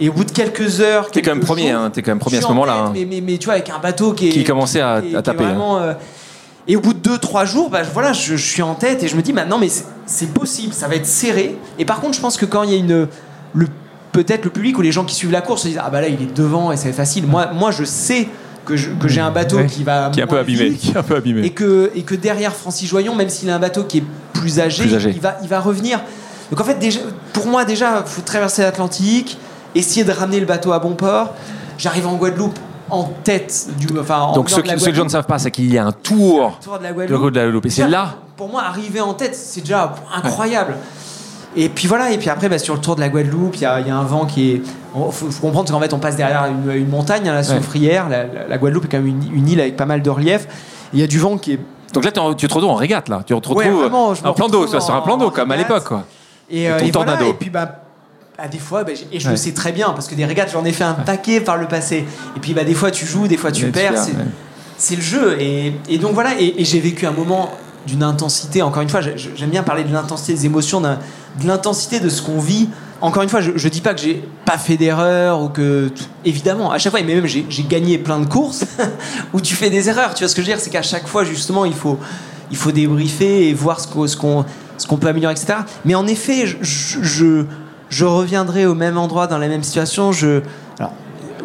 Et 0.01 0.09
au 0.09 0.13
bout 0.13 0.25
de 0.25 0.31
quelques 0.31 0.81
heures. 0.81 1.11
T'es 1.11 1.23
quand 1.23 1.35
même 1.35 1.45
premier, 1.45 1.71
hein, 1.71 1.91
es 1.95 2.03
quand 2.03 2.11
même 2.11 2.19
premier 2.19 2.39
à 2.39 2.43
ce 2.43 2.49
moment-là. 2.49 2.75
Hein. 2.75 2.91
Mais, 2.95 3.05
mais, 3.05 3.21
mais, 3.21 3.39
tu 3.39 3.47
vois, 3.47 3.55
avec 3.55 3.71
un 3.71 3.79
bateau 3.79 4.13
qui, 4.13 4.29
est, 4.29 4.33
qui 4.33 4.45
commençait 4.45 4.81
à, 4.81 4.95
à 4.95 5.23
taper. 5.23 5.45
Hein. 5.45 5.49
Vraiment, 5.49 5.79
euh, 5.79 5.95
et 6.69 6.77
au 6.77 6.81
bout 6.81 6.93
de 6.93 7.17
2-3 7.17 7.47
jours, 7.47 7.71
bah, 7.71 7.83
voilà, 7.83 8.13
je, 8.13 8.37
suis 8.37 8.63
en 8.63 8.75
tête 8.75 9.03
et 9.03 9.09
je 9.09 9.17
me 9.17 9.23
dis 9.23 9.33
maintenant, 9.33 9.59
mais 9.59 9.69
c'est 10.07 10.33
possible, 10.33 10.75
ça 10.75 10.87
va 10.87 10.97
être 10.97 11.07
serré. 11.07 11.57
Et 11.79 11.85
par 11.85 12.01
contre, 12.01 12.15
je 12.15 12.21
pense 12.21 12.37
que 12.37 12.47
quand 12.47 12.63
il 12.63 12.71
y 12.71 12.75
a 12.75 12.79
une. 12.79 13.09
Le, 13.55 13.67
Peut-être 14.11 14.47
le 14.47 14.51
public 14.51 14.77
ou 14.79 14.81
les 14.81 14.91
gens 14.91 15.05
qui 15.05 15.15
suivent 15.15 15.31
la 15.31 15.43
course 15.43 15.63
se 15.63 15.69
disent 15.69 15.81
Ah 15.81 15.91
bah 15.91 16.01
là, 16.01 16.09
il 16.09 16.21
est 16.21 16.35
devant 16.35 16.73
et 16.73 16.79
c'est 16.79 16.93
facile. 16.93 17.27
Moi, 17.27 17.51
moi, 17.53 17.71
je 17.71 17.85
sais 17.85 18.27
que 18.77 19.09
j'ai 19.09 19.21
un 19.21 19.31
bateau 19.31 19.59
qui 19.65 19.85
va 19.85 20.11
qui 20.11 20.21
est 20.21 20.23
un 20.23 20.27
peu 20.27 20.39
abîmé, 20.39 20.73
qui 20.73 20.93
est 20.93 20.97
un 20.97 21.03
peu 21.03 21.17
abîmé. 21.17 21.43
Et 21.45 21.51
que 21.51 21.91
et 21.95 22.03
que 22.03 22.15
derrière 22.15 22.55
Francis 22.55 22.89
Joyon, 22.89 23.15
même 23.15 23.29
s'il 23.29 23.51
a 23.51 23.55
un 23.55 23.59
bateau 23.59 23.85
qui 23.85 23.99
est 23.99 24.05
plus 24.33 24.61
âgé, 24.61 24.85
il 24.85 25.21
va 25.21 25.39
il 25.43 25.49
va 25.49 25.61
revenir. 25.61 26.01
Donc 26.51 26.61
en 26.61 26.65
fait 26.65 26.79
déjà 26.79 27.01
pour 27.33 27.47
moi 27.47 27.65
déjà 27.65 28.03
faut 28.05 28.23
traverser 28.23 28.63
l'Atlantique, 28.63 29.39
essayer 29.75 30.05
de 30.05 30.13
ramener 30.13 30.41
le 30.41 30.47
bateau 30.47 30.73
à 30.73 30.79
bon 30.79 30.95
port. 30.95 31.35
J'arrive 31.79 32.07
en 32.07 32.17
Guadeloupe 32.17 32.59
en 32.91 33.05
tête 33.25 33.69
du 33.79 33.87
enfin 33.99 34.33
donc 34.35 34.51
ceux, 34.51 34.63
que 34.63 34.69
les 34.69 34.95
gens 34.95 35.05
ne 35.05 35.11
savent 35.11 35.27
pas 35.27 35.39
c'est 35.39 35.51
qu'il 35.51 35.73
y 35.73 35.77
a 35.77 35.85
un 35.85 35.93
tour, 35.93 36.59
de 36.65 36.83
la 36.83 36.93
Guadeloupe, 36.93 37.31
de 37.31 37.37
la 37.37 37.45
Guadeloupe. 37.45 37.67
et 37.67 37.71
c'est 37.71 37.87
là 37.87 38.15
pour 38.37 38.49
moi 38.49 38.63
arriver 38.63 39.01
en 39.01 39.13
tête 39.13 39.35
c'est 39.35 39.61
déjà 39.61 39.95
incroyable 40.15 40.75
et 41.57 41.69
puis 41.69 41.89
voilà, 41.89 42.11
et 42.11 42.19
puis 42.19 42.29
après, 42.29 42.49
bah, 42.49 42.59
sur 42.59 42.75
le 42.75 42.81
tour 42.81 42.95
de 42.95 43.01
la 43.01 43.09
Guadeloupe, 43.09 43.57
il 43.57 43.63
y, 43.63 43.65
a, 43.65 43.75
un 43.77 44.05
vent 44.05 44.27
qui 44.27 44.51
est. 44.53 44.63
Il 44.95 45.13
faut, 45.13 45.27
comprendre 45.41 45.71
qu'en 45.71 45.81
fait, 45.81 45.93
on 45.93 45.99
passe 45.99 46.17
derrière 46.17 46.47
une, 46.47 46.89
montagne, 46.89 47.29
hein, 47.29 47.35
la 47.35 47.43
Soufrière. 47.43 48.09
La, 48.09 48.59
Guadeloupe 48.59 48.85
est 48.85 48.89
quand 48.89 48.99
même 48.99 49.07
une, 49.07 49.49
île 49.49 49.61
avec 49.61 49.77
pas 49.77 49.87
mal 49.87 50.03
de 50.03 50.11
relief. 50.11 50.47
Il 50.93 51.01
y 51.01 51.03
a 51.03 51.07
du 51.07 51.19
vent 51.19 51.39
qui 51.39 51.55
est. 51.55 51.61
Donc 51.95 52.05
là, 52.05 52.11
tu 52.37 52.47
te 52.47 52.55
retrouves 52.55 52.71
en 52.71 52.75
régate, 52.75 53.09
là. 53.09 53.23
Tu 53.25 53.29
te 53.29 53.35
retrouves 53.35 53.63
un 53.63 54.33
plan 54.33 54.49
d'eau, 54.49 54.67
sur 54.67 54.95
un 54.95 55.01
plan 55.01 55.17
d'eau, 55.17 55.31
comme 55.31 55.51
à 55.51 55.57
l'époque, 55.57 55.85
quoi. 55.85 56.05
Et, 56.51 56.71
euh, 56.71 56.79
et, 56.79 56.91
voilà, 56.91 57.21
et 57.23 57.35
puis, 57.35 57.51
bah, 57.51 57.83
bah, 58.39 58.49
des 58.49 58.59
fois, 58.59 58.85
bah, 58.85 58.93
et 59.13 59.21
je 59.21 59.29
le 59.29 59.37
sais 59.37 59.53
très 59.53 59.73
bien, 59.73 59.91
parce 59.91 60.07
que 60.07 60.15
des 60.15 60.25
régates, 60.25 60.51
j'en 60.51 60.65
ai 60.65 60.73
fait 60.73 60.85
un 60.85 60.95
paquet 60.95 61.41
par 61.41 61.59
le 61.59 61.67
passé. 61.67 62.07
Et 62.37 62.41
puis, 62.41 62.55
bah, 62.55 62.65
des 62.65 62.73
fois, 62.73 62.91
tu 62.91 63.05
joues, 63.05 63.29
des 63.29 63.37
fois, 63.37 63.53
tu 63.53 63.67
perds. 63.71 64.07
C'est 64.77 64.97
le 64.97 65.03
jeu. 65.03 65.37
Et, 65.41 65.75
et, 65.89 65.99
donc 65.99 66.13
voilà, 66.13 66.41
et, 66.41 66.65
j'ai 66.65 66.81
vécu 66.81 67.05
un 67.05 67.11
moment 67.11 67.51
d'une 67.89 68.03
intensité. 68.03 68.63
Encore 68.63 68.83
une 68.83 68.89
fois, 68.89 69.01
j'aime 69.01 69.51
bien 69.51 69.63
parler 69.63 69.83
de 69.83 69.93
l'intensité 69.93 70.35
des 70.35 70.47
émotions, 70.47 70.81
de 70.81 71.47
l'intensité 71.47 71.99
de 71.99 72.09
ce 72.09 72.23
qu'on 72.23 72.39
vit. 72.39 72.69
Encore 73.01 73.23
une 73.23 73.29
fois, 73.29 73.41
je, 73.41 73.53
ne 73.53 73.69
dis 73.69 73.81
pas 73.81 73.95
que 73.95 74.01
j'ai 74.01 74.23
pas 74.45 74.59
fait 74.59 74.77
d'erreur 74.77 75.41
ou 75.41 75.49
que 75.49 75.91
évidemment 76.25 76.71
à 76.71 76.79
chaque 76.79 76.93
fois, 76.93 77.01
mais 77.03 77.15
même 77.15 77.27
j'ai 77.27 77.63
gagné 77.69 77.97
plein 77.97 78.21
de 78.21 78.27
courses 78.27 78.65
où 79.33 79.41
tu 79.41 79.55
fais 79.55 79.71
des 79.71 79.89
erreurs. 79.89 80.15
Tu 80.15 80.25
vois 80.25 80.29
ce 80.29 80.35
que 80.35 80.43
je 80.43 80.47
veux 80.47 80.53
dire, 80.53 80.63
c'est 80.63 80.71
qu'à 80.71 80.83
chaque 80.83 81.07
fois 81.07 81.25
justement 81.25 81.65
il 81.65 81.75
faut 81.75 81.99
il 82.51 82.57
faut 82.57 82.73
débriefer 82.73 83.49
et 83.49 83.55
voir 83.55 83.79
ce 83.81 83.87
qu'on 83.87 84.07
ce 84.07 84.87
peut 84.87 85.07
améliorer, 85.07 85.35
etc. 85.35 85.61
Mais 85.85 85.95
en 85.95 86.07
effet, 86.07 86.47
je, 86.47 86.57
je, 86.61 87.45
je 87.89 88.05
reviendrai 88.05 88.67
au 88.67 88.75
même 88.75 88.99
endroit 88.99 89.27
dans 89.27 89.39
la 89.39 89.49
même 89.49 89.63
situation. 89.63 90.13
Je 90.13 90.41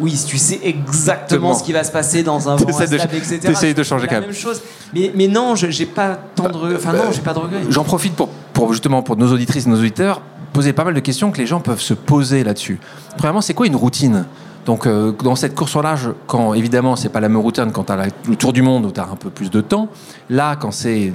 oui, 0.00 0.18
tu 0.26 0.38
sais 0.38 0.60
exactement 0.62 1.54
ce 1.54 1.62
qui 1.62 1.72
va 1.72 1.84
se 1.84 1.92
passer 1.92 2.22
dans 2.22 2.48
un 2.48 2.56
vent 2.56 2.64
de, 2.64 3.16
etc. 3.16 3.38
T'essayes 3.40 3.74
de 3.74 3.82
changer 3.82 4.06
quand 4.06 4.16
même. 4.16 4.24
même 4.24 4.32
chose. 4.32 4.60
Mais, 4.94 5.12
mais 5.14 5.28
non, 5.28 5.54
j'ai 5.54 5.86
pas 5.86 6.18
tant 6.34 6.48
de, 6.48 6.76
enfin 6.76 6.92
non, 6.92 7.12
j'ai 7.12 7.20
pas 7.20 7.34
de 7.34 7.38
regrets. 7.38 7.62
J'en 7.68 7.84
profite 7.84 8.14
pour, 8.14 8.28
pour 8.52 8.72
justement 8.72 9.02
pour 9.02 9.16
nos 9.16 9.32
auditrices, 9.32 9.66
nos 9.66 9.78
auditeurs, 9.78 10.20
poser 10.52 10.72
pas 10.72 10.84
mal 10.84 10.94
de 10.94 11.00
questions 11.00 11.30
que 11.30 11.38
les 11.38 11.46
gens 11.46 11.60
peuvent 11.60 11.80
se 11.80 11.94
poser 11.94 12.44
là-dessus. 12.44 12.78
Premièrement, 13.16 13.40
c'est 13.40 13.54
quoi 13.54 13.66
une 13.66 13.76
routine? 13.76 14.24
Donc 14.66 14.86
euh, 14.86 15.12
dans 15.22 15.36
cette 15.36 15.54
course 15.54 15.76
au 15.76 15.82
large, 15.82 16.10
quand 16.26 16.54
évidemment 16.54 16.96
c'est 16.96 17.10
pas 17.10 17.20
la 17.20 17.28
même 17.28 17.40
routine 17.40 17.70
quand 17.70 17.84
tu 17.84 17.92
as 17.92 18.06
le 18.26 18.36
tour 18.36 18.52
du 18.52 18.62
monde 18.62 18.86
où 18.86 18.92
tu 18.92 19.00
as 19.00 19.04
un 19.04 19.16
peu 19.16 19.28
plus 19.28 19.50
de 19.50 19.60
temps, 19.60 19.88
là 20.30 20.56
quand 20.56 20.70
c'est 20.70 21.12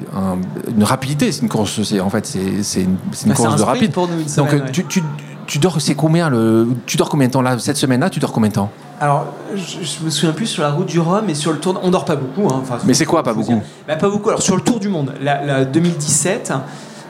une 0.67 0.83
rapidité, 0.83 1.31
c'est 1.31 1.41
une 1.41 1.49
course, 1.49 1.81
c'est 1.81 1.99
en 1.99 2.09
fait 2.09 2.27
c'est 2.27 2.81
une, 2.81 2.89
une 2.89 2.97
bah, 3.25 3.33
course 3.33 3.55
de 3.55 3.63
rapide. 3.63 3.91
Pour 3.91 4.07
nous, 4.07 4.23
Donc 4.37 4.71
tu, 4.71 4.85
tu, 4.85 5.01
tu 5.49 5.57
dors, 5.57 5.81
c'est 5.81 5.95
combien 5.95 6.29
le, 6.29 6.67
tu 6.85 6.95
dors 6.95 7.09
combien 7.09 7.27
de 7.27 7.33
temps 7.33 7.41
là 7.41 7.57
cette 7.57 7.75
semaine-là 7.75 8.11
Tu 8.11 8.19
dors 8.19 8.31
combien 8.31 8.49
de 8.49 8.53
temps 8.53 8.69
Alors, 9.01 9.25
je, 9.55 10.05
me 10.05 10.11
souviens 10.11 10.31
plus 10.31 10.45
sur 10.45 10.61
la 10.61 10.69
route 10.69 10.85
du 10.85 10.99
Rhum 10.99 11.27
et 11.27 11.33
sur 11.33 11.51
le 11.51 11.57
tour. 11.57 11.79
On 11.81 11.89
dort 11.89 12.05
pas 12.05 12.15
beaucoup. 12.15 12.47
Hein, 12.53 12.61
Mais 12.85 12.93
c'est 12.93 13.05
quoi 13.05 13.23
pas 13.23 13.33
beaucoup 13.33 13.59
bah, 13.87 13.95
Pas 13.95 14.09
beaucoup. 14.09 14.29
Alors 14.29 14.43
sur 14.43 14.55
le 14.55 14.61
tour 14.61 14.79
du 14.79 14.89
monde, 14.89 15.11
la, 15.19 15.65
2017. 15.65 16.53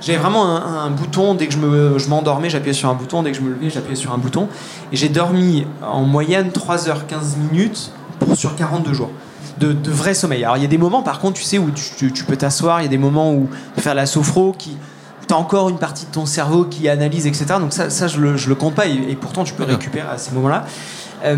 J'avais 0.01 0.17
vraiment 0.17 0.45
un, 0.45 0.89
bouton, 0.89 1.35
dès 1.35 1.47
que 1.47 1.53
je, 1.53 1.57
me, 1.57 1.99
je 1.99 2.07
m'endormais, 2.07 2.49
j'appuyais 2.49 2.71
sur 2.71 2.87
un 2.87 2.93
bouton, 2.93 3.21
dès 3.21 3.31
que 3.31 3.37
je 3.37 3.41
me 3.41 3.49
levais, 3.49 3.69
j'appuyais 3.69 3.97
sur 3.97 4.13
un 4.13 4.17
bouton. 4.17 4.47
Et 4.93 4.95
j'ai 4.95 5.09
dormi 5.09 5.67
en 5.85 6.03
moyenne 6.03 6.51
3h15 6.51 7.37
minutes 7.51 7.91
pour, 8.19 8.37
sur 8.37 8.55
42 8.55 8.93
jours. 8.93 9.11
De, 9.57 9.73
de, 9.73 9.91
vrai 9.91 10.13
sommeil. 10.13 10.45
Alors 10.45 10.55
il 10.55 10.61
y 10.61 10.65
a 10.65 10.69
des 10.69 10.77
moments 10.77 11.01
par 11.01 11.19
contre, 11.19 11.37
tu 11.37 11.43
sais, 11.43 11.57
où 11.57 11.69
tu, 11.71 12.13
tu 12.13 12.23
peux 12.23 12.37
t'asseoir, 12.37 12.79
il 12.79 12.83
y 12.83 12.87
a 12.87 12.89
des 12.89 12.97
moments 12.97 13.33
où 13.33 13.49
faire 13.75 13.93
la 13.93 14.05
sophro 14.05 14.55
qui, 14.57 14.77
tu 15.29 15.35
as 15.35 15.37
encore 15.37 15.69
une 15.69 15.77
partie 15.77 16.05
de 16.07 16.11
ton 16.11 16.25
cerveau 16.25 16.65
qui 16.65 16.89
analyse, 16.89 17.27
etc. 17.27 17.45
Donc 17.59 17.71
ça, 17.71 17.91
ça 17.91 18.07
je, 18.07 18.19
le, 18.19 18.35
je 18.35 18.49
le 18.49 18.55
compte 18.55 18.73
pas, 18.73 18.87
et, 18.87 19.15
pourtant 19.19 19.43
tu 19.43 19.53
peux 19.53 19.63
récupérer 19.63 20.07
à 20.09 20.17
ces 20.17 20.31
moments-là. 20.31 20.65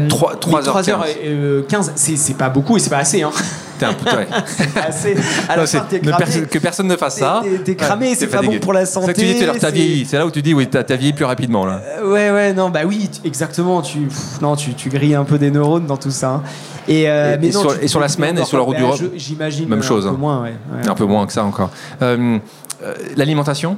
3, 0.10 0.36
3, 0.36 0.62
h 0.62 1.66
15, 1.68 1.94
c'est 1.96 2.38
pas 2.38 2.50
beaucoup 2.50 2.78
et 2.78 2.80
c'est 2.80 2.90
pas 2.90 3.00
assez. 3.00 3.24
Hein. 3.24 3.32
T'es 3.80 3.88
un 3.88 3.94
peu. 3.94 4.16
Ouais. 4.16 4.28
assez. 4.88 5.18
À 5.50 5.58
la 5.58 5.66
fin, 5.66 5.80
que 5.90 6.60
personne 6.60 6.88
ne 6.88 6.96
fasse 6.96 7.18
ça. 7.18 7.42
T'es 7.66 7.76
cramé, 7.76 8.14
c'est 8.16 8.28
pas 8.28 8.42
bon 8.42 8.60
pour 8.60 8.74
la 8.74 8.86
santé. 8.86 9.36
C'est 10.06 10.18
là 10.18 10.26
où 10.26 10.32
tu 10.32 10.42
dis, 10.42 10.54
oui, 10.54 10.68
t'as 10.68 10.84
vieilli 10.84 11.14
plus 11.14 11.26
rapidement. 11.26 11.66
Là. 11.66 11.82
Euh, 11.98 12.12
ouais, 12.12 12.32
ouais, 12.32 12.54
non, 12.54 12.70
bah 12.70 12.82
oui, 12.86 13.10
exactement. 13.26 13.82
Tu, 13.82 14.08
non, 14.42 14.56
tu, 14.56 14.74
tu 14.76 14.90
grilles 14.90 15.16
un 15.16 15.26
peu 15.26 15.38
des 15.38 15.52
neurones 15.52 15.88
dans 15.88 15.98
tout 15.98 16.12
ça. 16.12 16.30
Hein. 16.30 16.44
Et, 16.88 17.10
euh, 17.10 17.38
mais 17.42 17.50
non, 17.50 17.62
sur, 17.62 17.84
et 17.84 17.88
sur 17.88 18.00
la 18.00 18.08
semaine 18.08 18.38
et 18.38 18.46
sur 18.46 18.58
la 18.58 18.64
route 18.64 18.78
du 18.78 18.84
J'imagine. 19.18 19.68
Même 19.68 19.84
chose. 19.84 20.06
Un 20.06 20.12
peu 20.12 20.18
moins, 20.18 20.44
ouais, 20.44 20.54
Un 20.88 20.96
peu 20.96 21.06
moins 21.06 21.26
que 21.26 21.34
ça 21.34 21.44
encore. 21.44 21.72
Euh, 22.82 22.94
euh, 22.94 22.96
l'alimentation 23.16 23.78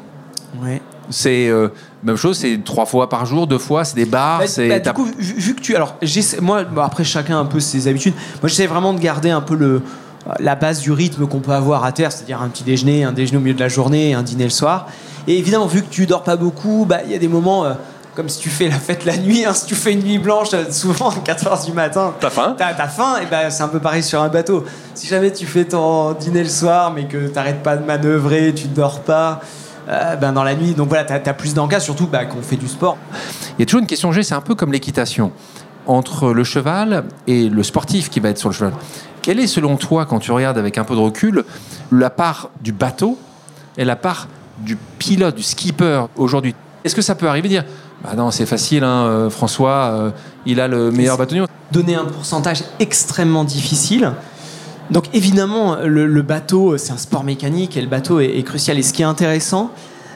Ouais. 0.62 0.82
C'est 1.10 1.50
euh, 1.50 1.70
même 2.04 2.16
chose, 2.16 2.38
c'est 2.38 2.64
trois 2.64 2.86
fois 2.86 3.10
par 3.10 3.26
jour, 3.26 3.48
deux 3.48 3.58
fois, 3.58 3.84
c'est 3.84 3.96
des 3.96 4.06
bars. 4.06 4.40
Bah, 4.40 4.48
c'est 4.48 4.70
bah, 4.70 4.80
du 4.80 4.94
coup, 4.94 5.08
vu, 5.18 5.56
que 5.56 5.62
tu, 5.62 5.76
alors, 5.76 5.98
moi, 6.42 6.64
après 6.78 7.04
chacun 7.04 7.40
un 7.40 7.46
peu 7.46 7.60
ses 7.60 7.88
habitudes. 7.88 8.14
Moi, 8.42 8.50
j'essaie 8.50 8.68
vraiment 8.68 8.94
de 8.94 9.00
garder 9.00 9.32
un 9.32 9.42
peu 9.42 9.56
le 9.56 9.82
la 10.40 10.56
base 10.56 10.80
du 10.80 10.92
rythme 10.92 11.28
qu'on 11.28 11.40
peut 11.40 11.52
avoir 11.52 11.84
à 11.84 11.92
terre, 11.92 12.12
c'est-à-dire 12.12 12.42
un 12.42 12.48
petit 12.48 12.64
déjeuner, 12.64 13.04
un 13.04 13.12
déjeuner 13.12 13.38
au 13.38 13.42
milieu 13.42 13.56
de 13.56 13.60
la 13.60 13.68
journée, 13.68 14.14
un 14.14 14.24
dîner 14.24 14.46
le 14.46 14.50
soir. 14.50 14.88
Et 15.28 15.38
évidemment, 15.38 15.66
vu 15.66 15.82
que 15.82 15.90
tu 15.90 16.06
dors 16.06 16.24
pas 16.24 16.36
beaucoup, 16.36 16.86
bah, 16.88 17.00
il 17.06 17.12
y 17.12 17.16
a 17.16 17.20
des 17.20 17.28
moments. 17.28 17.66
Euh, 17.66 17.74
comme 18.16 18.30
si 18.30 18.40
tu 18.40 18.50
fais 18.50 18.68
la 18.68 18.78
fête 18.78 19.06
la 19.06 19.18
nuit, 19.18 19.46
hein, 19.46 19.54
si 19.54 19.66
tu 19.66 19.76
fais 19.76 19.94
une 19.94 20.04
nuit 20.04 20.20
blanche, 20.20 20.50
souvent 20.70 21.10
à 21.10 21.16
4h 21.16 21.66
du 21.66 21.74
matin. 21.74 22.14
T'as 22.20 22.30
faim? 22.30 22.56
T'as 22.58 22.88
faim, 22.88 23.18
et 23.22 23.26
ben 23.26 23.50
c'est 23.50 23.64
un 23.64 23.68
peu 23.68 23.80
pareil 23.80 24.04
sur 24.04 24.22
un 24.22 24.30
bateau. 24.30 24.66
Si 24.94 25.08
jamais 25.08 25.32
tu 25.32 25.46
fais 25.46 25.66
ton 25.66 26.14
dîner 26.14 26.44
le 26.44 26.50
soir, 26.50 26.94
mais 26.94 27.06
que 27.06 27.28
t'arrêtes 27.28 27.64
pas 27.64 27.76
de 27.76 27.86
manœuvrer, 27.86 28.54
tu 28.54 28.68
dors 28.68 29.02
pas, 29.02 29.42
euh, 29.90 30.16
ben 30.16 30.32
dans 30.32 30.44
la 30.44 30.56
nuit. 30.56 30.74
Donc 30.74 30.90
voilà, 30.90 31.06
tu 31.06 31.30
as, 31.30 31.34
plus 31.34 31.54
d'encas, 31.54 31.80
surtout 31.80 32.08
bah, 32.08 32.26
qu'on 32.26 32.42
fait 32.42 32.56
du 32.56 32.68
sport. 32.68 32.98
Il 33.58 33.62
y 33.62 33.64
a 33.64 33.66
toujours 33.66 33.82
une 33.82 33.88
question 33.88 34.12
G, 34.12 34.22
c'est 34.24 34.36
un 34.36 34.42
peu 34.42 34.56
comme 34.56 34.72
l'équitation. 34.72 35.32
entre 35.86 36.32
le 36.32 36.44
cheval 36.46 37.04
et 37.28 37.50
le 37.50 37.62
sportif 37.62 38.10
qui 38.10 38.22
va 38.22 38.30
être 38.30 38.38
sur 38.38 38.50
le 38.50 38.56
cheval. 38.56 38.74
Quelle 39.22 39.40
est 39.40 39.48
selon 39.48 39.76
toi, 39.76 40.06
quand 40.06 40.20
tu 40.20 40.32
regardes 40.32 40.58
avec 40.58 40.78
un 40.78 40.84
peu 40.84 40.96
de 40.96 41.00
recul, 41.00 41.44
la 41.92 42.10
part 42.10 42.50
du 42.62 42.72
bateau 42.72 43.18
et 43.78 43.86
la 43.86 43.96
part 43.96 44.28
du 44.60 44.78
pilote, 45.00 45.36
du 45.36 45.44
skipper 45.44 46.06
aujourd'hui? 46.16 46.56
Est-ce 46.84 46.96
que 46.96 47.02
ça 47.02 47.16
peut 47.16 47.28
arriver 47.28 47.48
de 47.48 47.54
dire 47.54 47.64
bah 48.04 48.16
non, 48.18 48.32
c'est 48.32 48.46
facile, 48.46 48.84
hein, 48.84 49.06
euh, 49.06 49.30
François, 49.30 49.92
euh, 49.94 50.12
il 50.46 50.60
a 50.60 50.68
le 50.68 50.92
meilleur 50.92 51.18
bateau 51.18 51.36
Donner 51.72 51.96
un 51.96 52.06
pourcentage 52.06 52.64
extrêmement 52.80 53.46
difficile. 53.46 54.12
Donc 54.92 55.06
évidemment, 55.14 55.78
le, 55.84 56.22
bateau, 56.22 56.78
c'est 56.78 56.92
un 56.92 56.98
sport 56.98 57.24
mécanique 57.24 57.78
et 57.78 57.82
le 57.82 57.88
bateau 57.88 58.20
est, 58.20 58.44
crucial. 58.44 58.78
Et 58.78 58.84
ce 58.84 58.92
qui 58.92 59.02
est 59.02 59.06
intéressant, 59.06 59.72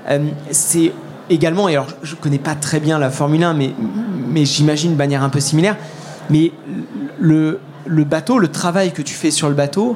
euh, 0.09 0.19
c'est 0.51 0.91
également, 1.29 1.69
et 1.69 1.73
alors 1.73 1.87
je 2.03 2.15
ne 2.15 2.19
connais 2.19 2.37
pas 2.37 2.55
très 2.55 2.81
bien 2.81 2.99
la 2.99 3.09
Formule 3.09 3.43
1, 3.43 3.53
mais, 3.53 3.73
mais 4.29 4.43
j'imagine 4.43 4.91
de 4.91 4.97
manière 4.97 5.23
un 5.23 5.29
peu 5.29 5.39
similaire, 5.39 5.77
mais 6.29 6.51
le, 7.19 7.59
le 7.85 8.03
bateau, 8.03 8.37
le 8.37 8.49
travail 8.49 8.91
que 8.91 9.01
tu 9.01 9.13
fais 9.13 9.31
sur 9.31 9.47
le 9.47 9.55
bateau, 9.55 9.95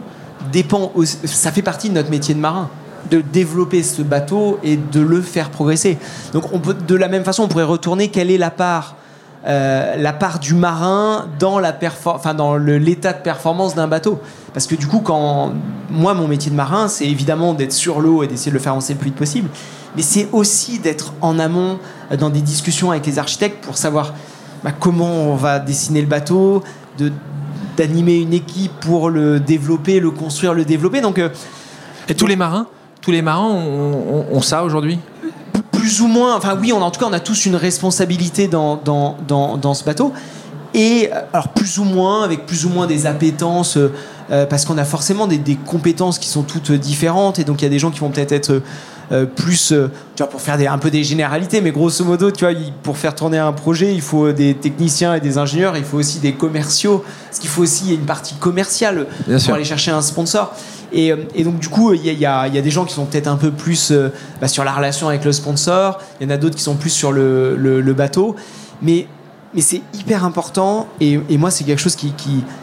dépend, 0.52 0.94
ça 1.04 1.52
fait 1.52 1.62
partie 1.62 1.90
de 1.90 1.96
notre 1.96 2.10
métier 2.10 2.34
de 2.34 2.40
marin 2.40 2.70
de 3.12 3.20
développer 3.22 3.84
ce 3.84 4.02
bateau 4.02 4.58
et 4.64 4.78
de 4.78 5.02
le 5.02 5.22
faire 5.22 5.52
progresser. 5.52 5.98
Donc 6.34 6.46
on 6.54 6.60
peut, 6.60 6.74
de 6.74 6.96
la 6.96 7.10
même 7.10 7.24
façon, 7.24 7.44
on 7.44 7.48
pourrait 7.48 7.64
retourner 7.64 8.08
quelle 8.08 8.32
est 8.32 8.38
la 8.38 8.50
part, 8.50 8.96
euh, 9.46 9.96
la 9.98 10.14
part 10.14 10.40
du 10.40 10.54
marin 10.54 11.28
dans 11.38 11.60
la 11.60 11.78
enfin 12.06 12.34
dans 12.34 12.56
l'état 12.56 13.12
de 13.12 13.22
performance 13.22 13.76
d'un 13.76 13.88
bateau. 13.88 14.20
Parce 14.54 14.66
que 14.66 14.76
du 14.76 14.88
coup, 14.88 15.02
quand 15.02 15.52
moi 15.90 16.14
mon 16.14 16.28
métier 16.28 16.50
de 16.50 16.56
marin, 16.56 16.88
c'est 16.88 17.06
évidemment 17.06 17.54
d'être 17.54 17.74
sur 17.74 18.00
l'eau 18.00 18.24
et 18.24 18.28
d'essayer 18.28 18.52
de 18.52 18.56
le 18.56 18.62
faire 18.62 18.72
avancer 18.72 18.94
le 18.94 19.00
plus 19.00 19.10
vite 19.10 19.18
possible, 19.18 19.50
mais 19.96 20.02
c'est 20.02 20.30
aussi 20.32 20.80
d'être 20.80 21.14
en 21.20 21.38
amont 21.38 21.80
dans 22.18 22.30
des 22.30 22.42
discussions 22.42 22.92
avec 22.92 23.06
les 23.06 23.20
architectes 23.20 23.64
pour 23.64 23.78
savoir 23.78 24.14
bah, 24.64 24.72
comment 24.72 25.12
on 25.12 25.36
va 25.36 25.60
dessiner 25.60 26.02
le 26.02 26.08
bateau, 26.08 26.64
d'animer 27.76 28.16
une 28.16 28.34
équipe 28.34 28.72
pour 28.80 29.10
le 29.10 29.42
développer, 29.42 30.00
le 30.00 30.12
construire, 30.12 30.54
le 30.54 30.64
développer. 30.64 31.02
Donc, 31.02 31.20
euh, 31.20 31.30
et 32.08 32.16
tous 32.16 32.28
les 32.28 32.36
marins 32.36 32.68
tous 33.02 33.12
les 33.12 33.22
marins 33.22 33.50
ont, 33.50 34.42
ça 34.42 34.64
aujourd'hui 34.64 35.00
Plus 35.72 36.02
ou 36.02 36.08
moins. 36.08 36.36
Enfin, 36.38 36.58
oui, 36.60 36.72
on, 36.72 36.82
en 36.82 36.92
tout 36.92 37.00
cas, 37.00 37.08
on 37.10 37.14
a 37.14 37.20
tous 37.20 37.46
une 37.46 37.56
responsabilité 37.56 38.48
dans, 38.48 38.76
dans, 38.78 39.18
dans, 39.28 39.74
ce 39.74 39.84
bateau. 39.84 40.14
Et 40.74 41.10
alors, 41.34 41.50
plus 41.50 41.80
ou 41.80 41.84
moins, 41.84 42.24
avec 42.24 42.46
plus 42.46 42.66
ou 42.66 42.70
moins 42.70 42.88
des 42.88 43.06
appétences, 43.06 43.78
euh, 43.78 44.46
parce 44.46 44.66
qu'on 44.66 44.78
a 44.78 44.86
forcément 44.86 45.28
des, 45.28 45.58
compétences 45.66 46.20
qui 46.20 46.30
sont 46.30 46.44
toutes 46.44 46.72
différentes. 46.72 47.40
Et 47.40 47.44
donc, 47.44 47.62
il 47.62 47.66
y 47.66 47.68
a 47.68 47.72
des 47.72 47.80
gens 47.80 47.92
qui 47.92 48.00
vont 48.00 48.10
peut-être 48.10 48.32
être. 48.32 48.62
Euh, 49.12 49.26
plus, 49.26 49.74
euh, 49.74 49.92
tu 50.16 50.24
vois, 50.24 50.30
pour 50.30 50.42
faire 50.42 50.58
des, 50.58 50.68
un 50.68 50.78
peu 50.78 50.90
des 50.90 51.04
généralités, 51.04 51.60
mais 51.60 51.72
grosso 51.72 52.06
modo, 52.06 52.32
tu 52.32 52.46
vois, 52.46 52.54
pour 52.82 52.98
faire 52.98 53.14
tourner 53.14 53.40
un 53.40 53.52
projet, 53.52 53.94
il 53.94 54.02
faut 54.02 54.32
des 54.32 54.54
techniciens 54.54 55.16
et 55.16 55.20
des 55.20 55.38
ingénieurs, 55.38 55.76
il 55.76 55.84
faut 55.84 55.98
aussi 55.98 56.20
des 56.20 56.34
commerciaux, 56.34 57.04
parce 57.26 57.40
qu'il 57.40 57.50
faut 57.50 57.62
aussi 57.62 57.94
une 57.94 58.06
partie 58.06 58.36
commerciale 58.36 59.08
pour 59.46 59.54
aller 59.54 59.66
chercher 59.66 59.92
un 59.92 60.02
sponsor. 60.02 60.54
Euh, 60.94 61.18
et, 61.36 61.44
donc, 61.44 61.60
du 61.60 61.70
coup, 61.70 61.94
il 61.94 62.06
y, 62.06 62.26
a, 62.26 62.50
des 62.50 62.72
gens 62.72 62.86
qui 62.86 62.94
sont 62.94 63.06
peut-être 63.06 63.28
un 63.28 63.38
peu 63.38 63.52
plus 63.52 63.92
euh, 63.92 64.10
bah, 64.40 64.48
sur 64.48 64.64
la 64.64 64.72
relation 64.72 65.08
avec 65.08 65.26
le 65.26 65.32
sponsor. 65.32 66.00
Il 66.20 66.28
y 66.28 66.32
en 66.32 66.34
a 66.34 66.38
d'autres 66.38 66.56
qui 66.56 66.64
sont 66.64 66.76
plus 66.76 66.90
sur 66.90 67.12
le, 67.12 67.94
bateau. 67.96 68.36
Mais, 68.82 69.08
mais 69.54 69.62
c'est 69.62 69.82
hyper 69.94 70.26
important. 70.26 70.88
Et, 71.00 71.20
moi, 71.38 71.52
c'est 71.52 71.64
quelque 71.64 71.82
chose 71.82 71.96
qui. 71.96 72.14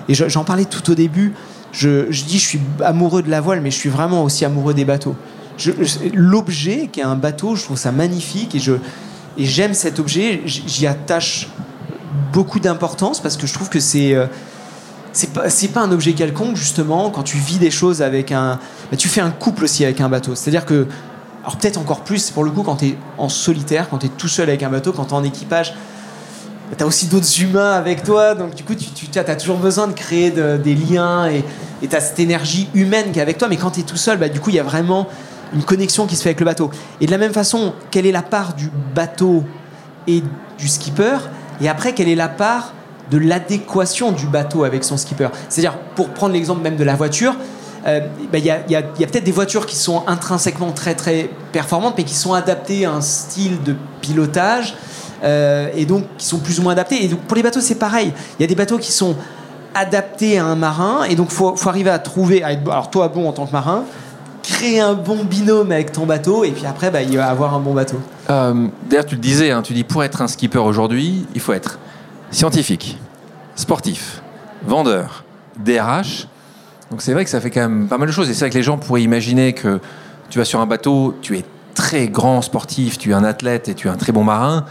et 0.08 0.14
j'en 0.14 0.44
parlais 0.44 0.64
tout 0.64 0.90
au 0.90 0.94
début. 0.94 1.34
Je, 1.70 2.11
je, 2.11 2.24
dis, 2.24 2.38
je 2.38 2.46
suis 2.46 2.61
amoureux 2.82 3.22
de 3.22 3.30
la 3.30 3.40
voile, 3.40 3.61
mais 3.61 3.70
je 3.70 3.76
suis 3.76 3.90
vraiment 3.90 4.24
aussi 4.24 4.44
amoureux 4.44 4.74
des 4.74 4.87
bateaux. 4.87 5.14
L'objet 6.14 6.88
qui 6.92 7.00
est 7.00 7.04
un 7.04 7.16
bateau, 7.16 7.56
je 7.56 7.64
trouve 7.64 7.78
ça 7.78 7.92
magnifique. 7.92 8.54
Et, 8.54 8.58
je, 8.58 8.74
et 9.36 9.44
j'aime 9.44 9.74
cet 9.74 9.98
objet. 9.98 10.42
J'y 10.44 10.86
attache 10.86 11.48
beaucoup 12.32 12.60
d'importance 12.60 13.20
parce 13.20 13.36
que 13.36 13.46
je 13.46 13.54
trouve 13.54 13.68
que 13.68 13.80
c'est. 13.80 14.14
Euh, 14.14 14.26
c'est 15.12 15.32
pas, 15.32 15.48
pas 15.74 15.80
un 15.80 15.90
objet 15.90 16.12
quelconque, 16.12 16.54
justement, 16.54 17.10
quand 17.10 17.22
tu 17.22 17.38
vis 17.38 17.58
des 17.58 17.70
choses 17.70 18.02
avec 18.02 18.30
un. 18.30 18.58
Bah, 18.90 18.96
tu 18.96 19.08
fais 19.08 19.20
un 19.20 19.30
couple 19.30 19.64
aussi 19.64 19.84
avec 19.84 20.00
un 20.00 20.08
bateau. 20.08 20.34
C'est-à-dire 20.34 20.64
que. 20.64 20.86
Alors, 21.42 21.56
peut-être 21.56 21.78
encore 21.78 22.00
plus, 22.00 22.30
pour 22.30 22.44
le 22.44 22.50
coup, 22.50 22.62
quand 22.62 22.76
tu 22.76 22.88
es 22.88 22.96
en 23.16 23.28
solitaire, 23.28 23.88
quand 23.88 23.98
tu 23.98 24.06
es 24.06 24.10
tout 24.10 24.28
seul 24.28 24.48
avec 24.48 24.62
un 24.62 24.68
bateau, 24.68 24.92
quand 24.92 25.06
tu 25.06 25.10
es 25.10 25.14
en 25.14 25.24
équipage, 25.24 25.72
bah, 26.68 26.76
tu 26.76 26.84
as 26.84 26.86
aussi 26.86 27.06
d'autres 27.06 27.40
humains 27.40 27.72
avec 27.72 28.02
toi. 28.02 28.34
Donc, 28.34 28.54
du 28.54 28.64
coup, 28.64 28.74
tu, 28.74 28.86
tu 28.86 29.18
as 29.18 29.36
toujours 29.36 29.56
besoin 29.56 29.86
de 29.86 29.92
créer 29.92 30.30
des 30.30 30.74
liens 30.74 31.26
et 31.26 31.42
tu 31.88 31.96
as 31.96 32.00
cette 32.00 32.18
énergie 32.20 32.68
humaine 32.74 33.12
qui 33.12 33.18
est 33.18 33.22
avec 33.22 33.38
toi. 33.38 33.48
Mais 33.48 33.56
quand 33.56 33.70
tu 33.70 33.80
es 33.80 33.84
tout 33.84 33.96
seul, 33.96 34.18
bah, 34.18 34.28
du 34.28 34.40
coup, 34.40 34.50
il 34.50 34.56
y 34.56 34.60
a 34.60 34.64
vraiment 34.64 35.08
une 35.54 35.62
connexion 35.62 36.06
qui 36.06 36.16
se 36.16 36.22
fait 36.22 36.30
avec 36.30 36.40
le 36.40 36.46
bateau. 36.46 36.70
Et 37.00 37.06
de 37.06 37.11
la 37.11 37.18
même 37.18 37.32
façon, 37.32 37.72
quelle 37.90 38.06
est 38.06 38.12
la 38.12 38.22
part 38.22 38.54
du 38.54 38.70
bateau 38.94 39.44
et 40.06 40.22
du 40.58 40.68
skipper 40.68 41.18
Et 41.61 41.68
après, 41.68 41.92
quelle 41.92 42.08
est 42.08 42.14
la 42.14 42.28
part 42.28 42.72
de 43.11 43.18
l'adéquation 43.18 44.12
du 44.12 44.26
bateau 44.26 44.64
avec 44.64 44.84
son 44.84 44.96
skipper? 44.96 45.28
C'est-à-dire, 45.48 45.78
pour 45.94 46.11
prendre 46.11 46.34
l'exemple 46.34 46.62
même 46.62 46.76
de 46.76 46.84
la 46.84 46.94
voiture, 46.94 47.34
euh, 47.87 48.00
bah, 48.32 48.38
il 48.38 48.44
y 48.44 48.50
a, 48.50 48.82
peut-être 48.82 49.24
des 49.24 49.32
voitures 49.32 49.66
qui 49.66 49.76
sont 49.76 50.02
intrinsèquement 50.06 50.72
très 50.72 50.94
très 50.94 51.30
performantes, 51.52 51.94
mais 51.96 52.04
qui 52.04 52.14
sont 52.14 52.34
adaptées 52.34 52.84
à 52.84 52.92
un 52.92 53.00
style 53.00 53.62
de 53.62 53.76
pilotage 54.00 54.74
euh, 55.24 55.68
et 55.74 55.87
donc 55.87 56.04
qui 56.18 56.26
sont 56.26 56.38
plus 56.38 56.58
ou 56.58 56.62
moins 56.62 56.72
adaptés. 56.72 57.04
Et 57.04 57.08
donc 57.08 57.20
pour 57.20 57.37
les 57.37 57.42
bateaux, 57.42 57.61
c'est 57.61 57.76
pareil. 57.76 58.12
Il 58.38 58.42
y 58.42 58.44
a 58.44 58.48
des 58.48 58.54
bateaux 58.54 58.78
qui 58.78 58.92
sont 58.92 59.16
adaptés 59.74 60.38
à 60.38 60.44
un 60.44 60.56
marin, 60.56 61.04
et 61.04 61.14
donc 61.14 61.30
faut, 61.30 61.54
faut 61.56 61.68
arriver 61.68 61.90
à 61.90 61.98
trouver. 61.98 62.42
alors 62.42 62.90
toi, 62.90 63.08
bon 63.08 63.28
en 63.28 63.32
tant 63.32 63.46
que 63.46 63.52
marin, 63.52 63.84
créer 64.48 64.80
un 64.80 64.94
bon 64.94 65.24
binôme 65.24 65.72
avec 65.72 65.92
ton 65.92 66.06
bateau, 66.06 66.42
et 66.42 66.52
puis 66.52 66.64
après, 66.64 66.90
bah, 66.90 67.02
il 67.02 67.16
va 67.16 67.28
avoir 67.28 67.54
un 67.54 67.61
bon 67.61 67.74
bateau. 67.74 68.00
Euh, 68.30 68.68
d'ailleurs, 68.88 69.04
tu 69.04 69.14
le 69.14 69.20
disais, 69.20 69.50
hein, 69.50 69.62
tu 69.62 69.74
dis 69.74 69.84
pour 69.84 70.02
être 70.02 70.22
un 70.22 70.28
skipper 70.28 70.58
aujourd'hui, 70.58 71.26
il 71.34 71.40
faut 71.40 71.52
être 71.52 71.78
scientifique, 72.30 72.98
sportif, 73.56 74.22
vendeur, 74.66 75.24
DRH. 75.58 76.28
Donc 76.90 77.02
c'est 77.02 77.12
vrai 77.12 77.24
que 77.24 77.30
ça 77.30 77.40
fait 77.40 77.50
quand 77.50 77.61
même 77.61 77.88
pas 77.88 77.98
mal 77.98 78.08
de 78.08 78.12
choses. 78.12 78.30
Et 78.30 78.34
c'est 78.34 78.40
vrai 78.40 78.50
que 78.50 78.54
les 78.54 78.62
gens 78.62 78.78
pourraient 78.78 79.02
imaginer 79.02 79.52
que 79.52 79.80
tu 80.30 80.38
vas 80.38 80.46
sur 80.46 80.61
un 80.61 80.66
bateau, 80.66 81.14
tu 81.20 81.37
es 81.37 81.44
très 81.74 82.08
grand 82.08 82.40
sportif, 82.40 82.96
tu 82.96 83.11
es 83.11 83.14
un 83.14 83.24
athlète 83.24 83.68
et 83.68 83.74
tu 83.74 83.88
es 83.88 83.90
un 83.90 83.96
très 83.96 84.12
bon 84.12 84.24
marin, 84.24 84.64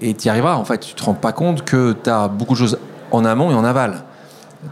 et 0.00 0.14
tu 0.14 0.26
y 0.26 0.30
arriveras. 0.30 0.54
En 0.54 0.64
fait, 0.64 0.78
tu 0.78 0.94
te 0.94 1.02
rends 1.02 1.14
pas 1.14 1.32
compte 1.32 1.64
que 1.64 1.96
tu 2.04 2.08
as 2.08 2.28
beaucoup 2.28 2.54
de 2.54 2.58
choses 2.58 2.78
en 3.10 3.24
amont 3.24 3.50
et 3.50 3.54
en 3.54 3.64
aval. 3.64 4.04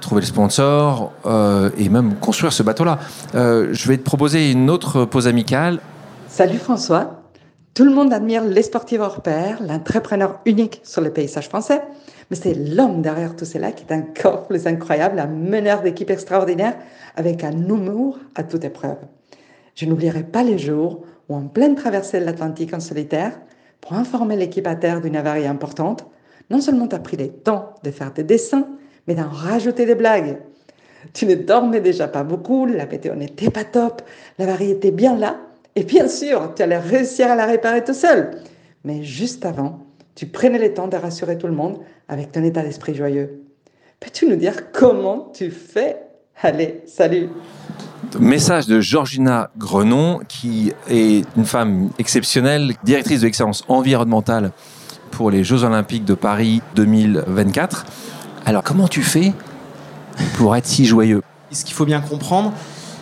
Trouver 0.01 0.21
le 0.23 0.27
sponsor 0.27 1.13
euh, 1.27 1.71
et 1.79 1.89
même 1.89 2.15
construire 2.17 2.53
ce 2.53 2.63
bateau-là. 2.63 2.99
Euh, 3.35 3.69
je 3.73 3.89
vais 3.89 3.99
te 3.99 4.03
proposer 4.03 4.51
une 4.51 4.71
autre 4.71 5.05
pause 5.05 5.29
amicale. 5.29 5.81
Salut 6.29 6.59
François. 6.59 7.23
Tout 7.75 7.85
le 7.85 7.95
monde 7.95 8.13
admire 8.13 8.45
les 8.45 8.63
sportifs 8.63 9.01
hors 9.01 9.23
pair, 9.23 9.63
l'entrepreneur 9.63 10.41
unique 10.45 10.81
sur 10.85 11.01
le 11.01 11.11
paysage 11.11 11.49
français. 11.49 11.83
Mais 12.31 12.37
c'est 12.37 12.55
l'homme 12.55 13.03
derrière 13.03 13.35
tout 13.37 13.45
cela 13.45 13.73
qui 13.73 13.85
est 13.89 13.95
encore 13.95 14.47
plus 14.49 14.67
incroyable, 14.67 15.19
un 15.19 15.27
meneur 15.27 15.83
d'équipe 15.83 16.11
extraordinaire 16.11 16.77
avec 17.17 17.45
un 17.45 17.53
humour 17.53 18.19
à 18.35 18.43
toute 18.43 18.65
épreuve. 18.65 18.99
Je 19.75 19.87
n'oublierai 19.87 20.23
pas 20.23 20.43
les 20.43 20.59
jours 20.59 21.03
où, 21.29 21.35
en 21.35 21.47
pleine 21.47 21.75
traversée 21.75 22.21
de 22.21 22.25
l'Atlantique 22.25 22.75
en 22.75 22.81
solitaire, 22.81 23.39
pour 23.81 23.95
informer 23.95 24.37
l'équipe 24.37 24.67
à 24.67 24.77
terre 24.77 25.01
d'une 25.01 25.17
avarie 25.17 25.47
importante, 25.47 26.07
non 26.51 26.61
seulement 26.61 26.89
tu 26.89 26.95
as 26.95 27.01
pris 27.01 27.17
le 27.17 27.29
temps 27.29 27.75
de 27.83 27.91
faire 27.91 28.13
des 28.13 28.23
dessins, 28.23 28.67
mais 29.07 29.15
d'en 29.15 29.29
rajouter 29.29 29.87
des 29.87 29.95
blagues. 29.95 30.39
Tu 31.13 31.27
ne 31.27 31.35
dormais 31.35 31.81
déjà 31.81 32.09
pas 32.09 32.23
beaucoup, 32.23 32.67
la 32.67 32.87
météo 32.87 33.15
n'était 33.15 33.51
pas 33.51 33.65
top, 33.65 34.03
l'avarie 34.39 34.71
était 34.71 34.93
bien 34.93 35.17
là, 35.17 35.37
et 35.75 35.85
bien 35.85 36.07
sûr, 36.09 36.53
tu 36.55 36.63
allais 36.63 36.79
réussir 36.79 37.31
à 37.31 37.35
la 37.35 37.47
réparer 37.47 37.83
tout 37.83 37.95
seul. 37.95 38.31
Mais 38.85 39.03
juste 39.03 39.45
avant, 39.45 39.81
tu 40.15 40.27
prenais 40.27 40.59
le 40.59 40.75
temps 40.75 40.89
de 40.89 40.97
rassurer 40.97 41.39
tout 41.39 41.47
le 41.47 41.55
monde 41.55 41.79
avec 42.09 42.33
ton 42.33 42.45
état 42.45 42.63
d'esprit 42.63 42.95
joyeux. 42.95 43.43
Peux-tu 43.99 44.29
nous 44.29 44.37
dire 44.37 44.71
comment 44.73 45.31
tu 45.35 45.51
fais? 45.51 45.97
Allez, 46.43 46.83
salut 46.87 47.29
Message 48.19 48.67
de 48.67 48.81
Georgina 48.81 49.51
Grenon, 49.57 50.21
qui 50.29 50.73
est 50.91 51.25
une 51.37 51.45
femme 51.45 51.91
exceptionnelle, 51.99 52.73
directrice 52.85 53.21
de 53.21 53.27
l'excellence 53.27 53.65
environnementale 53.69 54.51
pour 55.13 55.31
les 55.31 55.45
Jeux 55.45 55.65
Olympiques 55.65 56.05
de 56.05 56.15
Paris 56.15 56.61
2024. 56.75 57.87
Alors, 58.47 58.63
comment 58.63 58.89
tu 58.89 59.03
fais 59.03 59.33
pour 60.37 60.57
être 60.57 60.67
si 60.67 60.85
joyeux? 60.85 61.23
Ce 61.51 61.65
qu'il 61.65 61.75
faut 61.75 61.85
bien 61.85 62.01
comprendre, 62.01 62.53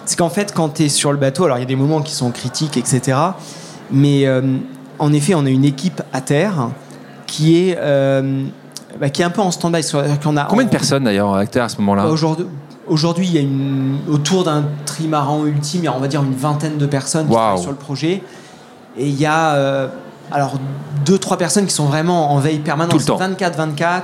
c'est 0.05 0.17
qu'en 0.17 0.29
fait, 0.29 0.53
quand 0.55 0.71
tu 0.71 0.85
es 0.85 0.89
sur 0.89 1.13
le 1.13 1.19
bateau, 1.19 1.45
alors 1.45 1.59
il 1.59 1.61
y 1.61 1.65
a 1.65 1.67
des 1.67 1.77
moments 1.77 2.03
qui 2.03 2.15
sont 2.15 2.31
critiques, 2.31 2.77
etc. 2.77 3.19
Mais 3.91 4.27
euh, 4.27 4.59
en 4.99 5.13
effet, 5.13 5.35
on 5.35 5.47
a 5.47 5.51
une 5.51 5.65
équipe 5.65 6.03
à 6.13 6.21
terre 6.21 6.71
qui 7.27 7.57
est, 7.57 7.79
euh, 7.79 8.45
bah, 9.01 9.09
qui 9.11 9.23
est 9.23 9.25
un 9.25 9.31
peu 9.31 9.41
en 9.41 9.51
stand-by. 9.51 9.83
Combien 10.49 10.65
de 10.65 10.71
personnes 10.71 11.05
d'ailleurs 11.05 11.35
à 11.35 11.47
terre 11.47 11.65
à 11.65 11.69
ce 11.69 11.79
moment-là? 11.79 12.07
Aujourd'hui, 12.07 12.47
Aujourd'hui, 12.91 13.29
il 13.29 13.35
y 13.35 13.39
a 13.39 13.41
une, 13.41 13.99
autour 14.09 14.43
d'un 14.43 14.65
trimaran 14.85 15.47
ultime, 15.47 15.83
il 15.83 15.85
y 15.85 15.87
a 15.87 15.95
on 15.95 16.01
va 16.01 16.09
dire 16.09 16.25
une 16.25 16.35
vingtaine 16.35 16.77
de 16.77 16.87
personnes 16.87 17.29
qui 17.29 17.35
sont 17.35 17.57
sur 17.57 17.71
le 17.71 17.77
projet. 17.77 18.21
Et 18.99 19.07
il 19.07 19.15
y 19.15 19.27
a 19.27 19.55
euh, 19.55 19.87
alors 20.33 20.55
deux, 21.05 21.17
trois 21.17 21.37
personnes 21.37 21.67
qui 21.67 21.73
sont 21.73 21.87
vraiment 21.87 22.33
en 22.33 22.39
veille 22.39 22.59
permanente, 22.59 23.01
24-24, 23.01 23.01
euh, 23.81 24.01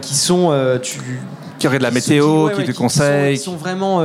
qui 0.00 0.14
sont. 0.14 0.78
tu, 0.82 1.00
qui 1.58 1.66
auraient 1.66 1.78
de 1.78 1.82
la 1.82 1.90
météo, 1.90 2.50
qui, 2.50 2.64
te 2.64 2.72
conseillent. 2.72 3.36
Qui 3.36 3.42
sont, 3.42 3.56
vraiment 3.56 4.02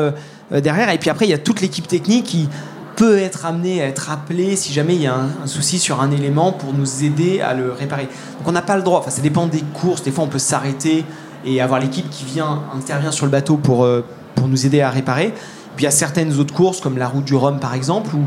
derrière. 0.51 0.89
Et 0.89 0.97
puis 0.97 1.09
après, 1.09 1.25
il 1.25 1.31
y 1.31 1.33
a 1.33 1.37
toute 1.37 1.61
l'équipe 1.61 1.87
technique 1.87 2.25
qui 2.25 2.49
peut 2.95 3.17
être 3.17 3.45
amené 3.45 3.81
à 3.81 3.87
être 3.87 4.09
appelé 4.09 4.55
si 4.55 4.71
jamais 4.71 4.95
il 4.95 5.01
y 5.01 5.07
a 5.07 5.15
un, 5.15 5.47
souci 5.47 5.79
sur 5.79 6.01
un 6.01 6.11
élément 6.11 6.53
pour 6.53 6.73
nous 6.73 7.03
aider 7.03 7.41
à 7.41 7.53
le 7.53 7.71
réparer. 7.71 8.03
Donc 8.03 8.47
on 8.47 8.51
n'a 8.51 8.61
pas 8.61 8.77
le 8.77 8.83
droit, 8.83 8.99
enfin 8.99 9.11
ça 9.11 9.21
dépend 9.21 9.47
des 9.47 9.63
courses, 9.73 10.01
des 10.01 10.11
fois 10.11 10.23
on 10.23 10.29
peut 10.29 10.39
s'arrêter 10.39 11.03
et 11.45 11.59
avoir 11.59 11.81
l'équipe 11.81 12.09
qui 12.09 12.23
vient 12.23 12.63
intervient 12.73 13.11
sur 13.11 13.25
le 13.25 13.31
bateau 13.31 13.57
pour, 13.57 13.85
pour 14.35 14.47
nous 14.47 14.65
aider 14.65 14.81
à 14.81 14.89
réparer. 14.89 15.33
Puis 15.75 15.83
il 15.83 15.85
y 15.85 15.87
a 15.87 15.91
certaines 15.91 16.39
autres 16.39 16.53
courses, 16.53 16.79
comme 16.79 16.97
la 16.97 17.07
route 17.07 17.25
du 17.25 17.35
Rhum 17.35 17.59
par 17.59 17.73
exemple, 17.73 18.15
où 18.15 18.23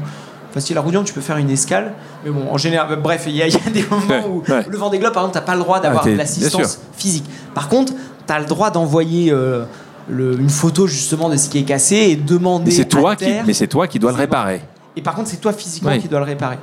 Route 0.54 0.90
du 0.90 0.96
Rhum, 0.96 1.04
tu 1.04 1.12
peux 1.12 1.20
faire 1.20 1.36
une 1.36 1.50
escale. 1.50 1.92
Mais 2.24 2.30
bon, 2.30 2.50
en 2.50 2.58
général, 2.58 3.00
bref, 3.00 3.24
il 3.26 3.36
y, 3.36 3.42
a 3.42 3.48
des 3.72 3.84
moments 3.90 4.26
où 4.28 4.42
le 4.46 4.76
vent 4.76 4.90
des 4.90 4.98
globes, 4.98 5.12
par 5.12 5.24
exemple, 5.24 5.38
tu 5.38 5.40
n'as 5.40 5.46
pas 5.46 5.54
le 5.54 5.62
droit 5.62 5.80
d'avoir 5.80 6.06
l'assistance 6.08 6.80
physique. 6.96 7.24
Par 7.54 7.68
contre, 7.68 7.92
tu 8.26 8.32
as 8.32 8.40
le 8.40 8.46
droit 8.46 8.70
d'envoyer 8.70 9.32
une 10.10 10.50
photo 10.50 10.86
justement 10.86 11.28
de 11.28 11.36
ce 11.36 11.48
qui 11.48 11.58
est 11.58 11.64
cassé 11.64 11.96
et 11.96 12.16
demander. 12.16 12.70
C'est 12.70 12.86
toi, 12.86 13.16
qui, 13.16 13.26
mais 13.46 13.52
c'est 13.52 13.66
toi 13.66 13.86
qui 13.86 13.98
dois 13.98 14.10
le 14.10 14.16
réparer. 14.16 14.62
Et 14.96 15.02
par 15.02 15.14
contre, 15.14 15.28
c'est 15.28 15.40
toi 15.40 15.52
physiquement 15.52 15.96
qui 15.98 16.08
dois 16.08 16.20
le 16.20 16.26
réparer. 16.26 16.58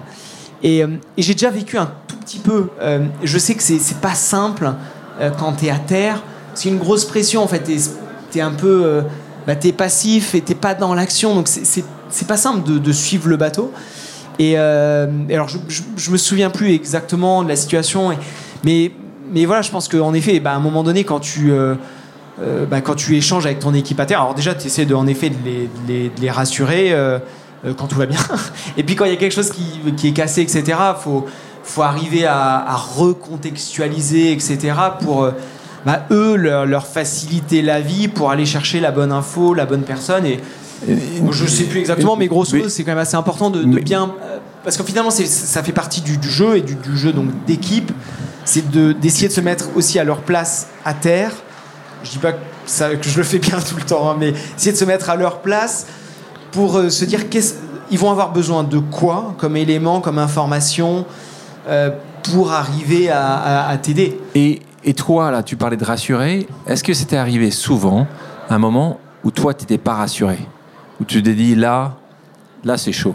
Et, 0.61 0.83
euh, 0.83 0.87
et 1.15 1.21
j'ai 1.21 1.33
déjà 1.33 1.49
vécu 1.49 1.77
un 1.77 1.89
tout 2.07 2.17
petit 2.17 2.39
peu. 2.39 2.69
Euh, 2.81 3.05
je 3.23 3.37
sais 3.37 3.55
que 3.55 3.63
c'est 3.63 4.01
pas 4.01 4.15
simple 4.15 4.73
euh, 5.19 5.29
quand 5.37 5.53
tu 5.53 5.65
es 5.65 5.69
à 5.69 5.79
terre. 5.79 6.21
C'est 6.53 6.69
une 6.69 6.77
grosse 6.77 7.05
pression 7.05 7.43
en 7.43 7.47
fait. 7.47 7.63
Tu 8.31 8.39
es, 8.39 8.41
un 8.41 8.51
peu. 8.51 9.03
Bah, 9.45 9.55
tu 9.55 9.67
es 9.67 9.71
passif 9.73 10.35
et 10.35 10.41
t'es 10.41 10.55
pas 10.55 10.73
dans 10.73 10.93
l'action. 10.93 11.35
Donc 11.35 11.47
c'est 11.47 11.83
pas 12.27 12.37
simple 12.37 12.79
de, 12.79 12.91
suivre 12.91 13.27
le 13.27 13.37
bateau. 13.37 13.71
Et, 14.39 14.57
alors 14.57 15.47
je, 15.47 15.57
je, 15.95 16.11
me 16.11 16.17
souviens 16.17 16.49
plus 16.49 16.71
exactement 16.71 17.43
de 17.43 17.49
la 17.49 17.55
situation. 17.55 18.11
mais, 18.63 18.91
mais 19.31 19.45
voilà, 19.45 19.61
je 19.61 19.71
pense 19.71 19.87
qu'en 19.87 20.13
effet, 20.13 20.39
bah, 20.39 20.51
à 20.51 20.55
un 20.55 20.59
moment 20.59 20.83
donné, 20.83 21.03
quand 21.03 21.19
tu. 21.19 21.51
bah, 22.69 22.81
quand 22.81 22.95
tu 22.95 23.15
échanges 23.15 23.45
avec 23.45 23.59
ton 23.59 23.73
équipe 23.73 23.99
alors 23.99 24.35
déjà 24.35 24.53
tu 24.53 24.67
essaies 24.67 24.85
de, 24.85 24.93
en 24.93 25.07
effet 25.07 25.29
de 25.29 25.37
les, 25.45 25.69
les, 25.87 26.09
de 26.09 26.21
les 26.21 26.29
rassurer, 26.29 26.93
euh, 27.65 27.73
quand 27.73 27.87
tout 27.87 27.97
va 27.97 28.05
bien. 28.05 28.19
Et 28.77 28.83
puis 28.83 28.95
quand 28.95 29.05
il 29.05 29.11
y 29.11 29.13
a 29.13 29.17
quelque 29.17 29.33
chose 29.33 29.49
qui, 29.49 29.63
qui 29.95 30.09
est 30.09 30.13
cassé, 30.13 30.41
etc., 30.41 30.77
faut, 30.99 31.25
faut 31.63 31.81
arriver 31.81 32.25
à, 32.25 32.75
recontextualiser, 32.75 34.31
etc., 34.31 34.73
pour 35.01 35.23
euh, 35.23 35.31
bah, 35.85 36.05
eux 36.11 36.35
leur, 36.35 36.85
faciliter 36.85 37.61
la 37.61 37.81
vie, 37.81 38.07
pour 38.07 38.29
aller 38.31 38.45
chercher 38.45 38.79
la 38.79 38.91
bonne 38.91 39.11
info, 39.11 39.53
la 39.53 39.65
bonne 39.65 39.83
personne. 39.83 40.25
Et, 40.25 40.39
je 41.31 41.45
sais 41.45 41.63
plus 41.65 41.79
exactement, 41.79 42.15
mais 42.15 42.27
grosso 42.27 42.55
modo, 42.55 42.69
c'est 42.69 42.83
quand 42.83 42.91
même 42.91 42.99
assez 42.99 43.15
important 43.15 43.49
de, 43.49 43.63
bien. 43.79 44.13
Euh, 44.21 44.37
parce 44.63 44.77
que 44.77 44.83
finalement, 44.83 45.11
ça 45.11 45.63
fait 45.63 45.71
partie 45.71 46.01
du, 46.01 46.17
jeu 46.21 46.57
et 46.57 46.61
du, 46.61 46.75
jeu 46.95 47.13
donc 47.13 47.27
d'équipe. 47.45 47.91
C'est 48.43 48.69
d'essayer 48.99 49.27
de, 49.27 49.33
se 49.33 49.41
mettre 49.41 49.69
aussi 49.75 49.99
à 49.99 50.03
leur 50.03 50.21
place 50.21 50.67
à 50.83 50.93
terre. 50.93 51.31
Je 52.03 52.11
dis 52.11 52.17
pas 52.17 52.33
que, 52.33 52.39
ça, 52.65 52.95
que 52.95 53.07
je 53.07 53.17
le 53.17 53.23
fais 53.23 53.39
bien 53.39 53.57
tout 53.69 53.75
le 53.75 53.83
temps, 53.83 54.09
hein, 54.09 54.15
mais 54.19 54.33
essayer 54.57 54.71
de 54.71 54.77
se 54.77 54.85
mettre 54.85 55.09
à 55.09 55.15
leur 55.15 55.39
place 55.39 55.87
pour 56.51 56.77
euh, 56.77 56.89
se 56.89 57.05
dire 57.05 57.29
qu'ils 57.29 57.99
vont 57.99 58.11
avoir 58.11 58.31
besoin 58.31 58.63
de 58.63 58.77
quoi 58.77 59.35
comme 59.37 59.57
élément, 59.57 60.01
comme 60.01 60.19
information 60.19 61.05
euh, 61.67 61.89
pour 62.23 62.51
arriver 62.51 63.09
à, 63.09 63.77
t'aider. 63.81 64.19
Et, 64.33 64.61
et, 64.83 64.93
toi, 64.95 65.29
là, 65.29 65.43
tu 65.43 65.57
parlais 65.57 65.77
de 65.77 65.85
rassurer. 65.85 66.47
Est-ce 66.65 66.83
que 66.83 66.93
c'était 66.95 67.17
arrivé 67.17 67.51
souvent, 67.51 68.07
un 68.49 68.57
moment 68.57 68.99
où 69.23 69.29
toi, 69.29 69.53
tu 69.53 69.61
n'étais 69.61 69.77
pas 69.77 69.93
rassuré? 69.93 70.39
Où 71.05 71.07
tu 71.07 71.21
t'es 71.21 71.35
dit, 71.35 71.53
là, 71.53 71.97
là, 72.63 72.77
c'est 72.77 72.91
chaud 72.91 73.13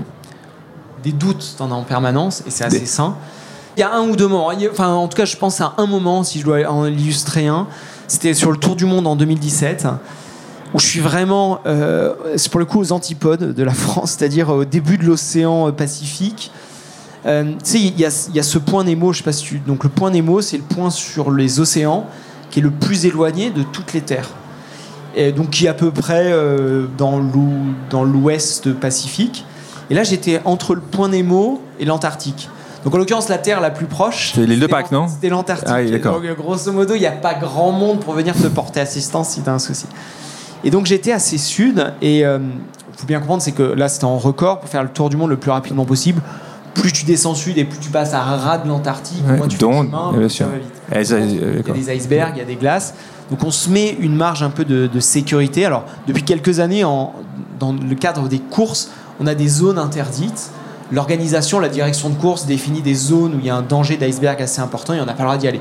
Des 1.02 1.10
doutes, 1.10 1.54
tu 1.56 1.60
en 1.60 1.72
as 1.72 1.74
en 1.74 1.82
permanence, 1.82 2.44
et 2.46 2.50
c'est 2.50 2.62
assez 2.62 2.86
sain. 2.86 3.16
Il 3.76 3.80
y 3.80 3.82
a 3.82 3.92
un 3.92 4.08
ou 4.08 4.14
deux 4.14 4.28
moments. 4.28 4.52
Enfin, 4.70 4.90
en 4.90 5.08
tout 5.08 5.16
cas, 5.16 5.24
je 5.24 5.36
pense 5.36 5.60
à 5.60 5.74
un 5.76 5.86
moment, 5.86 6.22
si 6.22 6.38
je 6.38 6.44
dois 6.44 6.70
en 6.70 6.86
illustrer 6.86 7.48
un. 7.48 7.66
C'était 8.06 8.32
sur 8.32 8.52
le 8.52 8.58
Tour 8.58 8.76
du 8.76 8.84
Monde 8.84 9.08
en 9.08 9.16
2017 9.16 9.88
où 10.72 10.78
je 10.78 10.86
suis 10.86 11.00
vraiment, 11.00 11.62
euh, 11.66 12.14
c'est 12.36 12.48
pour 12.48 12.60
le 12.60 12.64
coup 12.64 12.78
aux 12.78 12.92
antipodes 12.92 13.54
de 13.54 13.62
la 13.64 13.74
France, 13.74 14.14
c'est-à-dire 14.16 14.50
au 14.50 14.64
début 14.64 14.96
de 14.96 15.04
l'océan 15.04 15.72
Pacifique. 15.72 16.52
Euh, 17.26 17.54
tu 17.54 17.58
sais, 17.64 17.80
il 17.80 17.98
y, 17.98 18.04
a 18.04 18.10
ce 18.10 18.58
point 18.58 18.84
Nemo, 18.84 19.12
je 19.12 19.18
sais 19.18 19.24
pas 19.24 19.32
si 19.32 19.42
tu... 19.42 19.58
Donc 19.58 19.82
le 19.82 19.90
point 19.90 20.12
Nemo, 20.12 20.40
c'est 20.42 20.58
le 20.58 20.62
point 20.62 20.90
sur 20.90 21.32
les 21.32 21.58
océans 21.58 22.06
qui 22.50 22.60
est 22.60 22.62
le 22.62 22.70
plus 22.70 23.04
éloigné 23.04 23.50
de 23.50 23.64
toutes 23.64 23.92
les 23.94 24.00
terres. 24.00 24.28
Et 25.14 25.32
donc 25.32 25.50
qui 25.50 25.66
est 25.66 25.68
à 25.68 25.74
peu 25.74 25.90
près 25.90 26.30
euh, 26.32 26.86
dans 26.96 28.04
l'ouest 28.04 28.72
Pacifique. 28.74 29.44
Et 29.90 29.94
là, 29.94 30.04
j'étais 30.04 30.40
entre 30.44 30.74
le 30.74 30.80
point 30.80 31.08
Nemo 31.08 31.60
et 31.80 31.84
l'Antarctique. 31.84 32.48
Donc 32.84 32.94
en 32.94 32.98
l'occurrence, 32.98 33.28
la 33.28 33.38
Terre 33.38 33.60
la 33.60 33.70
plus 33.70 33.86
proche. 33.86 34.32
C'est 34.34 34.46
l'île 34.46 34.60
de 34.60 34.66
Pâques, 34.66 34.92
non 34.92 35.08
C'était 35.08 35.28
l'Antarctique. 35.28 35.68
Ah, 35.68 36.08
donc 36.08 36.24
grosso 36.36 36.72
modo, 36.72 36.94
il 36.94 37.00
n'y 37.00 37.06
a 37.06 37.12
pas 37.12 37.34
grand 37.34 37.72
monde 37.72 38.00
pour 38.00 38.14
venir 38.14 38.34
te 38.34 38.46
porter 38.46 38.80
assistance 38.80 39.30
si 39.30 39.42
tu 39.42 39.50
as 39.50 39.52
un 39.52 39.58
souci. 39.58 39.86
Et 40.64 40.70
donc 40.70 40.86
j'étais 40.86 41.12
assez 41.12 41.38
sud 41.38 41.92
et 42.02 42.20
il 42.20 42.24
euh, 42.24 42.38
faut 42.96 43.06
bien 43.06 43.18
comprendre 43.18 43.42
c'est 43.42 43.52
que 43.52 43.62
là 43.62 43.88
c'était 43.88 44.04
en 44.04 44.18
record 44.18 44.60
pour 44.60 44.68
faire 44.68 44.82
le 44.82 44.90
tour 44.90 45.08
du 45.08 45.16
monde 45.16 45.30
le 45.30 45.36
plus 45.36 45.50
rapidement 45.50 45.84
possible. 45.84 46.22
Plus 46.74 46.92
tu 46.92 47.04
descends 47.04 47.34
sud 47.34 47.58
et 47.58 47.64
plus 47.64 47.78
tu 47.78 47.90
passes 47.90 48.14
à 48.14 48.20
ras 48.20 48.58
de 48.58 48.68
l'Antarctique, 48.68 49.24
moins 49.26 49.48
tu 49.48 49.58
donc, 49.58 49.90
fais 50.14 50.28
chemin, 50.28 50.50
Il 50.92 51.66
y 51.66 51.70
a 51.70 51.74
des 51.74 51.96
icebergs, 51.96 52.32
il 52.36 52.38
y 52.38 52.42
a 52.42 52.44
des 52.44 52.56
glaces. 52.56 52.94
Donc 53.30 53.44
on 53.44 53.50
se 53.50 53.70
met 53.70 53.96
une 54.00 54.16
marge 54.16 54.42
un 54.42 54.50
peu 54.50 54.64
de, 54.64 55.00
sécurité. 55.00 55.64
Alors 55.64 55.84
depuis 56.06 56.22
quelques 56.22 56.60
années, 56.60 56.84
en, 56.84 57.14
dans 57.58 57.72
le 57.72 57.94
cadre 57.94 58.28
des 58.28 58.38
courses, 58.38 58.90
on 59.20 59.26
a 59.26 59.34
des 59.34 59.48
zones 59.48 59.78
interdites. 59.78 60.50
L'organisation, 60.92 61.60
la 61.60 61.68
direction 61.68 62.10
de 62.10 62.16
course 62.16 62.46
définit 62.46 62.82
des 62.82 62.94
zones 62.94 63.36
où 63.36 63.38
il 63.38 63.46
y 63.46 63.50
a 63.50 63.54
un 63.54 63.62
danger 63.62 63.96
d'iceberg 63.96 64.42
assez 64.42 64.60
important 64.60 64.92
et 64.94 65.00
on 65.00 65.04
n'a 65.04 65.12
pas 65.12 65.22
le 65.22 65.28
droit 65.28 65.38
d'y 65.38 65.46
aller. 65.46 65.60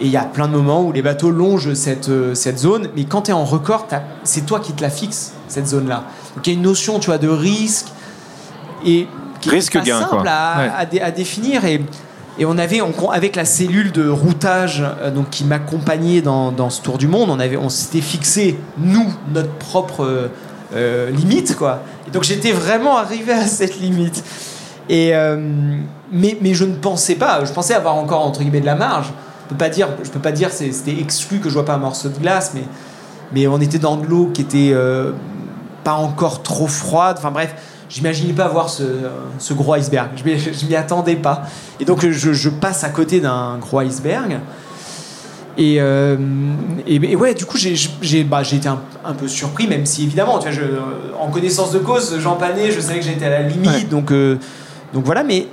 Et 0.00 0.06
il 0.06 0.10
y 0.10 0.16
a 0.16 0.24
plein 0.24 0.46
de 0.46 0.52
moments 0.52 0.82
où 0.82 0.92
les 0.92 1.02
bateaux 1.02 1.30
longent 1.30 1.74
cette, 1.74 2.08
euh, 2.08 2.34
cette 2.34 2.58
zone, 2.58 2.88
mais 2.96 3.04
quand 3.04 3.22
tu 3.22 3.30
es 3.30 3.34
en 3.34 3.44
record, 3.44 3.88
c'est 4.24 4.46
toi 4.46 4.60
qui 4.60 4.72
te 4.72 4.82
la 4.82 4.90
fixes, 4.90 5.32
cette 5.48 5.66
zone-là. 5.66 6.04
Donc 6.34 6.46
il 6.46 6.52
y 6.52 6.56
a 6.56 6.56
une 6.56 6.64
notion 6.64 6.98
tu 6.98 7.06
vois, 7.06 7.18
de 7.18 7.28
risque 7.28 7.86
et 8.84 9.06
qui 9.40 9.50
risque 9.50 9.76
est 9.76 9.84
simple 9.84 10.26
À, 10.26 10.78
à, 10.78 11.10
définir. 11.10 11.64
Et, 11.64 11.84
et 12.38 12.46
on 12.46 12.56
avait, 12.58 12.80
avec 13.12 13.36
la 13.36 13.44
cellule 13.44 13.92
de 13.92 14.08
routage 14.08 14.82
euh, 15.00 15.10
donc, 15.10 15.30
qui 15.30 15.44
m'accompagnait 15.44 16.22
dans, 16.22 16.70
ce 16.70 16.80
tour 16.80 16.98
du 16.98 17.08
monde, 17.08 17.30
on, 17.60 17.68
s'était 17.68 18.00
fixé, 18.00 18.58
nous, 18.78 19.12
notre 19.32 19.52
propre 19.52 20.30
euh, 20.74 21.10
limite. 21.10 21.56
Quoi. 21.56 21.82
Et 22.08 22.10
donc 22.10 22.24
j'étais 22.24 22.52
vraiment 22.52 22.96
arrivé 22.96 23.32
à 23.32 23.46
cette 23.46 23.78
limite. 23.80 24.24
Et, 24.88 25.12
mais, 26.10 26.54
je 26.54 26.64
ne 26.64 26.74
pensais 26.74 27.14
pas, 27.14 27.44
je 27.44 27.52
pensais 27.52 27.74
avoir 27.74 27.96
encore 27.96 28.26
entre 28.26 28.40
guillemets 28.40 28.60
de 28.60 28.66
la 28.66 28.74
marge 28.74 29.12
dire, 29.70 29.88
je 30.02 30.10
peux 30.10 30.20
pas 30.20 30.32
dire 30.32 30.50
c'était 30.50 30.98
exclu 30.98 31.38
que 31.38 31.48
je 31.48 31.54
vois 31.54 31.64
pas 31.64 31.74
un 31.74 31.78
morceau 31.78 32.08
de 32.08 32.18
glace, 32.18 32.52
mais, 32.54 32.64
mais 33.32 33.46
on 33.46 33.60
était 33.60 33.78
dans 33.78 33.96
de 33.96 34.06
l'eau 34.06 34.30
qui 34.32 34.42
était 34.42 34.70
euh, 34.72 35.12
pas 35.84 35.94
encore 35.94 36.42
trop 36.42 36.66
froide. 36.66 37.16
Enfin 37.18 37.30
bref, 37.30 37.54
j'imaginais 37.92 38.32
pas 38.32 38.48
voir 38.48 38.70
ce, 38.70 38.82
ce, 39.38 39.52
gros 39.52 39.74
iceberg. 39.74 40.10
Je 40.16 40.66
m'y 40.66 40.74
attendais 40.74 41.16
pas. 41.16 41.42
Et 41.78 41.84
donc 41.84 42.00
je, 42.08 42.32
je 42.32 42.48
passe 42.48 42.84
à 42.84 42.88
côté 42.88 43.20
d'un 43.20 43.58
gros 43.58 43.80
iceberg. 43.80 44.40
Et, 45.58 45.76
euh, 45.80 46.16
et, 46.86 47.14
ouais, 47.14 47.34
du 47.34 47.44
coup, 47.44 47.58
j'ai 47.58 48.24
bah, 48.24 48.40
été 48.40 48.68
un, 48.68 48.80
un, 49.04 49.12
peu 49.12 49.28
surpris, 49.28 49.66
même 49.66 49.84
si 49.84 50.04
évidemment, 50.04 50.38
tu 50.38 50.48
vois, 50.48 50.52
je, 50.52 50.62
en 51.20 51.28
connaissance 51.28 51.72
de 51.72 51.78
cause, 51.78 52.18
Jean 52.20 52.36
Panet, 52.36 52.70
je 52.70 52.80
savais 52.80 53.00
que 53.00 53.04
j'étais 53.04 53.26
à 53.26 53.30
la 53.30 53.42
limite, 53.42 53.90
donc, 53.90 54.12
euh, 54.12 54.38
donc 54.94 55.04
voilà, 55.04 55.22
mais, 55.22 55.46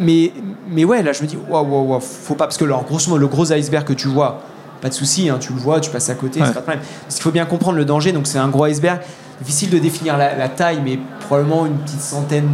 mais, 0.00 0.32
mais 0.68 0.84
ouais, 0.84 1.04
là, 1.04 1.12
je 1.12 1.22
me 1.22 1.28
dis, 1.28 1.38
waouh, 1.48 1.64
waouh, 1.64 1.86
waouh, 1.90 2.00
faut 2.00 2.34
pas. 2.34 2.46
Parce 2.46 2.56
que, 2.56 2.64
alors, 2.64 2.84
grosso 2.84 3.08
modo, 3.08 3.20
le 3.20 3.28
gros 3.28 3.52
iceberg 3.52 3.84
que 3.86 3.92
tu 3.92 4.08
vois, 4.08 4.42
pas 4.80 4.88
de 4.88 4.94
souci, 4.94 5.28
hein, 5.28 5.38
tu 5.40 5.52
le 5.52 5.60
vois, 5.60 5.78
tu 5.78 5.90
passes 5.90 6.10
à 6.10 6.14
côté, 6.16 6.40
c'est 6.40 6.52
pas 6.52 6.60
de 6.60 6.64
problème. 6.64 6.80
Parce 7.02 7.14
qu'il 7.14 7.22
faut 7.22 7.30
bien 7.30 7.46
comprendre 7.46 7.78
le 7.78 7.84
danger, 7.84 8.10
donc 8.10 8.26
c'est 8.26 8.38
un 8.38 8.48
gros 8.48 8.64
iceberg. 8.64 9.00
Difficile 9.40 9.70
de 9.70 9.78
définir 9.78 10.16
la, 10.16 10.48
taille, 10.48 10.80
mais 10.84 10.98
probablement 11.20 11.66
une 11.66 11.76
petite 11.76 12.00
centaine. 12.00 12.48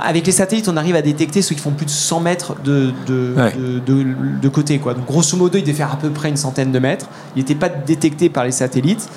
Avec 0.00 0.26
les 0.26 0.32
satellites, 0.32 0.68
on 0.68 0.76
arrive 0.76 0.96
à 0.96 1.02
détecter 1.02 1.42
ceux 1.42 1.54
qui 1.54 1.60
font 1.60 1.70
plus 1.70 1.86
de 1.86 1.90
100 1.90 2.20
mètres 2.20 2.56
de, 2.62 2.92
de, 3.06 3.34
de, 3.86 4.06
de, 4.40 4.48
côté. 4.48 4.78
Quoi. 4.78 4.94
Donc, 4.94 5.06
grosso 5.06 5.36
modo, 5.36 5.58
il 5.58 5.62
devait 5.62 5.72
faire 5.72 5.92
à 5.92 5.96
peu 5.96 6.10
près 6.10 6.28
une 6.28 6.36
centaine 6.36 6.72
de 6.72 6.78
mètres. 6.78 7.06
Il 7.36 7.38
n'était 7.38 7.54
pas 7.54 7.68
détecté 7.68 8.28
par 8.28 8.44
les 8.44 8.52
satellites. 8.52 9.08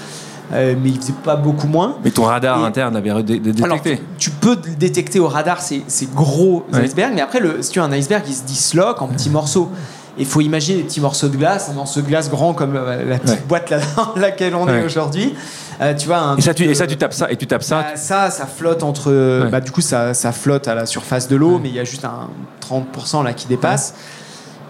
Euh, 0.53 0.75
mais 0.81 0.89
il 0.89 0.99
faisait 0.99 1.13
pas 1.23 1.35
beaucoup 1.35 1.67
moins. 1.67 1.97
Mais 2.03 2.11
ton 2.11 2.23
radar 2.23 2.63
interne 2.63 2.95
avait 2.95 3.23
détecté 3.23 3.63
alors, 3.63 3.79
tu, 4.17 4.31
peux 4.31 4.57
détecter 4.77 5.19
au 5.19 5.27
radar 5.27 5.61
ces, 5.61 5.83
ces 5.87 6.07
gros 6.07 6.65
icebergs, 6.73 7.13
mais 7.15 7.21
après, 7.21 7.39
le, 7.39 7.61
si 7.61 7.71
tu 7.71 7.79
as 7.79 7.83
un 7.83 7.91
iceberg, 7.91 8.23
il 8.27 8.33
se 8.33 8.43
disloque 8.43 9.01
en 9.01 9.07
petits 9.07 9.29
morceaux. 9.29 9.69
Il 10.17 10.25
faut 10.25 10.41
imaginer 10.41 10.79
des 10.79 10.83
petits 10.83 10.99
morceaux 10.99 11.29
de 11.29 11.37
glace, 11.37 11.69
un 11.69 11.73
morceau 11.73 12.01
de 12.01 12.07
glace 12.07 12.29
grand 12.29 12.53
comme 12.53 12.75
euh, 12.75 13.09
la 13.09 13.17
petite 13.17 13.47
boîte 13.47 13.69
là 13.69 13.79
dans 13.95 14.19
laquelle 14.19 14.55
on 14.55 14.67
est 14.67 14.83
aujourd'hui. 14.83 15.33
Euh, 15.81 15.95
tu 15.95 16.07
vois, 16.07 16.17
un 16.17 16.37
et, 16.37 16.41
ça, 16.41 16.53
tu, 16.53 16.63
et 16.63 16.75
ça, 16.75 16.85
tu 16.85 16.95
tapes 16.95 17.13
ça, 17.13 17.31
et 17.31 17.37
tu 17.37 17.47
tapes 17.47 17.63
ça. 17.63 17.81
Bah, 17.81 17.87
ça, 17.95 18.29
ça 18.29 18.45
flotte 18.45 18.83
entre. 18.83 19.49
Bah, 19.49 19.61
du 19.61 19.71
coup, 19.71 19.81
ça, 19.81 20.13
ça, 20.13 20.31
flotte 20.31 20.67
à 20.67 20.75
la 20.75 20.85
surface 20.85 21.27
de 21.27 21.35
l'eau, 21.35 21.59
mais 21.59 21.69
il 21.69 21.75
y 21.75 21.79
a 21.79 21.83
juste 21.83 22.05
un 22.05 22.29
30% 22.61 23.23
là 23.23 23.33
qui 23.33 23.47
dépasse 23.47 23.95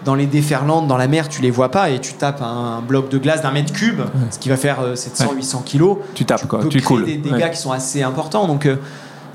dans 0.04 0.16
les 0.16 0.26
déferlantes, 0.26 0.88
dans 0.88 0.98
la 0.98 1.08
mer, 1.08 1.30
tu 1.30 1.42
les 1.42 1.52
vois 1.52 1.70
pas 1.70 1.90
et 1.90 2.00
tu 2.00 2.14
tapes 2.14 2.42
un 2.42 2.82
bloc 2.82 3.10
de 3.10 3.18
glace 3.18 3.42
d'un 3.42 3.52
mètre 3.52 3.74
cube, 3.74 4.02
ce 4.30 4.40
qui 4.40 4.50
va 4.50 4.58
faire 4.58 4.80
700-800 4.94 5.56
euh, 5.56 5.60
kilos. 5.66 5.98
Tu 6.16 6.26
tapes 6.26 6.48
quoi, 6.48 6.62
tu 6.70 6.82
coules. 6.82 7.06
des 7.06 7.18
dégâts 7.18 7.52
qui 7.52 7.58
sont 7.58 7.72
assez 7.72 8.02
importants. 8.02 8.48
Donc, 8.48 8.66
euh, 8.66 8.78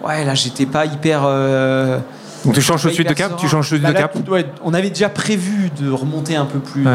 ouais, 0.05 0.25
là, 0.25 0.35
j'étais 0.35 0.67
pas 0.67 0.87
hyper. 0.87 1.23
Euh, 1.25 1.99
donc 2.45 2.55
tu 2.55 2.61
changes 2.61 2.85
de 2.85 2.91
suite 2.91 3.09
de 3.09 3.15
cap? 3.15 3.37
Tu 3.37 3.49
changes 3.49 3.71
de 3.73 3.79
bah, 3.79 3.93
cap? 3.93 4.17
On 4.65 4.75
avait 4.75 4.91
déjà 4.91 5.09
prévu 5.09 5.71
de 5.81 5.91
remonter 5.91 6.37
un 6.37 6.45
peu 6.45 6.59
plus 6.59 6.87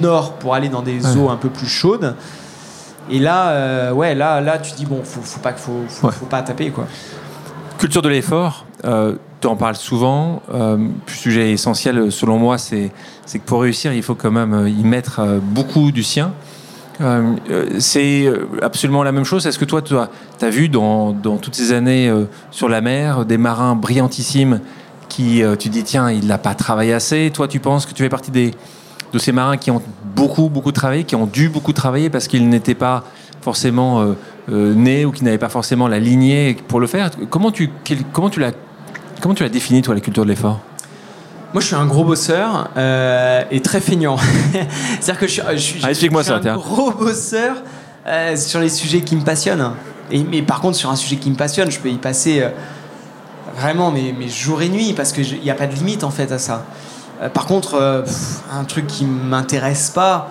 nord 0.00 0.34
pour 0.34 0.54
aller 0.54 0.68
dans 0.68 0.82
des 0.82 1.16
eaux 1.16 1.30
un 1.30 1.36
peu 1.36 1.48
plus 1.48 1.68
chaudes. 1.68 2.14
Et 3.10 3.18
là, 3.18 3.92
ouais, 3.92 4.14
là, 4.14 4.40
là, 4.40 4.58
tu 4.58 4.72
dis 4.72 4.86
bon, 4.86 5.02
faut, 5.02 5.20
faut 5.20 5.40
pas, 5.40 5.52
faut, 5.54 5.84
faut, 5.88 6.10
faut 6.10 6.26
pas 6.26 6.42
taper 6.42 6.70
quoi. 6.70 6.86
Culture 7.78 8.02
de 8.02 8.08
l'effort. 8.08 8.66
Euh, 8.84 9.14
tu 9.40 9.46
en 9.46 9.54
parles 9.54 9.76
souvent. 9.76 10.42
Euh, 10.52 10.88
sujet 11.06 11.52
essentiel, 11.52 12.10
selon 12.10 12.38
moi, 12.38 12.58
c'est 12.58 12.90
que 13.32 13.38
pour 13.38 13.62
réussir, 13.62 13.92
il 13.92 14.02
faut 14.02 14.16
quand 14.16 14.32
même 14.32 14.66
y 14.66 14.82
mettre 14.82 15.38
beaucoup 15.40 15.92
du 15.92 16.02
sien. 16.02 16.32
c'est 17.78 18.32
absolument 18.62 19.04
la 19.04 19.12
même 19.12 19.24
chose. 19.24 19.46
Est-ce 19.46 19.60
que 19.60 19.64
toi, 19.64 19.80
tu 19.80 19.94
as, 19.96 20.50
vu 20.50 20.68
dans, 20.68 21.12
dans, 21.12 21.36
toutes 21.36 21.54
ces 21.54 21.72
années 21.72 22.12
sur 22.50 22.68
la 22.68 22.80
mer 22.80 23.24
des 23.24 23.38
marins 23.38 23.76
brillantissimes 23.76 24.60
qui, 25.08 25.42
tu 25.60 25.68
dis, 25.68 25.84
tiens, 25.84 26.10
il 26.10 26.26
n'a 26.26 26.38
pas 26.38 26.56
travaillé 26.56 26.92
assez 26.92 27.30
Toi, 27.32 27.46
tu 27.46 27.60
penses 27.60 27.86
que 27.86 27.94
tu 27.94 28.02
fais 28.02 28.08
partie 28.08 28.32
des, 28.32 28.50
de 29.12 29.18
ces 29.18 29.32
marins 29.32 29.56
qui 29.56 29.70
ont 29.70 29.82
beaucoup, 30.14 30.48
beaucoup 30.48 30.72
travaillé, 30.72 31.04
qui 31.04 31.16
ont 31.16 31.26
dû 31.26 31.48
beaucoup 31.48 31.72
travailler 31.72 32.10
parce 32.10 32.28
qu'ils 32.28 32.48
n'étaient 32.48 32.74
pas 32.74 33.04
forcément 33.40 34.00
euh, 34.00 34.14
euh, 34.50 34.74
nés 34.74 35.04
ou 35.04 35.12
qui 35.12 35.24
n'avaient 35.24 35.38
pas 35.38 35.48
forcément 35.48 35.88
la 35.88 35.98
lignée 35.98 36.56
pour 36.68 36.80
le 36.80 36.86
faire. 36.86 37.10
Comment 37.30 37.50
tu, 37.50 37.70
comment 38.12 38.30
tu 38.30 38.40
l'as 38.40 38.52
comment 39.20 39.34
tu 39.34 39.42
l'as 39.42 39.48
défini, 39.48 39.82
toi, 39.82 39.94
la 39.94 40.00
culture 40.00 40.24
de 40.24 40.28
l'effort? 40.28 40.60
Moi, 41.52 41.62
je 41.62 41.66
suis 41.66 41.76
un 41.76 41.86
gros 41.86 42.04
bosseur 42.04 42.70
euh, 42.76 43.42
et 43.50 43.60
très 43.60 43.80
feignant. 43.80 44.16
C'est-à-dire 45.00 45.18
que 45.18 45.26
je, 45.26 45.56
suis, 45.56 45.80
ah, 45.82 45.90
explique-moi 45.90 46.22
ça, 46.22 46.36
un 46.36 46.56
gros 46.56 46.90
bosseur 46.92 47.56
sur 48.36 48.60
les 48.60 48.68
sujets 48.68 49.00
qui 49.00 49.16
me 49.16 49.22
passionnent. 49.22 49.72
Et, 50.10 50.22
mais 50.22 50.42
par 50.42 50.60
contre, 50.60 50.76
sur 50.76 50.90
un 50.90 50.96
sujet 50.96 51.16
qui 51.16 51.30
me 51.30 51.36
passionne, 51.36 51.70
je 51.70 51.78
peux 51.78 51.90
y 51.90 51.96
passer 51.96 52.46
vraiment 53.56 53.90
mes, 53.90 54.12
mes, 54.12 54.28
jours 54.28 54.62
et 54.62 54.68
nuits 54.68 54.92
parce 54.94 55.12
qu'il 55.12 55.40
n'y 55.40 55.50
a 55.50 55.54
pas 55.54 55.66
de 55.66 55.74
limite 55.74 56.04
en 56.04 56.10
fait 56.10 56.30
à 56.32 56.38
ça. 56.38 56.64
Euh, 57.20 57.28
par 57.28 57.46
contre, 57.46 57.74
euh, 57.74 58.02
un 58.52 58.64
truc 58.64 58.86
qui 58.86 59.04
m'intéresse 59.04 59.90
pas, 59.90 60.28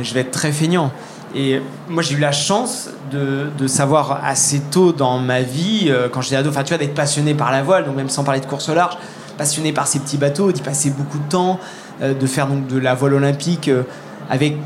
je 0.00 0.14
vais 0.14 0.20
être 0.20 0.30
très 0.30 0.52
feignant. 0.52 0.90
Et 1.34 1.60
moi, 1.88 2.02
j'ai 2.02 2.14
eu 2.14 2.20
la 2.20 2.32
chance 2.32 2.88
de, 3.10 3.66
savoir 3.66 4.20
assez 4.24 4.60
tôt 4.60 4.92
dans 4.92 5.18
ma 5.18 5.42
vie, 5.42 5.86
euh, 5.88 6.08
quand 6.08 6.22
j'étais 6.22 6.36
ado, 6.36 6.50
enfin, 6.50 6.62
tu 6.62 6.70
vois, 6.70 6.78
d'être 6.78 6.94
passionné 6.94 7.34
par 7.34 7.50
la 7.50 7.62
voile, 7.62 7.84
donc 7.84 7.96
même 7.96 8.08
sans 8.08 8.24
parler 8.24 8.40
de 8.40 8.46
course 8.46 8.68
au 8.68 8.74
large, 8.74 8.96
passionné 9.36 9.72
par 9.72 9.86
ces 9.86 9.98
petits 9.98 10.16
bateaux, 10.16 10.52
d'y 10.52 10.62
passer 10.62 10.90
beaucoup 10.90 11.18
de 11.18 11.28
temps, 11.28 11.60
de 12.00 12.26
faire 12.26 12.46
donc 12.46 12.66
de 12.68 12.78
la 12.78 12.94
voile 12.94 13.14
olympique 13.14 13.70
avec 14.30 14.56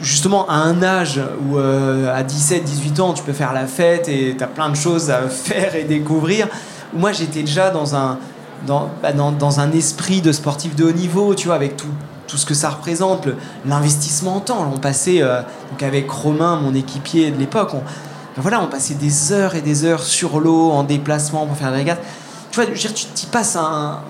justement 0.00 0.48
à 0.48 0.54
un 0.54 0.82
âge 0.82 1.20
où 1.48 1.58
à 1.58 2.22
17, 2.22 2.62
18 2.62 3.00
ans, 3.00 3.12
tu 3.12 3.24
peux 3.24 3.32
faire 3.32 3.52
la 3.52 3.66
fête 3.66 4.08
et 4.08 4.36
tu 4.36 4.44
as 4.44 4.46
plein 4.46 4.68
de 4.68 4.76
choses 4.76 5.10
à 5.10 5.22
faire 5.28 5.74
et 5.74 5.82
découvrir. 5.82 6.46
Moi, 6.92 7.10
j'étais 7.10 7.40
déjà 7.40 7.70
dans 7.70 7.96
un, 7.96 8.18
bah, 8.66 9.12
dans, 9.12 9.32
dans, 9.32 9.60
un 9.60 9.72
esprit 9.72 10.20
de 10.20 10.32
sportif 10.32 10.76
de 10.76 10.84
haut 10.84 10.92
niveau, 10.92 11.34
tu 11.34 11.46
vois, 11.46 11.56
avec 11.56 11.76
tout, 11.76 11.88
tout 12.26 12.36
ce 12.36 12.46
que 12.46 12.54
ça 12.54 12.70
représente, 12.70 13.28
l'investissement 13.66 14.36
en 14.36 14.40
temps. 14.40 14.70
On 14.72 14.78
passait, 14.78 15.22
euh, 15.22 15.40
donc 15.70 15.82
avec 15.82 16.10
Romain, 16.10 16.56
mon 16.56 16.74
équipier 16.74 17.30
de 17.30 17.38
l'époque, 17.38 17.70
on, 17.74 17.78
ben 17.78 18.42
voilà, 18.42 18.62
on 18.62 18.68
passait 18.68 18.94
des 18.94 19.32
heures 19.32 19.54
et 19.54 19.60
des 19.60 19.84
heures 19.84 20.02
sur 20.02 20.38
l'eau, 20.38 20.70
en 20.70 20.84
déplacement 20.84 21.46
pour 21.46 21.56
faire 21.56 21.70
des 21.70 21.78
régates. 21.78 22.02
Tu 22.50 22.60
vois, 22.60 22.66
tu 22.66 23.04
t'y 23.14 23.26
passes 23.26 23.56
un. 23.56 24.00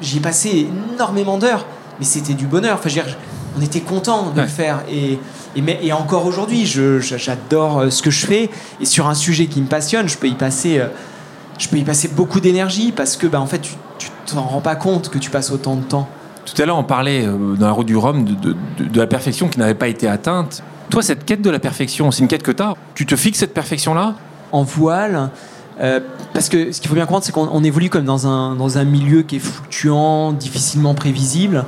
J'y 0.00 0.18
ai 0.18 0.20
passé 0.20 0.68
énormément 0.94 1.38
d'heures, 1.38 1.66
mais 1.98 2.04
c'était 2.04 2.34
du 2.34 2.46
bonheur. 2.46 2.78
Enfin, 2.82 3.02
on 3.56 3.60
était 3.60 3.80
content 3.80 4.30
de 4.30 4.40
le 4.40 4.46
faire. 4.46 4.82
Et, 4.88 5.18
et, 5.56 5.60
mais, 5.60 5.78
et 5.82 5.92
encore 5.92 6.24
aujourd'hui, 6.24 6.64
j'adore 6.66 7.80
euh, 7.80 7.90
ce 7.90 8.02
que 8.02 8.10
je 8.10 8.24
fais. 8.26 8.50
Et 8.80 8.86
sur 8.86 9.08
un 9.08 9.14
sujet 9.14 9.46
qui 9.46 9.60
me 9.60 9.66
passionne, 9.66 10.08
je 10.08 10.16
peux 10.16 10.28
y 10.28 10.34
passer. 10.34 10.78
Euh, 10.78 10.88
je 11.58 11.68
peux 11.68 11.76
y 11.76 11.84
passer 11.84 12.08
beaucoup 12.08 12.40
d'énergie 12.40 12.92
parce 12.92 13.16
que 13.16 13.26
bah, 13.26 13.40
en 13.40 13.46
fait, 13.46 13.60
tu 13.98 14.10
t'en 14.26 14.42
rends 14.42 14.60
pas 14.60 14.76
compte 14.76 15.08
que 15.08 15.18
tu 15.18 15.30
passes 15.30 15.50
autant 15.50 15.76
de 15.76 15.82
temps. 15.82 16.08
Tout 16.44 16.62
à 16.62 16.66
l'heure, 16.66 16.78
on 16.78 16.84
parlait 16.84 17.26
euh, 17.26 17.56
dans 17.56 17.66
la 17.66 17.72
route 17.72 17.86
du 17.86 17.96
Rhum 17.96 18.24
de, 18.24 18.54
de, 18.78 18.98
la 18.98 19.06
perfection 19.06 19.48
qui 19.48 19.58
n'avait 19.58 19.74
pas 19.74 19.88
été 19.88 20.08
atteinte. 20.08 20.62
Toi, 20.88 21.02
cette 21.02 21.24
quête 21.24 21.42
de 21.42 21.50
la 21.50 21.58
perfection, 21.58 22.10
c'est 22.10 22.22
une 22.22 22.28
quête 22.28 22.42
que 22.42 22.52
tu 22.52 22.62
as. 22.62 22.74
Tu 22.94 23.04
te 23.04 23.16
fixes 23.16 23.40
cette 23.40 23.52
perfection-là? 23.52 24.14
En 24.52 24.62
voile, 24.62 25.30
euh, 25.80 26.00
parce 26.32 26.48
que 26.48 26.72
ce 26.72 26.80
qu'il 26.80 26.88
faut 26.88 26.94
bien 26.94 27.04
comprendre, 27.04 27.24
c'est 27.24 27.32
qu'on 27.32 27.64
évolue 27.64 27.90
comme 27.90 28.04
dans 28.04 28.26
un, 28.26 28.56
dans 28.56 28.78
un 28.78 28.84
milieu 28.84 29.22
qui 29.22 29.36
est 29.36 29.40
fluctuant, 29.40 30.32
difficilement 30.32 30.94
prévisible. 30.94 31.64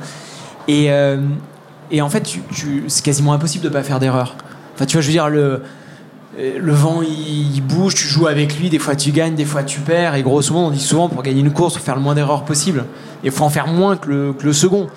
Et, 0.67 0.91
euh, 0.91 1.21
et 1.91 2.01
en 2.01 2.09
fait, 2.09 2.21
tu, 2.51 2.83
c'est 2.87 3.03
quasiment 3.03 3.33
impossible 3.33 3.63
de 3.63 3.69
ne 3.69 3.73
pas 3.73 3.83
faire 3.83 3.99
d'erreur. 3.99 4.35
Enfin, 4.73 4.85
tu 4.85 4.93
vois, 4.93 5.01
je 5.01 5.07
veux 5.07 5.13
dire, 5.13 5.29
le, 5.29 5.61
le 6.37 6.71
vent 6.71 7.01
il, 7.01 7.61
bouge, 7.61 7.95
tu 7.95 8.07
joues 8.07 8.27
avec 8.27 8.57
lui, 8.57 8.69
des 8.69 8.79
fois 8.79 8.95
tu 8.95 9.11
gagnes, 9.11 9.35
des 9.35 9.45
fois 9.45 9.63
tu 9.63 9.79
perds, 9.81 10.15
et 10.15 10.23
grosso 10.23 10.53
modo 10.53 10.67
on 10.67 10.71
dit 10.71 10.79
souvent 10.79 11.09
pour 11.09 11.23
gagner 11.23 11.41
une 11.41 11.51
course, 11.51 11.75
il 11.75 11.79
faut 11.79 11.85
faire 11.85 11.95
le 11.95 12.01
moins 12.01 12.15
d'erreurs 12.15 12.45
possible. 12.45 12.85
Il 13.23 13.31
faut 13.31 13.43
en 13.43 13.49
faire 13.49 13.67
moins 13.67 13.97
que 13.97 14.33
le, 14.41 14.53
second. 14.53 14.87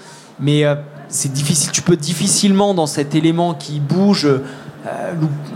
Mais 0.41 0.65
euh, 0.65 0.75
c'est 1.09 1.33
difficile, 1.33 1.71
tu 1.73 1.83
peux 1.83 1.97
difficilement 1.97 2.75
dans 2.75 2.87
cet 2.87 3.15
élément 3.15 3.55
qui 3.55 3.81
bouge 3.81 4.29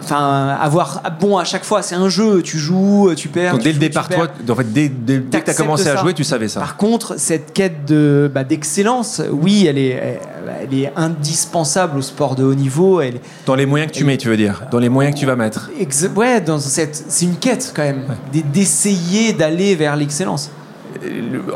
enfin 0.03 0.57
avoir 0.61 1.03
bon 1.21 1.37
à 1.37 1.45
chaque 1.45 1.65
fois 1.65 1.83
c'est 1.83 1.95
un 1.95 2.09
jeu 2.09 2.41
tu 2.41 2.57
joues 2.59 3.13
tu 3.15 3.29
perds 3.29 3.53
Donc, 3.53 3.63
dès 3.63 3.73
le 3.73 3.79
départ 3.79 4.09
toi 4.09 4.29
en 4.49 4.55
fait 4.55 4.73
dès, 4.73 4.89
dès, 4.89 5.21
que 5.21 5.45
tu 5.45 5.51
as 5.51 5.55
commencé 5.55 5.89
à 5.89 5.97
jouer 5.97 6.15
tu 6.15 6.25
savais 6.25 6.49
ça. 6.49 6.61
Par 6.61 6.77
contre 6.77 7.19
cette 7.19 7.53
quête 7.53 7.85
de 7.85 8.31
bah, 8.33 8.45
d'excellence 8.45 9.21
oui 9.31 9.67
elle 9.67 9.79
est 9.79 10.21
elle 10.61 10.75
est 10.75 10.93
indispensable 10.97 11.99
au 11.99 12.03
sport 12.03 12.35
de 12.37 12.45
haut 12.45 12.55
niveau. 12.55 13.01
Elle 13.01 13.21
dans 13.47 13.55
les 13.55 13.67
moyens 13.67 13.93
que 13.93 13.97
tu 13.97 14.05
mets 14.05 14.17
tu 14.17 14.29
veux 14.29 14.37
dire. 14.37 14.63
Dans 14.71 14.79
les 14.79 14.89
moyens 14.89 15.15
que 15.15 15.21
tu 15.21 15.27
vas 15.27 15.37
mettre. 15.37 15.71
Ouais 16.17 16.41
dans 16.41 16.59
cette 16.59 17.05
c'est 17.09 17.27
une 17.27 17.37
quête 17.37 17.73
quand 17.75 17.83
même 17.83 18.05
d'essayer 18.33 19.33
d'aller 19.33 19.75
vers 19.75 19.97
l'excellence. 19.97 20.51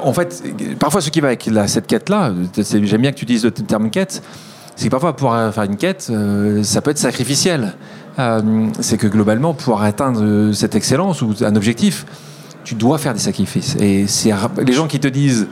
En 0.03 0.13
fait 0.13 0.43
parfois 0.79 1.01
ce 1.01 1.11
qui 1.11 1.21
va 1.21 1.29
avec 1.29 1.49
cette 1.67 1.87
quête 1.87 2.09
là 2.09 2.33
j'aime 2.55 3.01
bien 3.01 3.13
que 3.13 3.19
tu 3.19 3.25
dises 3.25 3.45
le 3.45 3.51
terme 3.51 3.91
quête 3.91 4.23
c'est 4.77 4.87
que 4.87 4.91
parfois 4.91 5.17
pour 5.17 5.33
faire 5.33 5.65
une 5.65 5.77
quête, 5.77 6.09
euh, 6.11 6.63
ça 6.63 6.81
peut 6.81 6.91
être 6.91 6.99
sacrificiel. 6.99 7.75
Euh, 8.19 8.67
c'est 8.81 8.99
que 8.99 9.07
globalement, 9.07 9.55
pour 9.55 9.83
atteindre 9.83 10.53
cette 10.53 10.75
excellence 10.75 11.23
ou 11.23 11.35
un 11.41 11.57
objectif, 11.57 12.05
tu 12.65 12.75
dois 12.75 12.99
faire 12.99 13.15
des 13.15 13.21
sacrifices. 13.21 13.77
Et 13.81 14.07
c'est 14.07 14.33
les 14.65 14.73
gens 14.73 14.87
qui 14.87 15.01
te 15.01 15.09
disent 15.09 15.47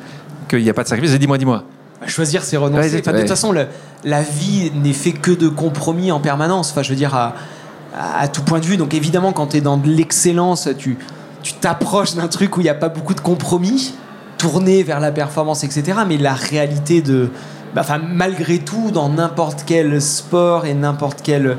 qu'il 0.49 0.63
n'y 0.63 0.71
a 0.71 0.75
pas 0.75 0.83
de 0.83 0.89
sacrifice, 0.89 1.19
dis-moi, 1.19 1.39
dis-moi. 1.39 1.65
Bah, 2.01 2.07
choisir, 2.07 2.43
c'est 2.43 2.57
renoncer. 2.57 3.01
de 3.01 3.01
toute 3.01 3.29
façon, 3.29 3.55
la 4.05 4.23
vie 4.23 4.73
n'est 4.75 4.93
fait 4.93 5.13
que 5.13 5.31
de 5.31 5.49
compromis 5.49 6.13
en 6.13 6.21
permanence. 6.21 6.71
Enfin, 6.71 6.83
je 6.83 6.91
veux 6.91 6.97
dire, 6.97 7.15
à, 7.15 7.35
à, 7.97 8.29
tout 8.29 8.43
point 8.43 8.59
de 8.59 8.67
vue. 8.67 8.77
Donc 8.77 8.95
évidemment, 8.95 9.33
quand 9.33 9.49
tu 9.49 9.59
es 9.59 9.61
dans 9.61 9.77
de 9.77 9.89
l'excellence, 9.89 10.69
tu 10.79 10.99
tu 11.43 11.55
t'approches 11.55 12.15
d'un 12.15 12.29
truc 12.29 12.57
où 12.57 12.61
il 12.61 12.65
n'y 12.65 12.71
a 12.71 12.75
pas 12.75 12.89
beaucoup 12.89 13.15
de 13.15 13.21
compromis, 13.21 13.95
tourner 14.39 14.83
vers 14.83 15.01
la 15.01 15.13
performance, 15.13 15.65
etc. 15.65 16.01
Mais 16.07 16.17
la 16.17 16.35
réalité 16.35 17.03
de, 17.03 17.31
enfin, 17.77 17.99
malgré 17.99 18.59
tout, 18.59 18.91
dans 18.91 19.09
n'importe 19.09 19.65
quel 19.67 20.01
sport 20.01 20.67
et 20.67 20.75
n'importe 20.75 21.23
quelle 21.23 21.57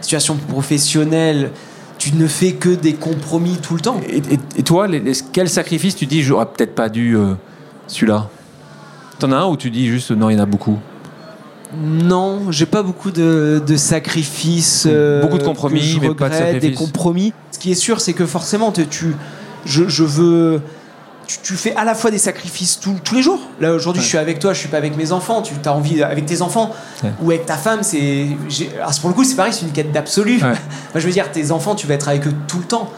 situation 0.00 0.36
professionnelle, 0.36 1.50
tu 1.98 2.14
ne 2.14 2.26
fais 2.26 2.52
que 2.52 2.70
des 2.70 2.94
compromis 2.94 3.58
tout 3.62 3.74
le 3.74 3.80
temps. 3.80 4.00
Et, 4.08 4.62
toi, 4.62 4.88
quel 5.32 5.48
sacrifice 5.48 5.94
tu 5.94 6.06
dis, 6.06 6.22
j'aurais 6.22 6.46
peut-être 6.46 6.74
pas 6.74 6.88
dû 6.88 7.16
euh, 7.16 7.34
celui-là? 7.86 8.28
T'en 9.18 9.30
as 9.30 9.36
un 9.36 9.46
ou 9.46 9.56
tu 9.56 9.70
dis 9.70 9.86
juste, 9.86 10.10
non, 10.10 10.28
il 10.30 10.36
y 10.36 10.36
en 10.36 10.42
a 10.42 10.46
beaucoup? 10.46 10.78
Non, 11.76 12.50
j'ai 12.50 12.66
pas 12.66 12.82
beaucoup 12.82 13.10
de, 13.10 13.62
sacrifices. 13.76 14.86
Euh, 14.90 15.22
beaucoup 15.22 15.38
de 15.38 15.44
compromis, 15.44 15.98
mais 16.00 16.14
pas 16.14 16.28
de 16.28 16.34
sacrifices. 16.34 16.70
Des 16.70 16.74
compromis. 16.74 17.32
Ce 17.50 17.58
qui 17.58 17.70
est 17.70 17.76
sûr, 17.76 18.00
c'est 18.00 18.12
que 18.12 18.26
forcément, 18.26 18.72
tu, 18.72 19.14
je, 19.64 19.88
je 19.88 20.04
veux 20.04 20.60
tu, 21.26 21.54
fais 21.54 21.74
à 21.76 21.84
la 21.84 21.94
fois 21.94 22.10
des 22.10 22.18
sacrifices 22.18 22.80
tous 22.80 23.14
les 23.14 23.22
jours. 23.22 23.40
Là, 23.60 23.72
aujourd'hui, 23.72 24.02
je 24.02 24.08
suis 24.08 24.18
avec 24.18 24.38
toi, 24.38 24.52
je 24.52 24.58
suis 24.58 24.68
pas 24.68 24.76
avec 24.76 24.96
mes 24.96 25.12
enfants. 25.12 25.42
Tu 25.42 25.54
as 25.64 25.72
envie, 25.72 26.02
avec 26.02 26.26
tes 26.26 26.42
enfants 26.42 26.74
ou 27.22 27.30
avec 27.30 27.46
ta 27.46 27.56
femme, 27.56 27.82
c'est. 27.82 28.26
pour 29.00 29.10
le 29.10 29.14
coup, 29.14 29.24
c'est 29.24 29.36
pareil, 29.36 29.52
c'est 29.52 29.66
une 29.66 29.72
quête 29.72 29.92
d'absolu. 29.92 30.40
je 30.94 31.00
veux 31.00 31.12
dire, 31.12 31.30
tes 31.30 31.50
enfants, 31.50 31.74
tu 31.74 31.86
vas 31.86 31.94
être 31.94 32.08
avec 32.08 32.26
eux 32.26 32.34
tout 32.48 32.58
le 32.58 32.64
temps. 32.64 32.90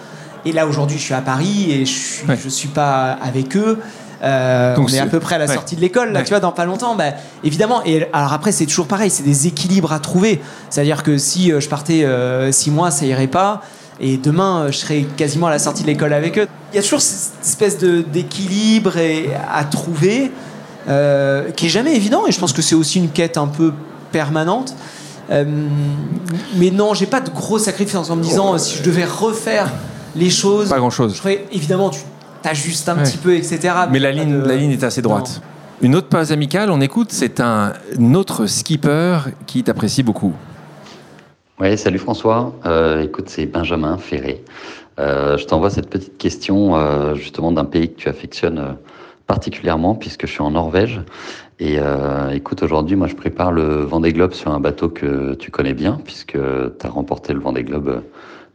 Et 0.44 0.52
là, 0.52 0.66
aujourd'hui, 0.66 0.98
je 0.98 1.02
suis 1.02 1.14
à 1.14 1.22
Paris 1.22 1.70
et 1.70 1.86
je 1.86 1.92
suis, 1.92 2.26
je 2.42 2.48
suis 2.48 2.68
pas 2.68 3.12
avec 3.12 3.56
eux. 3.56 3.78
Euh, 4.22 4.74
on 4.78 4.86
est, 4.86 4.98
à 4.98 5.06
peu 5.06 5.20
près 5.20 5.34
à 5.34 5.38
la 5.38 5.48
sortie 5.48 5.76
de 5.76 5.80
l'école, 5.80 6.12
là, 6.12 6.22
tu 6.22 6.30
vois, 6.30 6.40
dans 6.40 6.52
pas 6.52 6.64
longtemps. 6.64 6.94
Bah, 6.94 7.12
évidemment. 7.42 7.82
Et 7.84 8.06
alors 8.12 8.32
après, 8.32 8.52
c'est 8.52 8.66
toujours 8.66 8.86
pareil, 8.86 9.10
c'est 9.10 9.22
des 9.22 9.46
équilibres 9.46 9.92
à 9.92 9.98
trouver. 9.98 10.40
C'est-à-dire 10.70 11.02
que 11.02 11.18
si 11.18 11.52
euh, 11.52 11.60
je 11.60 11.68
partais 11.68 12.04
euh, 12.04 12.50
six 12.52 12.70
mois, 12.70 12.90
ça 12.90 13.04
irait 13.04 13.26
pas. 13.26 13.62
Et 14.00 14.16
demain, 14.16 14.66
je 14.70 14.78
serai 14.78 15.06
quasiment 15.16 15.46
à 15.46 15.50
la 15.50 15.58
sortie 15.58 15.82
de 15.82 15.86
l'école 15.86 16.12
avec 16.12 16.38
eux. 16.38 16.46
Il 16.72 16.76
y 16.76 16.78
a 16.78 16.82
toujours 16.82 17.00
cette 17.00 17.44
espèce 17.44 17.78
d'équilibre 17.78 18.94
à 19.52 19.64
trouver 19.64 20.32
euh, 20.88 21.50
qui 21.52 21.66
est 21.66 21.70
jamais 21.70 21.94
évident. 21.94 22.26
Et 22.26 22.32
je 22.32 22.38
pense 22.38 22.52
que 22.52 22.62
c'est 22.62 22.74
aussi 22.74 22.98
une 22.98 23.10
quête 23.10 23.38
un 23.38 23.46
peu 23.46 23.72
permanente. 24.10 24.74
Euh, 25.30 25.44
mais 26.56 26.70
non, 26.70 26.92
j'ai 26.94 27.06
pas 27.06 27.20
de 27.20 27.30
gros 27.30 27.58
sacrifices 27.58 28.10
en 28.10 28.16
me 28.16 28.22
disant 28.22 28.58
si 28.58 28.78
je 28.78 28.82
devais 28.82 29.04
refaire 29.04 29.70
les 30.16 30.30
choses. 30.30 30.68
Pas 30.68 30.78
grand 30.78 30.90
chose. 30.90 31.20
Je 31.22 31.28
évidemment, 31.52 31.90
tu 31.90 32.00
t'ajustes 32.42 32.88
un 32.88 32.96
petit 32.96 33.16
peu, 33.16 33.34
etc. 33.34 33.74
Mais, 33.90 33.98
la, 33.98 34.12
ligne, 34.12 34.42
la 34.42 34.56
ligne 34.56 34.72
est 34.72 34.84
assez 34.84 35.00
droite. 35.00 35.40
Une 35.80 35.96
autre 35.96 36.08
pause 36.08 36.32
amicale, 36.32 36.70
on 36.70 36.80
écoute, 36.80 37.08
c'est 37.10 37.40
un 37.40 37.72
autre 38.14 38.46
skipper 38.46 39.18
qui 39.46 39.62
t'apprécie 39.62 40.02
beaucoup. 40.02 40.32
Oui, 41.60 41.78
salut 41.78 41.98
François. 41.98 42.52
Euh, 42.66 43.02
écoute, 43.02 43.28
c'est 43.28 43.46
Benjamin 43.46 43.96
Ferré. 43.96 44.42
Euh, 44.98 45.36
je 45.36 45.46
t'envoie 45.46 45.70
cette 45.70 45.88
petite 45.88 46.18
question 46.18 46.74
euh, 46.74 47.14
justement 47.14 47.52
d'un 47.52 47.64
pays 47.64 47.94
que 47.94 47.96
tu 47.96 48.08
affectionnes 48.08 48.58
euh, 48.58 48.72
particulièrement 49.28 49.94
puisque 49.94 50.26
je 50.26 50.32
suis 50.32 50.42
en 50.42 50.50
Norvège. 50.50 51.00
Et 51.60 51.78
écoute, 52.32 52.64
aujourd'hui, 52.64 52.96
moi, 52.96 53.06
je 53.06 53.14
prépare 53.14 53.52
le 53.52 53.84
Vendée 53.84 54.12
Globe 54.12 54.32
sur 54.32 54.50
un 54.50 54.58
bateau 54.58 54.88
que 54.88 55.34
tu 55.34 55.52
connais 55.52 55.72
bien 55.72 56.00
puisque 56.04 56.32
tu 56.32 56.86
as 56.86 56.88
remporté 56.88 57.32
le 57.32 57.38
Vendée 57.38 57.62
Globe 57.62 58.02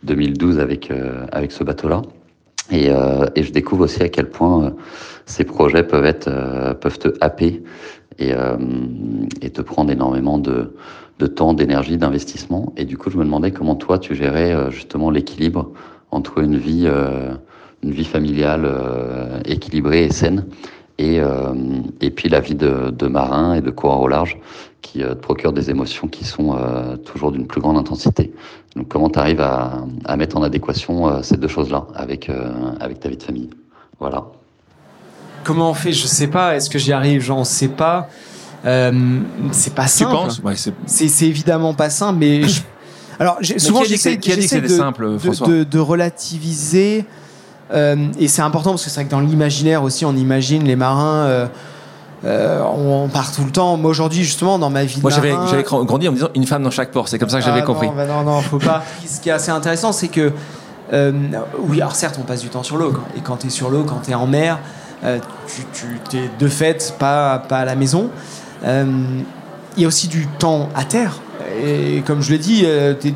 2012 0.04 0.60
avec 0.60 0.92
avec 1.32 1.54
ce 1.54 1.64
bateau-là. 1.64 2.02
Et, 2.72 2.90
et, 3.36 3.44
je 3.44 3.52
découvre 3.52 3.86
aussi 3.86 4.04
à 4.04 4.10
quel 4.10 4.30
point 4.30 4.74
ces 5.26 5.44
projets 5.44 5.84
peuvent 5.84 6.06
être 6.06 6.30
peuvent 6.80 7.00
te 7.00 7.10
happer 7.20 7.64
et, 8.20 8.32
et 9.42 9.50
te 9.50 9.62
prendre 9.62 9.92
énormément 9.92 10.38
de, 10.38 10.76
de 11.18 11.28
temps, 11.28 11.54
d'énergie, 11.54 11.98
d'investissement. 11.98 12.74
Et 12.78 12.86
du 12.86 12.98
coup, 12.98 13.10
je 13.10 13.18
me 13.18 13.24
demandais 13.24 13.52
comment 13.52 13.76
toi 13.76 13.98
tu 13.98 14.14
gérais 14.14 14.72
justement 14.72 15.10
l'équilibre 15.10 15.72
entre 16.12 16.40
une 16.40 16.58
vie 16.58 16.88
une 17.84 17.92
vie 17.92 18.06
familiale 18.06 18.64
euh, 18.66 19.40
équilibrée 19.46 20.06
et 20.06 20.12
saine. 20.12 20.46
Et, 21.00 21.20
euh, 21.20 21.54
et 22.02 22.12
puis 22.12 22.30
la 22.30 22.42
vie 22.42 22.54
de, 22.54 22.92
de, 22.92 23.08
marin 23.08 23.56
et 23.56 23.62
de 23.62 23.72
coureur 23.72 24.02
au 24.02 24.08
large 24.08 24.38
qui 24.82 25.02
euh, 25.02 25.16
te 25.16 25.22
procure 25.22 25.54
des 25.54 25.72
émotions 25.72 26.08
qui 26.08 26.26
sont 26.26 26.56
toujours 27.06 27.32
d'une 27.32 27.48
plus 27.48 27.62
grande 27.62 27.78
intensité. 27.78 28.32
Donc 28.76 28.90
comment 28.90 29.10
tu 29.10 29.18
arrives 29.18 29.42
à, 29.42 29.86
à, 30.06 30.18
mettre 30.18 30.38
en 30.38 30.44
adéquation 30.44 31.24
ces 31.24 31.38
deux 31.38 31.48
choses-là 31.48 31.88
avec, 31.96 32.30
avec 32.80 33.00
ta 33.00 33.10
vie 33.10 33.18
de 33.18 33.24
famille? 33.24 33.50
Voilà. 34.00 34.26
Comment 35.44 35.72
on 35.72 35.74
fait? 35.74 35.92
Je 35.92 36.06
sais 36.06 36.28
pas. 36.28 36.56
Est-ce 36.56 36.70
que 36.70 36.78
j'y 36.78 36.92
arrive? 36.92 37.22
J'en 37.22 37.44
sais 37.44 37.70
pas. 37.70 38.10
Euh, 38.66 39.20
c'est 39.52 39.74
pas 39.74 39.88
simple. 39.88 40.12
Tu 40.12 40.18
penses? 40.18 40.40
ouais, 40.40 40.74
C'est 40.86 41.28
évidemment 41.28 41.74
pas 41.74 41.90
simple, 41.90 42.20
mais 42.20 42.44
je... 42.44 42.62
alors 43.20 43.38
souvent 43.58 43.84
j'essaie 43.84 44.18
de, 44.18 44.68
simple, 44.68 45.18
de, 45.18 45.64
de, 45.64 45.80
relativiser 45.80 47.00
euh, 47.00 47.19
et 47.74 48.28
c'est 48.28 48.42
important 48.42 48.72
parce 48.72 48.84
que 48.84 48.90
c'est 48.90 49.02
vrai 49.02 49.06
que 49.06 49.12
dans 49.12 49.20
l'imaginaire 49.20 49.84
aussi, 49.84 50.06
on 50.06 50.16
imagine 50.16 50.64
les 50.64 50.76
marins. 50.76 51.26
Euh, 51.26 51.48
euh, 52.26 52.62
on, 52.64 53.08
part 53.08 53.32
tout 53.32 53.46
le 53.46 53.52
temps. 53.52 53.78
Moi 53.78 53.92
aujourd'hui, 53.92 54.24
justement, 54.24 54.60
dans 54.60 54.70
ma 54.70 54.84
vie, 54.84 55.00
moi 55.02 55.12
j'avais 55.12 55.32
grandi 55.64 56.08
en 56.08 56.12
me 56.12 56.18
disant 56.18 56.30
une 56.36 56.46
femme 56.46 56.64
dans 56.64 56.72
chaque 56.72 56.92
port. 56.92 57.08
C'est 57.08 57.18
comme 57.18 57.30
ça 57.30 57.40
que 57.40 57.46
j'avais 57.46 57.62
ah 57.62 57.66
compris. 57.66 57.88
Non, 57.88 57.94
bah 57.96 58.06
non, 58.06 58.24
non, 58.24 58.42
faut 58.42 58.60
pas. 58.60 58.84
Ce 59.06 59.22
qui 59.22 59.30
est 59.30 59.34
assez 59.34 59.52
intéressant, 59.52 59.92
c'est 59.92 60.10
que 60.10 60.34
oui, 60.92 61.82
alors 61.82 61.96
certes, 61.96 62.18
on 62.20 62.26
passe 62.26 62.42
du 62.42 62.50
temps 62.50 62.64
sur 62.64 62.78
l'eau. 62.78 62.94
Et 63.16 63.22
quand 63.22 63.38
tu 63.38 63.48
es 63.48 63.50
sur 63.50 63.70
l'eau, 63.70 63.84
quand 63.84 64.02
tu 64.04 64.12
es 64.12 64.16
en 64.16 64.28
mer, 64.28 64.60
tu, 65.04 65.98
tu 66.10 66.18
es 66.18 66.30
de 66.38 66.48
fait 66.48 66.94
pas, 67.00 67.40
pas 67.40 67.60
à 67.60 67.66
la 67.66 67.76
maison. 67.76 68.10
Il 68.66 69.82
y 69.82 69.86
a 69.86 69.88
aussi 69.88 70.08
du 70.08 70.28
temps 70.28 70.70
à 70.76 70.84
terre. 70.84 71.20
Et 71.64 72.02
comme 72.06 72.22
je 72.22 72.32
le 72.32 72.38
dis, 72.38 72.66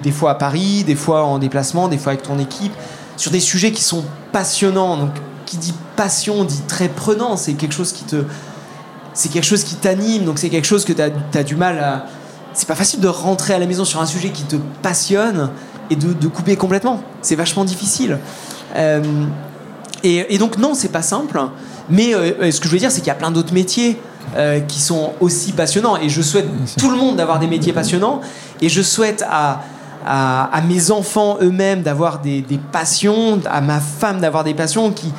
des 0.02 0.12
fois 0.12 0.32
à 0.32 0.36
Paris, 0.36 0.86
des 0.86 0.96
fois 0.96 1.26
en 1.26 1.40
déplacement, 1.40 1.90
des 1.90 1.98
fois 1.98 2.14
avec 2.14 2.24
ton 2.24 2.40
équipe 2.40 2.74
sur 3.18 3.32
des 3.32 3.42
sujets 3.42 3.72
qui 3.72 3.84
sont 3.84 4.06
passionnants. 4.34 4.98
Donc, 4.98 5.12
qui 5.46 5.58
dit 5.58 5.74
passion 5.96 6.44
dit 6.44 6.62
très 6.68 6.90
prenant. 6.90 7.38
C'est 7.38 7.54
quelque 7.54 7.74
chose 7.74 7.94
qui 7.94 8.04
te. 8.04 8.24
C'est 9.14 9.30
quelque 9.30 9.46
chose 9.46 9.64
qui 9.64 9.76
t'anime, 9.76 10.26
donc 10.26 10.40
c'est 10.40 10.50
quelque 10.50 10.66
chose 10.66 10.86
que 10.86 10.92
tu 10.92 11.02
as, 11.02 11.44
du 11.44 11.56
mal 11.56 11.80
à. 11.80 12.06
C'est 12.54 12.68
pas 12.68 12.76
facile 12.76 13.00
de 13.00 13.08
rentrer 13.08 13.54
à 13.54 13.60
la 13.60 13.66
maison 13.66 13.86
sur 13.86 14.02
un 14.02 14.06
sujet 14.06 14.30
qui 14.30 14.44
te 14.44 14.58
passionne 14.82 15.50
et 15.90 15.96
de, 15.96 16.28
couper 16.28 16.56
complètement. 16.56 17.02
C'est 17.22 17.36
vachement 17.36 17.66
difficile. 17.66 18.20
Euh, 18.76 19.02
et, 20.04 20.38
donc, 20.38 20.58
non, 20.58 20.74
c'est 20.74 20.92
pas 20.92 21.02
simple. 21.02 21.42
Mais 21.90 22.14
euh, 22.14 22.52
ce 22.52 22.60
que 22.60 22.68
je 22.68 22.74
veux 22.74 22.80
dire, 22.80 22.92
c'est 22.92 23.00
qu'il 23.00 23.08
y 23.08 23.12
a 23.12 23.16
plein 23.16 23.32
d'autres 23.32 23.54
métiers 23.54 24.00
euh, 24.36 24.60
qui 24.60 24.80
sont 24.80 25.14
aussi 25.20 25.52
passionnants. 25.52 25.98
Et 25.98 26.10
je 26.10 26.22
souhaite 26.22 26.48
tout 26.78 26.90
le 26.90 26.98
monde 26.98 27.16
d'avoir 27.16 27.40
des 27.40 27.48
métiers 27.48 27.74
passionnants. 27.74 28.22
Et 28.62 28.70
je 28.70 28.82
souhaite 28.82 29.24
à 29.30 29.64
à, 30.06 30.62
mes 30.68 30.92
enfants 30.92 31.38
eux-mêmes 31.42 31.82
d'avoir 31.82 32.20
des, 32.20 32.44
passions, 32.72 33.40
à 33.50 33.62
ma 33.62 33.80
femme 33.80 34.22
d'avoir 34.22 34.44
des 34.44 34.54
passions 34.54 34.92
qui, 34.92 35.12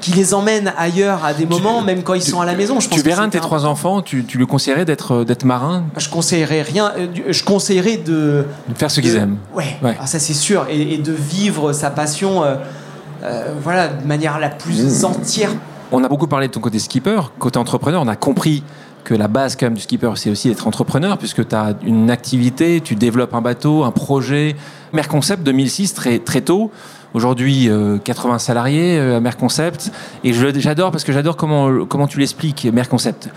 qui 0.00 0.12
les 0.12 0.34
emmènent 0.34 0.72
ailleurs 0.76 1.24
à 1.24 1.34
des 1.34 1.46
moments, 1.46 1.82
même 1.82 2.02
quand 2.02 2.14
ils 2.14 2.22
sont 2.22 2.40
à 2.40 2.46
la 2.46 2.54
maison. 2.54 2.80
Je 2.80 2.88
tu 2.88 3.00
verrais 3.00 3.22
un 3.22 3.26
de 3.26 3.32
tes 3.32 3.40
trois 3.40 3.66
enfants, 3.66 4.02
tu, 4.02 4.24
tu 4.24 4.38
lui 4.38 4.46
conseillerais 4.46 4.84
d'être 4.84 5.12
euh, 5.12 5.24
d'être 5.24 5.44
marin? 5.44 5.84
Je 5.96 6.08
conseillerais 6.08 6.62
rien. 6.62 6.92
Euh, 6.96 7.06
je 7.28 7.44
conseillerais 7.44 7.98
de, 7.98 8.44
de 8.68 8.74
faire 8.74 8.90
ce 8.90 9.00
qu'ils 9.00 9.16
aiment. 9.16 9.36
Ouais, 9.54 9.76
ouais. 9.82 9.96
Ah, 10.00 10.06
ça 10.06 10.18
c'est 10.18 10.34
sûr, 10.34 10.66
et, 10.70 10.98
de 10.98 11.12
vivre 11.12 11.72
sa 11.72 11.90
passion, 11.90 12.42
euh, 12.44 13.54
voilà, 13.62 13.88
de 13.88 14.06
manière 14.06 14.38
la 14.38 14.48
plus 14.48 15.02
mmh. 15.02 15.04
entière. 15.04 15.50
On 15.92 16.04
a 16.04 16.08
beaucoup 16.08 16.28
parlé 16.28 16.46
de 16.46 16.52
ton 16.52 16.60
côté 16.60 16.78
skipper, 16.78 17.20
côté 17.38 17.58
entrepreneur. 17.58 18.00
On 18.02 18.08
a 18.08 18.16
compris 18.16 18.62
que 19.04 19.14
la 19.14 19.28
base 19.28 19.56
quand 19.56 19.66
même 19.66 19.74
du 19.74 19.80
skipper, 19.80 20.12
c'est 20.16 20.30
aussi 20.30 20.48
d'être 20.48 20.66
entrepreneur, 20.66 21.18
puisque 21.18 21.46
tu 21.46 21.54
as 21.54 21.74
une 21.84 22.10
activité, 22.10 22.80
tu 22.80 22.94
développes 22.94 23.34
un 23.34 23.40
bateau, 23.40 23.84
un 23.84 23.90
projet. 23.90 24.56
Merconcept 24.92 25.42
2006, 25.42 25.94
très, 25.94 26.18
très 26.18 26.40
tôt. 26.40 26.70
Aujourd'hui, 27.12 27.68
80 28.04 28.34
euh, 28.34 28.38
salariés 28.38 28.98
euh, 28.98 29.16
à 29.16 29.20
Merconcept. 29.20 29.90
Et 30.22 30.32
j'adore, 30.32 30.92
parce 30.92 31.02
que 31.02 31.12
j'adore 31.12 31.36
comment, 31.36 31.84
comment 31.84 32.06
tu 32.06 32.18
l'expliques, 32.18 32.68
Merconcept 32.72 33.30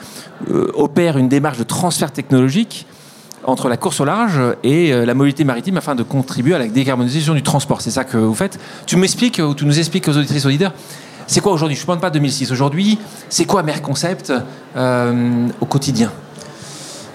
euh, 0.51 0.71
opère 0.75 1.17
une 1.17 1.27
démarche 1.27 1.57
de 1.57 1.63
transfert 1.63 2.11
technologique 2.11 2.85
entre 3.45 3.67
la 3.67 3.75
course 3.75 3.99
au 3.99 4.05
large 4.05 4.39
et 4.63 4.93
la 4.93 5.13
mobilité 5.13 5.43
maritime 5.43 5.75
afin 5.75 5.95
de 5.95 6.03
contribuer 6.03 6.55
à 6.55 6.59
la 6.59 6.67
décarbonisation 6.67 7.33
du 7.33 7.43
transport. 7.43 7.81
C'est 7.81 7.91
ça 7.91 8.05
que 8.05 8.15
vous 8.15 8.33
faites. 8.33 8.57
Tu 8.85 8.95
m'expliques, 8.95 9.41
ou 9.45 9.53
tu 9.53 9.65
nous 9.65 9.79
expliques 9.79 10.07
aux 10.07 10.15
auditrices 10.15 10.45
auditeurs, 10.45 10.71
c'est 11.27 11.39
quoi 11.41 11.51
aujourd'hui? 11.51 11.75
Je 11.75 11.81
ne 11.81 11.87
parle 11.87 11.99
pas 11.99 12.09
2006. 12.09 12.51
Aujourd'hui, 12.51 12.99
c'est 13.29 13.45
quoi 13.45 13.63
Merconcept 13.63 14.33
euh, 14.75 15.47
au 15.61 15.65
quotidien? 15.65 16.11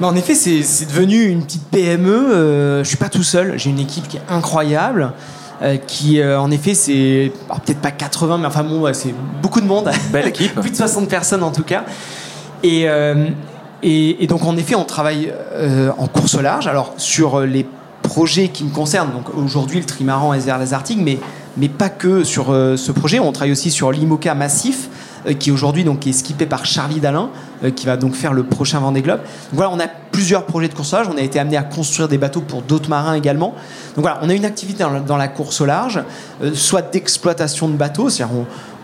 Bah, 0.00 0.06
en 0.06 0.16
effet, 0.16 0.34
c'est 0.34 0.86
devenu 0.86 1.26
une 1.26 1.42
petite 1.42 1.64
PME. 1.64 2.10
Euh, 2.10 2.74
je 2.76 2.80
ne 2.80 2.84
suis 2.84 2.96
pas 2.96 3.08
tout 3.08 3.22
seul. 3.22 3.58
J'ai 3.58 3.70
une 3.70 3.80
équipe 3.80 4.08
qui 4.08 4.16
est 4.16 4.22
incroyable. 4.28 5.12
Euh, 5.60 5.76
qui, 5.76 6.22
en 6.22 6.52
effet, 6.52 6.74
c'est 6.74 7.32
peut-être 7.48 7.80
pas 7.80 7.90
80, 7.90 8.38
mais 8.38 8.46
enfin 8.46 8.62
bon, 8.62 8.92
c'est 8.94 9.12
beaucoup 9.42 9.60
de 9.60 9.66
monde. 9.66 9.90
Belle 10.12 10.28
équipe. 10.28 10.54
Plus 10.60 10.70
de 10.70 10.76
60 10.76 11.08
personnes 11.08 11.42
en 11.42 11.50
tout 11.50 11.64
cas. 11.64 11.84
Et, 12.62 12.86
et, 13.82 14.26
donc, 14.28 14.44
en 14.44 14.56
effet, 14.56 14.76
on 14.76 14.84
travaille 14.84 15.32
en 15.96 16.06
course 16.06 16.34
au 16.34 16.42
large. 16.42 16.68
Alors, 16.68 16.94
sur 16.96 17.40
les 17.40 17.66
projets 18.02 18.48
qui 18.48 18.64
me 18.64 18.70
concernent, 18.70 19.10
donc 19.12 19.34
aujourd'hui 19.36 19.80
le 19.80 19.84
trimaran 19.84 20.32
et 20.32 20.38
les 20.38 20.72
Arctiques, 20.72 21.00
mais 21.02 21.18
mais 21.58 21.68
pas 21.68 21.88
que 21.88 22.24
sur 22.24 22.50
euh, 22.50 22.76
ce 22.76 22.92
projet. 22.92 23.18
On 23.18 23.32
travaille 23.32 23.52
aussi 23.52 23.70
sur 23.70 23.90
l'IMOCA 23.90 24.34
Massif, 24.34 24.88
euh, 25.26 25.34
qui 25.34 25.50
aujourd'hui 25.50 25.84
donc 25.84 26.06
est 26.06 26.12
skippé 26.12 26.46
par 26.46 26.64
Charlie 26.64 27.00
Dalin, 27.00 27.30
euh, 27.64 27.70
qui 27.70 27.86
va 27.86 27.96
donc 27.96 28.14
faire 28.14 28.32
le 28.32 28.44
prochain 28.44 28.78
Vendée 28.78 29.02
Globe. 29.02 29.18
Donc 29.18 29.54
voilà, 29.54 29.70
on 29.72 29.80
a 29.80 29.88
plusieurs 30.12 30.44
projets 30.44 30.68
de 30.68 30.74
coursage. 30.74 31.08
On 31.12 31.16
a 31.16 31.20
été 31.20 31.38
amené 31.38 31.56
à 31.56 31.62
construire 31.62 32.08
des 32.08 32.18
bateaux 32.18 32.40
pour 32.40 32.62
d'autres 32.62 32.88
marins 32.88 33.14
également. 33.14 33.54
Donc 33.96 34.04
voilà, 34.04 34.20
on 34.22 34.30
a 34.30 34.34
une 34.34 34.44
activité 34.44 34.84
dans, 35.06 35.16
la 35.16 35.28
course 35.28 35.60
au 35.60 35.66
large, 35.66 36.00
soit 36.54 36.82
d'exploitation 36.92 37.68
de 37.68 37.74
bateaux, 37.74 38.08
c'est-à-dire 38.08 38.36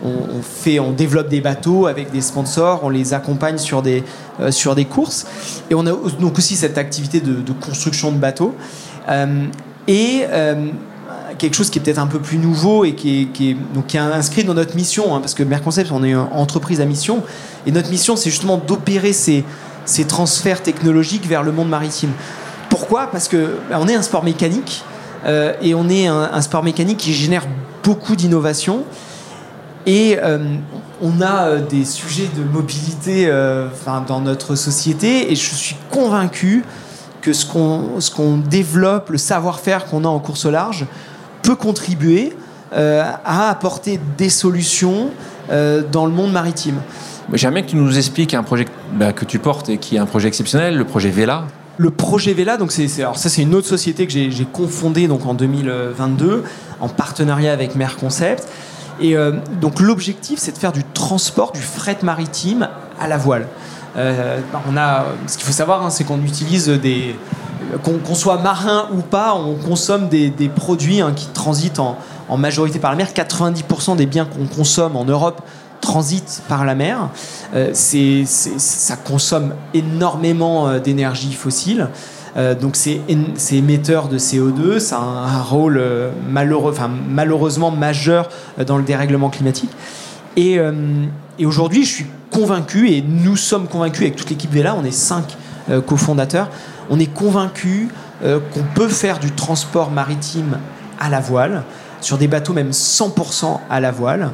on, 0.03 0.41
fait, 0.41 0.79
on 0.79 0.91
développe 0.91 1.29
des 1.29 1.39
bateaux 1.39 1.87
avec 1.87 2.11
des 2.11 2.19
sponsors, 2.19 2.81
on 2.83 2.89
les 2.89 3.13
accompagne 3.13 3.57
sur 3.57 3.81
des, 3.81 4.03
sur 4.49 4.75
des 4.75 4.83
courses, 4.83 5.25
et 5.69 5.75
on 5.75 5.85
a 5.85 5.91
donc 6.19 6.37
aussi 6.37 6.57
cette 6.57 6.77
activité 6.77 7.21
de 7.21 7.53
construction 7.53 8.11
de 8.11 8.17
bateaux. 8.17 8.55
et 9.87 10.25
quelque 11.37 11.55
chose 11.55 11.69
qui 11.69 11.79
est 11.79 11.81
peut-être 11.81 11.99
un 11.99 12.07
peu 12.07 12.19
plus 12.19 12.37
nouveau 12.37 12.85
et 12.85 12.93
qui 12.93 13.29
est, 13.39 13.57
donc, 13.73 13.93
inscrit 13.95 14.43
dans 14.43 14.53
notre 14.53 14.75
mission, 14.75 15.15
hein, 15.15 15.19
parce 15.19 15.33
que 15.33 15.43
Merconcept, 15.43 15.91
on 15.91 16.03
est 16.03 16.11
une 16.11 16.17
entreprise 16.17 16.81
à 16.81 16.85
mission, 16.85 17.23
et 17.65 17.71
notre 17.71 17.89
mission, 17.89 18.15
c'est 18.15 18.29
justement 18.29 18.57
d'opérer 18.57 19.13
ces, 19.13 19.43
ces 19.85 20.05
transferts 20.05 20.63
technologiques 20.63 21.27
vers 21.27 21.43
le 21.43 21.51
monde 21.51 21.69
maritime. 21.69 22.11
Pourquoi? 22.69 23.07
Parce 23.07 23.27
que 23.27 23.57
bah, 23.69 23.77
on 23.79 23.87
est 23.87 23.95
un 23.95 24.01
sport 24.01 24.23
mécanique, 24.23 24.83
euh, 25.25 25.53
et 25.61 25.73
on 25.73 25.89
est 25.89 26.07
un, 26.07 26.41
sport 26.41 26.63
mécanique 26.63 26.97
qui 26.97 27.13
génère 27.13 27.45
beaucoup 27.83 28.15
d'innovation, 28.15 28.83
et 29.85 30.17
euh, 30.21 30.39
on 31.01 31.21
a 31.21 31.47
euh, 31.47 31.61
des 31.61 31.85
sujets 31.85 32.29
de 32.35 32.43
mobilité 32.43 33.31
dans 34.07 34.21
notre 34.21 34.55
société, 34.55 35.31
et 35.31 35.35
je 35.35 35.55
suis 35.55 35.75
convaincu 35.91 36.63
que 37.21 37.33
ce 37.33 37.45
qu'on 37.45 37.99
qu'on 38.15 38.37
développe, 38.37 39.09
le 39.09 39.17
savoir-faire 39.17 39.85
qu'on 39.85 40.05
a 40.05 40.07
en 40.07 40.19
course 40.19 40.45
au 40.45 40.51
large, 40.51 40.85
peut 41.45 41.55
contribuer 41.55 42.33
euh, 42.73 43.03
à 43.23 43.49
apporter 43.49 43.99
des 44.17 44.29
solutions 44.29 45.11
euh, 45.51 45.83
dans 45.91 46.07
le 46.07 46.11
monde 46.11 46.31
maritime. 46.31 46.77
J'aimerais 47.33 47.63
que 47.63 47.69
tu 47.69 47.75
nous 47.75 47.97
expliques 47.97 48.33
un 48.33 48.43
projet 48.43 48.65
bah, 48.93 49.13
que 49.13 49.25
tu 49.25 49.37
portes 49.37 49.69
et 49.69 49.77
qui 49.77 49.95
est 49.95 49.99
un 49.99 50.07
projet 50.07 50.27
exceptionnel, 50.27 50.75
le 50.75 50.85
projet 50.85 51.09
Vela. 51.09 51.45
Le 51.77 51.91
projet 51.91 52.33
Vela, 52.33 52.57
donc 52.57 52.71
c'est, 52.71 52.89
alors 53.01 53.17
ça 53.17 53.29
c'est 53.29 53.43
une 53.43 53.53
autre 53.53 53.67
société 53.67 54.07
que 54.07 54.11
j'ai, 54.11 54.47
confondée 54.51 55.07
donc 55.07 55.25
en 55.25 55.33
2022 55.33 56.43
en 56.79 56.89
partenariat 56.89 57.53
avec 57.53 57.75
Merconcept. 57.75 58.47
Et 58.99 59.15
euh, 59.15 59.33
donc 59.61 59.79
l'objectif 59.79 60.39
c'est 60.39 60.53
de 60.53 60.57
faire 60.57 60.71
du 60.71 60.83
transport, 60.83 61.51
du 61.51 61.61
fret 61.61 61.97
maritime 62.01 62.69
à 62.99 63.07
la 63.07 63.17
voile. 63.17 63.47
on 63.95 64.77
a, 64.77 65.05
ce 65.27 65.37
qu'il 65.37 65.45
faut 65.45 65.53
savoir, 65.53 65.85
hein, 65.85 65.89
c'est 65.91 66.05
qu'on 66.05 66.23
utilise 66.23 66.69
des, 66.69 67.15
qu'on 67.83 68.15
soit 68.15 68.37
marin 68.37 68.87
ou 68.93 69.01
pas, 69.01 69.35
on 69.35 69.55
consomme 69.55 70.07
des, 70.09 70.31
produits 70.55 71.01
hein, 71.01 71.13
qui 71.15 71.27
transitent 71.27 71.79
en, 71.79 71.97
majorité 72.37 72.79
par 72.79 72.91
la 72.91 72.97
mer. 72.97 73.07
90% 73.13 73.95
des 73.95 74.05
biens 74.05 74.25
qu'on 74.25 74.47
consomme 74.47 74.95
en 74.95 75.05
Europe 75.05 75.41
transitent 75.81 76.41
par 76.47 76.65
la 76.65 76.75
mer. 76.75 77.09
Euh, 77.53 77.71
ça 77.73 78.95
consomme 78.97 79.53
énormément 79.73 80.67
euh, 80.67 80.79
d'énergie 80.79 81.33
fossile. 81.33 81.89
Euh, 82.37 82.53
donc 82.53 82.75
c'est 82.75 82.99
émetteur 83.51 84.09
de 84.09 84.17
CO2, 84.17 84.79
ça 84.79 84.97
a 84.97 85.01
un, 85.01 85.41
rôle 85.41 85.81
malheureux, 86.27 86.73
malheureusement 87.09 87.71
majeur 87.71 88.27
dans 88.65 88.77
le 88.77 88.83
dérèglement 88.83 89.29
climatique. 89.29 89.71
Et, 90.35 90.59
et 91.39 91.45
aujourd'hui, 91.45 91.85
je 91.85 91.93
suis 91.93 92.05
convaincu, 92.29 92.89
et 92.89 93.01
nous 93.01 93.37
sommes 93.37 93.69
convaincus 93.69 94.01
avec 94.01 94.17
toute 94.17 94.29
l'équipe 94.29 94.51
Vela, 94.53 94.75
on 94.75 94.83
est 94.83 94.91
cinq 94.91 95.37
cofondateurs, 95.85 96.49
on 96.89 96.99
est 96.99 97.11
convaincu 97.11 97.89
euh, 98.23 98.39
qu'on 98.53 98.63
peut 98.73 98.87
faire 98.87 99.19
du 99.19 99.31
transport 99.31 99.91
maritime 99.91 100.57
à 100.99 101.09
la 101.09 101.19
voile 101.19 101.63
sur 102.01 102.17
des 102.17 102.27
bateaux 102.27 102.53
même 102.53 102.69
100% 102.69 103.61
à 103.67 103.79
la 103.79 103.89
voile. 103.89 104.29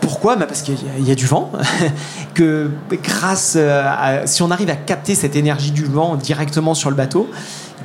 pourquoi? 0.00 0.34
Bah 0.34 0.46
Parce 0.46 0.62
qu'il 0.62 0.76
y, 0.98 1.12
a 1.12 1.14
du 1.14 1.26
vent. 1.26 1.52
que 2.34 2.70
grâce 3.04 3.54
à, 3.54 4.26
si 4.26 4.42
on 4.42 4.50
arrive 4.50 4.68
à 4.70 4.74
capter 4.74 5.14
cette 5.14 5.36
énergie 5.36 5.70
du 5.70 5.84
vent 5.84 6.16
directement 6.16 6.74
sur 6.74 6.90
le 6.90 6.96
bateau, 6.96 7.30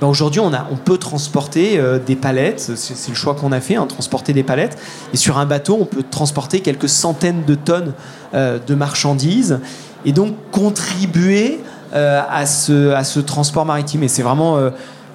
bah, 0.03 0.09
aujourd'hui, 0.09 0.41
on, 0.41 0.51
on 0.51 0.75
peut 0.75 0.97
transporter 0.97 1.79
euh, 1.79 1.97
des 1.97 2.17
palettes, 2.17 2.71
c'est 2.75 3.09
le 3.09 3.15
choix 3.15 3.35
qu'on 3.35 3.53
a 3.53 3.61
fait, 3.61 3.75
hein, 3.75 3.85
transporter 3.87 4.33
des 4.33 4.43
palettes. 4.43 4.77
Et 5.13 5.17
sur 5.17 5.37
un 5.37 5.45
bateau, 5.45 5.77
on 5.79 5.85
peut 5.85 6.03
transporter 6.03 6.59
quelques 6.59 6.89
centaines 6.89 7.45
de 7.45 7.55
tonnes 7.55 7.93
euh, 8.33 8.59
de 8.59 8.75
marchandises 8.75 9.59
et 10.03 10.11
donc 10.11 10.35
contribuer 10.51 11.61
euh, 11.61 11.72
à, 11.93 12.45
ce, 12.45 12.91
à 12.91 13.03
ce 13.03 13.19
transport 13.19 13.65
maritime. 13.65 14.03
Et 14.03 14.07
c'est 14.07 14.23
vraiment 14.23 14.57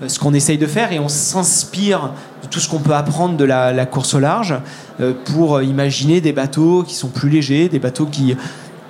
ce 0.06 0.18
qu'on 0.18 0.32
essaye 0.32 0.58
de 0.58 0.66
faire 0.66 0.92
et 0.92 1.00
on 1.00 1.08
s'inspire 1.08 2.12
de 2.42 2.48
tout 2.48 2.60
ce 2.60 2.68
qu'on 2.68 2.78
peut 2.78 2.94
apprendre 2.94 3.36
de 3.36 3.44
la, 3.44 3.86
course 3.86 4.14
au 4.14 4.20
large 4.20 4.54
pour 5.24 5.60
imaginer 5.60 6.20
des 6.20 6.32
bateaux 6.32 6.84
qui 6.84 6.94
sont 6.94 7.08
plus 7.08 7.28
légers, 7.28 7.68
des 7.68 7.80
bateaux 7.80 8.06
qui 8.06 8.36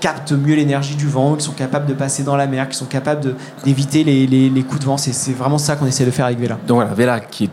captent 0.00 0.32
mieux 0.32 0.54
l'énergie 0.54 0.96
du 0.96 1.06
vent, 1.06 1.34
qui 1.34 1.44
sont 1.44 1.52
capables 1.52 1.86
de 1.86 1.94
passer 1.94 2.22
dans 2.22 2.36
la 2.36 2.46
mer, 2.46 2.68
qui 2.68 2.76
sont 2.76 2.86
capables 2.86 3.34
d'éviter 3.64 4.04
les, 4.04 4.26
les, 4.26 4.62
coups 4.62 4.80
de 4.80 4.86
vent. 4.86 4.96
C'est 4.96 5.32
vraiment 5.32 5.58
ça 5.58 5.76
qu'on 5.76 5.86
essaie 5.86 6.04
de 6.04 6.10
faire 6.10 6.26
avec 6.26 6.38
Vela. 6.38 6.58
Donc 6.66 6.76
voilà, 6.76 6.94
Vela 6.94 7.20
qui 7.20 7.44
est 7.44 7.50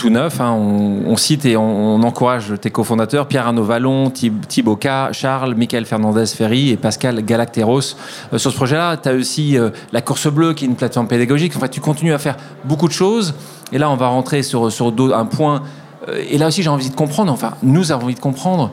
tout 0.00 0.08
neuf. 0.08 0.40
Hein, 0.40 0.52
on, 0.52 1.16
cite 1.16 1.44
et 1.44 1.58
on, 1.58 2.02
encourage 2.02 2.54
tes 2.58 2.70
cofondateurs, 2.70 3.26
Pierre 3.28 3.46
Arnaud 3.46 3.64
Vallon, 3.64 4.10
Thibaut 4.10 4.76
K, 4.76 5.12
Charles, 5.12 5.54
Michael 5.54 5.84
Fernandez 5.84 6.24
Ferry 6.26 6.70
et 6.70 6.78
Pascal 6.78 7.22
Galacteros. 7.22 7.96
Euh, 8.32 8.38
sur 8.38 8.50
ce 8.50 8.56
projet-là, 8.56 8.96
tu 8.96 9.10
as 9.10 9.12
aussi 9.12 9.58
euh, 9.58 9.68
la 9.92 10.00
Course 10.00 10.28
Bleue, 10.28 10.54
qui 10.54 10.64
est 10.64 10.68
une 10.68 10.76
plateforme 10.76 11.06
pédagogique. 11.06 11.54
En 11.54 11.60
fait, 11.60 11.68
tu 11.68 11.82
continues 11.82 12.14
à 12.14 12.18
faire 12.18 12.36
beaucoup 12.64 12.88
de 12.88 12.94
choses. 12.94 13.34
Et 13.72 13.78
là, 13.78 13.90
on 13.90 13.96
va 13.96 14.08
rentrer 14.08 14.42
sur, 14.42 14.72
sur 14.72 14.86
un 15.14 15.26
point. 15.26 15.62
Euh, 16.08 16.24
et 16.30 16.38
là 16.38 16.46
aussi, 16.46 16.62
j'ai 16.62 16.70
envie 16.70 16.88
de 16.88 16.96
comprendre, 16.96 17.30
enfin, 17.30 17.52
nous 17.62 17.92
avons 17.92 18.04
envie 18.04 18.14
de 18.14 18.20
comprendre 18.20 18.70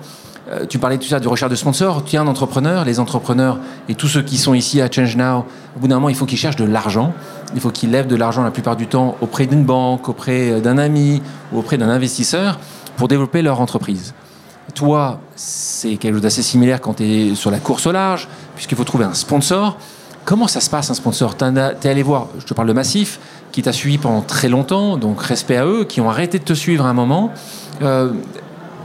euh, 0.50 0.66
tu 0.66 0.80
parlais 0.80 0.98
tout 0.98 1.08
ça 1.08 1.20
du 1.20 1.28
recherche 1.28 1.52
de 1.52 1.56
sponsors. 1.56 2.06
Tu 2.06 2.16
es 2.16 2.20
un 2.20 2.28
entrepreneur. 2.28 2.86
Les 2.86 3.00
entrepreneurs 3.00 3.60
et 3.90 3.96
tous 3.96 4.08
ceux 4.08 4.22
qui 4.22 4.38
sont 4.38 4.54
ici 4.54 4.82
à 4.82 4.90
Change 4.90 5.16
Now, 5.18 5.46
au 5.76 5.80
bout 5.80 5.88
d'un 5.88 5.96
moment, 5.96 6.10
il 6.10 6.16
faut 6.16 6.26
qu'ils 6.26 6.38
cherchent 6.38 6.56
de 6.56 6.66
l'argent. 6.66 7.14
Il 7.54 7.62
faut 7.62 7.70
qu'ils 7.70 7.92
lèvent 7.92 8.08
de 8.08 8.16
l'argent 8.16 8.44
la 8.44 8.52
plupart 8.52 8.76
du 8.76 8.88
temps 8.88 9.16
auprès 9.22 9.46
d'une 9.46 9.64
banque, 9.64 10.08
auprès 10.10 10.52
euh, 10.52 10.60
d'un 10.60 10.78
ami 10.78 11.22
ou 11.52 11.60
auprès 11.60 11.78
d'un 11.78 11.90
investisseur 11.90 12.60
pour 12.96 13.08
développer 13.08 13.42
leur 13.42 13.62
entreprise. 13.62 14.14
Toi, 14.74 15.20
c'est 15.36 15.98
quelque 15.98 16.14
chose 16.14 16.22
d'assez 16.22 16.44
similaire 16.44 16.82
quand 16.82 16.96
tu 16.96 17.04
es 17.04 17.36
sur 17.36 17.52
la 17.52 17.60
course 17.60 17.86
au 17.88 17.92
large, 17.92 18.28
puisqu'il 18.56 18.78
faut 18.78 18.84
trouver 18.84 19.06
un 19.06 19.14
sponsor. 19.14 19.78
Comment 20.26 20.48
ça 20.48 20.60
se 20.60 20.70
passe 20.70 20.90
un 20.90 20.94
sponsor? 20.94 21.38
Tu 21.38 21.46
es 21.46 21.90
allé 21.90 22.04
voir, 22.04 22.28
je 22.38 22.46
te 22.46 22.54
parle 22.54 22.68
de 22.68 22.74
Massif, 22.74 23.20
qui 23.52 23.62
t'a 23.62 23.72
suivi 23.72 23.98
pendant 23.98 24.22
très 24.22 24.50
longtemps, 24.50 24.98
donc 24.98 25.22
respect 25.22 25.56
à 25.56 25.66
eux, 25.66 25.86
qui 25.86 26.02
ont 26.02 26.10
arrêté 26.10 26.38
de 26.38 26.44
te 26.44 26.54
suivre 26.54 26.86
à 26.86 26.90
un 26.90 26.94
moment. 26.94 27.32
Euh, 27.82 28.12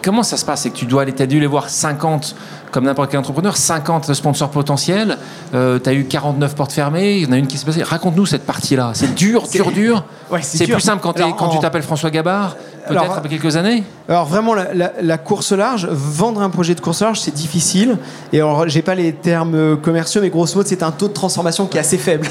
comment 0.03 0.23
ça 0.23 0.37
se 0.37 0.45
passe? 0.45 0.63
C'est 0.63 0.71
que 0.71 0.77
tu 0.77 0.87
dois 0.87 1.03
aller, 1.03 1.15
as 1.19 1.27
dû 1.27 1.41
les 1.41 1.47
voir 1.47 1.69
50 1.69 2.35
comme 2.73 2.85
n'importe 2.85 3.11
quel 3.11 3.21
entrepreneur, 3.21 3.55
50 3.55 4.15
sponsors 4.15 4.51
potentiels, 4.51 5.19
euh, 5.55 5.79
tu 5.79 5.91
as 5.91 5.93
eu 5.93 6.07
49 6.07 6.55
portes 6.55 6.73
fermées, 6.73 7.19
il 7.19 7.25
y 7.25 7.27
en 7.27 7.33
a 7.33 7.37
une 7.37 7.47
qui 7.47 7.59
s'est 7.59 7.67
passée. 7.67 7.83
Raconte-nous 7.83 8.27
cette 8.27 8.47
partie-là. 8.47 8.93
C'est 8.95 9.15
dur, 9.15 9.47
dur, 9.47 9.71
dur? 9.71 10.05
c'est 10.41 10.67
plus 10.67 10.81
simple 10.81 11.03
quand, 11.03 11.15
quand 11.37 11.49
tu 11.51 11.59
t'appelles 11.59 11.83
François 11.83 12.11
Gabard, 12.11 12.57
peut-être 12.89 13.13
après 13.13 13.29
quelques 13.29 13.57
années? 13.57 13.85
Alors 14.09 14.25
vraiment, 14.25 14.55
la, 14.55 15.19
course 15.19 15.53
large, 15.53 15.87
vendre 15.87 16.41
un 16.41 16.51
projet 16.51 16.75
de 16.75 16.81
course 16.81 17.03
large, 17.03 17.21
c'est 17.21 17.35
difficile. 17.35 17.99
Et 18.33 18.39
alors, 18.39 18.67
j'ai 18.69 18.83
pas 18.83 18.95
les 18.95 19.13
termes 19.13 19.77
commerciaux, 19.77 20.23
mais 20.23 20.31
grosso 20.31 20.57
modo, 20.57 20.69
c'est 20.69 20.83
un 20.83 20.91
taux 20.91 21.09
de 21.09 21.13
transformation 21.13 21.67
qui 21.67 21.77
est 21.77 21.81
assez 21.81 21.99
faible. 21.99 22.27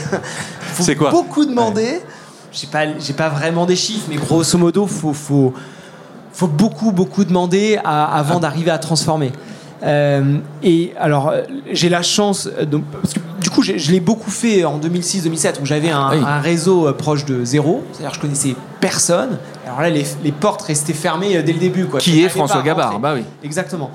c'est 0.73 0.95
quoi? 0.95 1.11
Beaucoup 1.11 1.45
demander. 1.45 2.01
J'ai 2.51 2.67
pas, 2.67 2.85
pas 3.15 3.29
vraiment 3.29 3.65
des 3.65 3.77
chiffres, 3.77 4.07
mais 4.09 4.17
grosso 4.17 4.57
modo, 4.57 4.85
faut, 4.87 5.13
faut 5.13 5.53
faut 6.33 6.47
beaucoup, 6.47 6.91
beaucoup 6.91 7.23
demander 7.23 7.79
avant 7.83 8.39
d'arriver 8.39 8.71
à 8.71 8.77
transformer. 8.77 9.31
Euh, 9.83 10.37
et 10.61 10.93
alors, 10.99 11.29
euh, 11.29 11.41
j'ai 11.71 11.89
la 11.89 12.01
chance, 12.01 12.47
euh, 12.47 12.65
parce 13.01 13.13
que 13.13 13.19
du 13.41 13.49
coup, 13.49 13.63
je 13.63 13.91
l'ai 13.91 13.99
beaucoup 13.99 14.29
fait 14.29 14.63
en 14.63 14.77
2006-2007, 14.77 15.61
où 15.61 15.65
j'avais 15.65 15.89
un, 15.89 16.39
réseau 16.39 16.91
proche 16.93 17.25
de 17.25 17.43
zéro, 17.43 17.83
c'est-à-dire 17.91 18.13
je 18.13 18.19
connaissais 18.19 18.55
personne. 18.79 19.37
Alors 19.65 19.81
là, 19.81 19.89
les, 19.89 20.31
portes 20.31 20.61
restaient 20.61 20.93
fermées 20.93 21.41
dès 21.43 21.53
le 21.53 21.59
début. 21.59 21.85
Quoi. 21.85 21.99
Qui 21.99 22.21
est 22.21 22.29
François 22.29 22.61
Gabard 22.61 22.99
Bah 22.99 23.13
oui. 23.15 23.23
Exactement. 23.43 23.89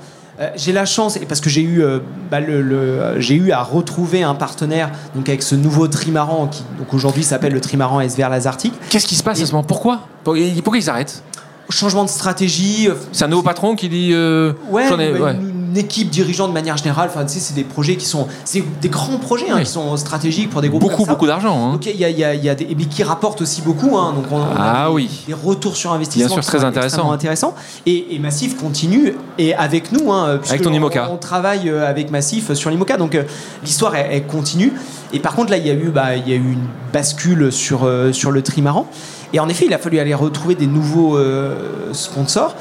j'ai 0.55 0.73
la 0.73 0.85
chance, 0.85 1.15
et 1.15 1.25
parce 1.25 1.39
que 1.39 1.49
j'ai 1.49 1.61
eu, 1.61 1.83
bah, 2.29 2.41
le, 2.41 3.19
j'ai 3.19 3.35
eu 3.35 3.51
à 3.51 3.63
retrouver 3.63 4.23
un 4.23 4.35
partenaire 4.35 4.91
donc 5.15 5.29
avec 5.29 5.41
ce 5.41 5.55
nouveau 5.55 5.87
trimaran 5.87 6.47
qui 6.47 6.63
donc 6.77 6.93
aujourd'hui 6.93 7.23
s'appelle 7.23 7.53
le 7.53 7.61
trimaran 7.61 8.01
SVR 8.07 8.29
Lazartic. 8.29 8.73
Qu'est-ce 8.89 9.07
qui 9.07 9.15
se 9.15 9.23
passe 9.23 9.41
à 9.41 9.45
ce 9.45 9.51
moment? 9.51 9.63
Pourquoi? 9.63 10.01
Pourquoi 10.23 10.77
ils 10.77 10.89
arrêtent 10.89 11.23
changement 11.69 12.03
de 12.03 12.09
stratégie. 12.09 12.87
Euh, 12.87 12.95
c'est 13.11 13.25
un 13.25 13.27
nouveau 13.27 13.43
patron 13.43 13.75
qui 13.75 13.89
dit. 13.89 14.11
Euh, 14.13 14.53
ouais, 14.69 14.87
Une, 14.89 15.75
équipe 15.75 16.09
dirigeante 16.09 16.49
de 16.49 16.53
manière 16.53 16.75
générale. 16.77 17.09
Enfin, 17.13 17.23
tu 17.25 17.33
sais, 17.33 17.39
c'est 17.39 17.53
des 17.53 17.63
projets 17.63 17.97
qui 17.97 18.05
sont, 18.05 18.27
c'est 18.45 18.63
des 18.81 18.89
grands 18.89 19.17
projets 19.17 19.49
hein, 19.49 19.59
qui 19.59 19.69
sont 19.69 19.95
stratégiques 19.97 20.49
pour 20.49 20.61
des 20.61 20.69
groupes. 20.69 20.81
Beaucoup, 20.81 21.05
beaucoup 21.05 21.27
d'argent. 21.27 21.73
Hein. 21.73 21.79
il 21.85 21.95
y 21.97 22.05
a, 22.05 22.09
y 22.09 22.23
a, 22.23 22.33
y 22.33 22.49
a 22.49 22.55
des, 22.55 22.63
et 22.63 22.75
qui 22.75 23.03
rapportent 23.03 23.41
aussi 23.41 23.61
beaucoup. 23.61 23.95
Hein, 23.95 24.13
donc 24.15 24.25
on, 24.31 24.41
ah 24.57 24.87
des, 24.87 24.93
oui. 24.93 25.09
Des 25.27 25.35
retours 25.35 25.75
sur 25.75 25.91
investissement. 25.91 26.33
Bien 26.33 26.41
sûr, 26.41 26.51
très 26.51 26.63
intéressant. 26.63 27.11
intéressant. 27.11 27.53
Et, 27.85 28.15
et, 28.15 28.19
Massif 28.19 28.57
continue 28.57 29.15
et 29.37 29.53
avec 29.53 29.91
nous. 29.91 30.11
Hein, 30.11 30.39
avec 30.49 30.61
ton 30.63 30.73
IMOCA. 30.73 31.09
On, 31.11 31.17
travaille 31.17 31.69
euh, 31.69 31.87
avec 31.87 32.09
Massif 32.09 32.53
sur 32.53 32.71
l'IMOCA, 32.71 32.97
donc 32.97 33.15
l'histoire 33.61 33.95
elle, 33.95 34.25
continue. 34.25 34.73
Et 35.13 35.19
par 35.19 35.35
contre 35.35 35.51
là, 35.51 35.57
il 35.57 35.67
y 35.67 35.69
a 35.69 35.73
eu, 35.73 35.89
bah, 35.89 36.15
il 36.15 36.27
y 36.27 36.33
a 36.33 36.37
eu 36.37 36.53
une 36.53 36.67
bascule 36.91 37.51
sur 37.51 37.87
sur 38.13 38.31
le 38.31 38.41
trimaran. 38.41 38.87
Et 39.33 39.39
en 39.39 39.49
effet, 39.49 39.65
il 39.65 39.73
a 39.73 39.77
fallu 39.77 39.99
aller 39.99 40.13
retrouver 40.13 40.55
des 40.55 40.67
nouveaux 40.67 41.17
euh, 41.17 41.93
sponsors. 41.93 42.55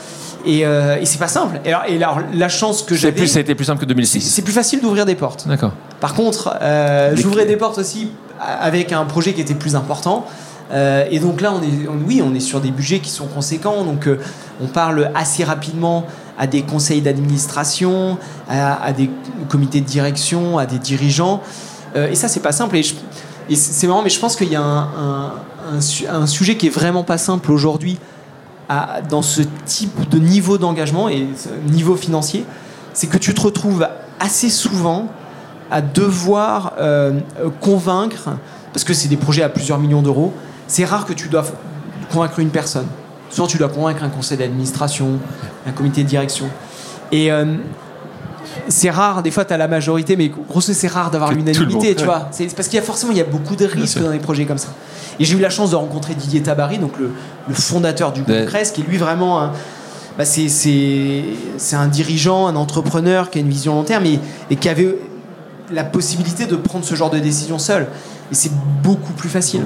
Et, 0.44 0.64
euh, 0.64 0.98
et 1.00 1.06
c'est 1.06 1.18
pas 1.18 1.28
simple. 1.28 1.60
Et 1.64 1.72
alors, 1.72 1.84
et 1.88 1.96
alors 1.96 2.20
la 2.32 2.48
chance 2.48 2.82
que 2.82 2.94
j'ai. 2.94 3.10
Plus, 3.12 3.26
ça 3.26 3.38
a 3.38 3.42
été 3.42 3.54
plus 3.54 3.64
simple 3.64 3.80
que 3.80 3.86
2006. 3.86 4.20
C'est 4.20 4.42
plus 4.42 4.52
facile 4.52 4.80
d'ouvrir 4.80 5.04
des 5.04 5.16
portes. 5.16 5.46
D'accord. 5.48 5.72
Par 6.00 6.14
contre, 6.14 6.56
euh, 6.60 7.14
j'ouvrais 7.16 7.46
des 7.46 7.56
portes 7.56 7.78
aussi 7.78 8.10
avec 8.40 8.92
un 8.92 9.04
projet 9.04 9.32
qui 9.32 9.40
était 9.40 9.54
plus 9.54 9.74
important. 9.76 10.26
et 10.72 11.18
donc 11.20 11.40
là, 11.40 11.52
on 11.54 11.62
est, 11.62 11.88
oui, 12.06 12.22
on 12.22 12.34
est 12.34 12.40
sur 12.40 12.60
des 12.60 12.70
budgets 12.70 13.00
qui 13.00 13.10
sont 13.10 13.26
conséquents. 13.26 13.82
Donc, 13.82 14.08
on 14.62 14.66
parle 14.66 15.10
assez 15.14 15.42
rapidement 15.42 16.06
à 16.38 16.46
des 16.46 16.62
conseils 16.62 17.00
d'administration, 17.00 18.18
à, 18.48 18.92
des 18.92 19.08
comités 19.48 19.80
de 19.80 19.86
direction, 19.86 20.58
à 20.58 20.66
des 20.66 20.78
dirigeants. 20.78 21.40
et 21.96 22.14
ça, 22.14 22.28
c'est 22.28 22.40
pas 22.40 22.52
simple. 22.52 22.76
Et, 22.76 23.56
c'est 23.56 23.86
marrant, 23.86 24.02
mais 24.02 24.10
je 24.10 24.20
pense 24.20 24.36
qu'il 24.36 24.50
y 24.50 24.56
a 24.56 24.60
un 24.60 25.32
un, 25.55 25.55
sujet 26.26 26.56
qui 26.56 26.66
est 26.66 26.70
vraiment 26.70 27.04
pas 27.04 27.18
simple 27.18 27.52
aujourd'hui 27.52 27.98
dans 29.08 29.22
ce 29.22 29.42
type 29.64 30.08
de 30.08 30.18
niveau 30.18 30.58
d'engagement 30.58 31.08
et 31.08 31.26
niveau 31.68 31.96
financier, 31.96 32.44
c'est 32.92 33.06
que 33.06 33.18
tu 33.18 33.34
te 33.34 33.40
retrouves 33.40 33.86
assez 34.18 34.50
souvent 34.50 35.08
à 35.70 35.82
devoir 35.82 36.74
euh, 36.78 37.20
convaincre, 37.60 38.30
parce 38.72 38.84
que 38.84 38.94
c'est 38.94 39.08
des 39.08 39.16
projets 39.16 39.42
à 39.42 39.48
plusieurs 39.48 39.78
millions 39.78 40.02
d'euros, 40.02 40.32
c'est 40.66 40.84
rare 40.84 41.06
que 41.06 41.12
tu 41.12 41.28
doives 41.28 41.52
convaincre 42.12 42.38
une 42.38 42.50
personne. 42.50 42.86
Souvent, 43.30 43.48
tu 43.48 43.58
dois 43.58 43.68
convaincre 43.68 44.04
un 44.04 44.08
conseil 44.08 44.38
d'administration, 44.38 45.18
un 45.66 45.72
comité 45.72 46.04
de 46.04 46.08
direction. 46.08 46.46
Et 47.12 47.32
euh, 47.32 47.56
c'est 48.68 48.90
rare, 48.90 49.22
des 49.22 49.30
fois 49.30 49.44
tu 49.44 49.52
as 49.52 49.56
la 49.56 49.68
majorité, 49.68 50.16
mais 50.16 50.28
grosso 50.28 50.72
c'est 50.72 50.88
rare 50.88 51.10
d'avoir 51.10 51.32
l'unanimité, 51.32 51.94
tu 51.94 52.04
vois. 52.04 52.28
C'est 52.30 52.54
parce 52.54 52.68
qu'il 52.68 52.76
y 52.76 52.80
a 52.80 52.84
forcément 52.84 53.12
il 53.12 53.18
y 53.18 53.20
a 53.20 53.24
beaucoup 53.24 53.56
de 53.56 53.64
risques 53.64 54.00
dans 54.00 54.10
des 54.10 54.18
projets 54.18 54.44
comme 54.44 54.58
ça. 54.58 54.68
Et 55.18 55.24
j'ai 55.24 55.36
eu 55.36 55.40
la 55.40 55.50
chance 55.50 55.70
de 55.70 55.76
rencontrer 55.76 56.14
Didier 56.14 56.42
Tabary, 56.42 56.78
donc 56.78 56.92
le, 56.98 57.10
fondateur 57.54 58.12
du 58.12 58.22
groupe 58.22 58.46
Crest, 58.46 58.74
qui 58.74 58.82
est 58.82 58.84
lui 58.84 58.98
vraiment 58.98 59.50
bah 60.18 60.24
c'est 60.24 61.24
un 61.72 61.88
dirigeant, 61.88 62.46
un 62.46 62.56
entrepreneur 62.56 63.30
qui 63.30 63.38
a 63.38 63.40
une 63.42 63.48
vision 63.48 63.74
long 63.74 63.84
terme 63.84 64.06
et, 64.06 64.18
et 64.50 64.56
qui 64.56 64.68
avait 64.68 64.96
la 65.70 65.84
possibilité 65.84 66.46
de 66.46 66.56
prendre 66.56 66.84
ce 66.84 66.94
genre 66.94 67.10
de 67.10 67.18
décision 67.18 67.58
seul. 67.58 67.86
Et 68.30 68.34
c'est 68.34 68.52
beaucoup 68.82 69.12
plus 69.12 69.28
facile. 69.28 69.62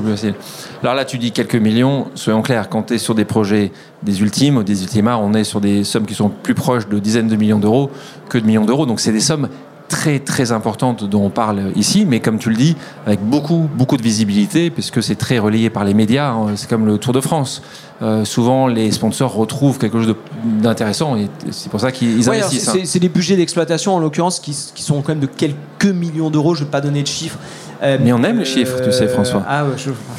Alors 0.83 0.95
là, 0.95 1.05
tu 1.05 1.19
dis 1.19 1.33
quelques 1.33 1.57
millions. 1.57 2.09
Soyons 2.15 2.43
clairs, 2.43 2.69
quand 2.69 2.85
tu 2.85 2.95
es 2.95 2.99
sur 2.99 3.15
des 3.15 3.25
projets 3.25 3.73
des 4.03 4.21
ultimes 4.21 4.59
ou 4.59 4.63
des 4.63 4.83
ultimas, 4.83 5.17
on 5.17 5.35
est 5.35 5.45
sur 5.45 5.61
des 5.61 5.85
sommes 5.85 6.07
qui 6.07 6.15
sont 6.15 6.29
plus 6.29 6.55
proches 6.55 6.89
de 6.89 6.99
dizaines 6.99 7.29
de 7.29 7.37
millions 7.37 7.59
d'euros 7.59 7.91
que 8.29 8.39
de 8.39 8.47
millions 8.47 8.65
d'euros. 8.65 8.87
Donc 8.87 9.01
c'est 9.01 9.13
des 9.13 9.21
sommes 9.21 9.49
très 9.89 10.21
très 10.21 10.53
importantes 10.53 11.05
dont 11.05 11.25
on 11.25 11.31
parle 11.31 11.73
ici, 11.75 12.07
mais 12.07 12.21
comme 12.21 12.39
tu 12.39 12.49
le 12.49 12.57
dis, 12.57 12.77
avec 13.07 13.21
beaucoup 13.21 13.69
beaucoup 13.75 13.97
de 13.97 14.03
visibilité, 14.03 14.71
puisque 14.71 15.03
c'est 15.03 15.17
très 15.17 15.39
relayé 15.39 15.69
par 15.69 15.85
les 15.85 15.95
médias. 15.95 16.31
Hein. 16.31 16.53
c'est 16.55 16.69
comme 16.69 16.87
le 16.87 16.97
Tour 16.97 17.13
de 17.13 17.21
France. 17.21 17.63
Euh, 18.03 18.25
souvent, 18.25 18.67
les 18.67 18.93
sponsors 18.93 19.35
retrouvent 19.35 19.79
quelque 19.79 20.01
chose 20.01 20.15
d'intéressant 20.63 21.17
et 21.17 21.29
c'est 21.51 21.71
pour 21.71 21.81
ça 21.81 21.93
qu'ils 21.93 22.27
investissent. 22.31 22.69
Hein. 22.69 22.79
C'est 22.85 23.01
des 23.01 23.11
budgets 23.11 23.37
d'exploitation 23.37 23.95
en 23.95 23.99
l'occurrence 23.99 24.41
qui, 24.41 24.57
qui, 24.75 24.83
sont 24.83 25.03
quand 25.03 25.11
même 25.11 25.21
de 25.21 25.27
quelques 25.27 25.85
millions 25.85 26.31
d'euros. 26.31 26.55
Je 26.55 26.61
ne 26.61 26.65
vais 26.67 26.71
pas 26.71 26.81
donner 26.81 27.03
de 27.03 27.09
chiffres. 27.09 27.39
Euh, 27.83 27.99
mais 28.01 28.13
on 28.13 28.23
aime 28.23 28.39
les 28.39 28.45
chiffres, 28.45 28.79
tu 28.85 28.93
sais, 28.93 29.09
François. 29.09 29.43
Ah, 29.49 29.65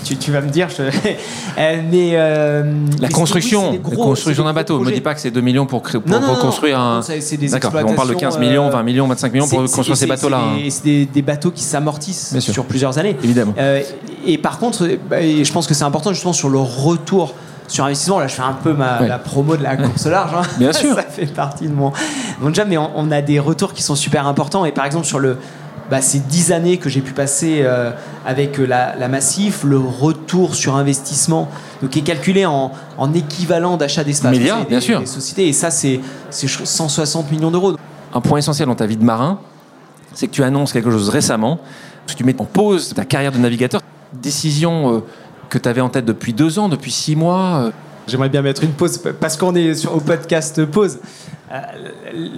tu, 0.03 0.17
tu, 0.17 0.31
vas 0.31 0.41
me 0.41 0.49
dire. 0.49 0.67
Euh, 1.57 1.81
mais 1.91 2.11
euh, 2.13 2.63
la 3.01 3.09
construction, 3.09 3.73
la 3.73 3.95
construction 3.95 4.45
d'un 4.45 4.53
bateau. 4.53 4.79
Ne 4.79 4.85
me 4.85 4.91
dis 4.91 5.01
pas 5.01 5.13
que 5.13 5.19
c'est 5.19 5.31
2 5.31 5.41
millions 5.41 5.65
pour, 5.65 5.81
pour, 5.81 6.39
construire 6.39 6.79
un. 6.79 7.01
D'accord. 7.51 7.73
On 7.85 7.93
parle 7.93 8.09
de 8.09 8.13
15 8.13 8.39
millions, 8.39 8.69
20 8.69 8.83
millions, 8.83 9.07
25 9.07 9.33
millions 9.33 9.47
pour 9.47 9.59
construire 9.69 9.97
ces 9.97 10.07
bateaux-là. 10.07 10.41
C'est 10.69 10.83
des, 10.83 11.05
des, 11.05 11.21
bateaux 11.21 11.51
qui 11.51 11.63
s'amortissent 11.63 12.39
sur 12.39 12.65
plusieurs 12.65 12.97
années. 12.97 13.17
Évidemment. 13.21 13.53
et 14.25 14.37
par 14.37 14.59
contre, 14.59 14.87
bah, 15.09 15.21
je 15.21 15.51
pense 15.51 15.67
que 15.67 15.73
c'est 15.73 15.83
important 15.83 16.13
justement 16.13 16.33
sur 16.33 16.49
le 16.49 16.59
retour 16.59 17.35
sur 17.71 17.85
investissement. 17.85 18.19
Là, 18.19 18.27
je 18.27 18.35
fais 18.35 18.41
un 18.41 18.53
peu 18.53 18.73
ma, 18.73 19.01
la 19.01 19.17
promo 19.17 19.55
de 19.55 19.63
la 19.63 19.77
course 19.77 20.05
large. 20.05 20.33
Hein. 20.35 20.41
Bien 20.57 20.73
sûr. 20.73 20.95
ça 20.95 21.03
fait 21.03 21.25
partie 21.25 21.67
de 21.67 21.73
mon, 21.73 21.91
mon 22.39 22.53
job, 22.53 22.67
mais 22.69 22.77
on, 22.77 23.11
a 23.11 23.21
des 23.21 23.39
retours 23.39 23.73
qui 23.73 23.81
sont 23.81 23.95
super 23.95 24.27
importants. 24.27 24.65
Et 24.65 24.71
par 24.71 24.85
exemple, 24.85 25.05
sur 25.05 25.19
le, 25.19 25.37
bah, 25.91 26.01
ces 26.01 26.19
10 26.19 26.53
années 26.53 26.77
que 26.77 26.87
j'ai 26.89 27.01
pu 27.01 27.11
passer 27.11 27.59
euh, 27.63 27.91
avec 28.25 28.57
la, 28.57 28.95
la, 28.95 29.09
Massif, 29.09 29.65
le 29.65 29.77
retour 29.77 30.55
sur 30.55 30.77
investissement, 30.77 31.49
donc, 31.81 31.91
qui 31.91 31.99
est 31.99 32.03
calculé 32.03 32.45
en, 32.45 32.71
en 32.97 33.13
équivalent 33.13 33.75
d'achat 33.75 34.05
d'espace. 34.05 34.31
Milliards, 34.31 34.65
bien 34.65 34.79
sûr. 34.79 35.01
Des 35.01 35.05
sociétés, 35.05 35.49
et 35.49 35.53
ça, 35.53 35.69
c'est 35.69 35.99
160 36.29 37.29
millions 37.29 37.51
d'euros. 37.51 37.75
Un 38.13 38.21
point 38.21 38.39
essentiel 38.39 38.69
dans 38.69 38.75
ta 38.75 38.85
vie 38.85 38.95
de 38.95 39.03
marin, 39.03 39.41
c'est 40.13 40.27
que 40.27 40.31
tu 40.31 40.43
annonces 40.43 40.71
quelque 40.71 40.91
chose 40.91 41.09
récemment, 41.09 41.59
que 42.07 42.13
tu 42.13 42.23
mets 42.23 42.39
en 42.39 42.45
pause 42.45 42.93
ta 42.93 43.03
carrière 43.03 43.33
de 43.33 43.37
navigateur. 43.37 43.81
Décision 44.13 44.95
euh, 44.95 44.99
que 45.49 45.57
tu 45.57 45.67
avais 45.67 45.81
en 45.81 45.89
tête 45.89 46.05
depuis 46.05 46.31
deux 46.31 46.57
ans, 46.57 46.69
depuis 46.69 46.91
six 46.91 47.17
mois. 47.17 47.65
Euh. 47.65 47.71
J'aimerais 48.07 48.29
bien 48.29 48.41
mettre 48.41 48.63
une 48.63 48.71
pause 48.71 49.01
parce 49.19 49.37
qu'on 49.37 49.55
est 49.55 49.75
sur, 49.75 49.95
au 49.95 49.99
podcast 49.99 50.65
pause. 50.65 50.99
Euh, 51.51 51.59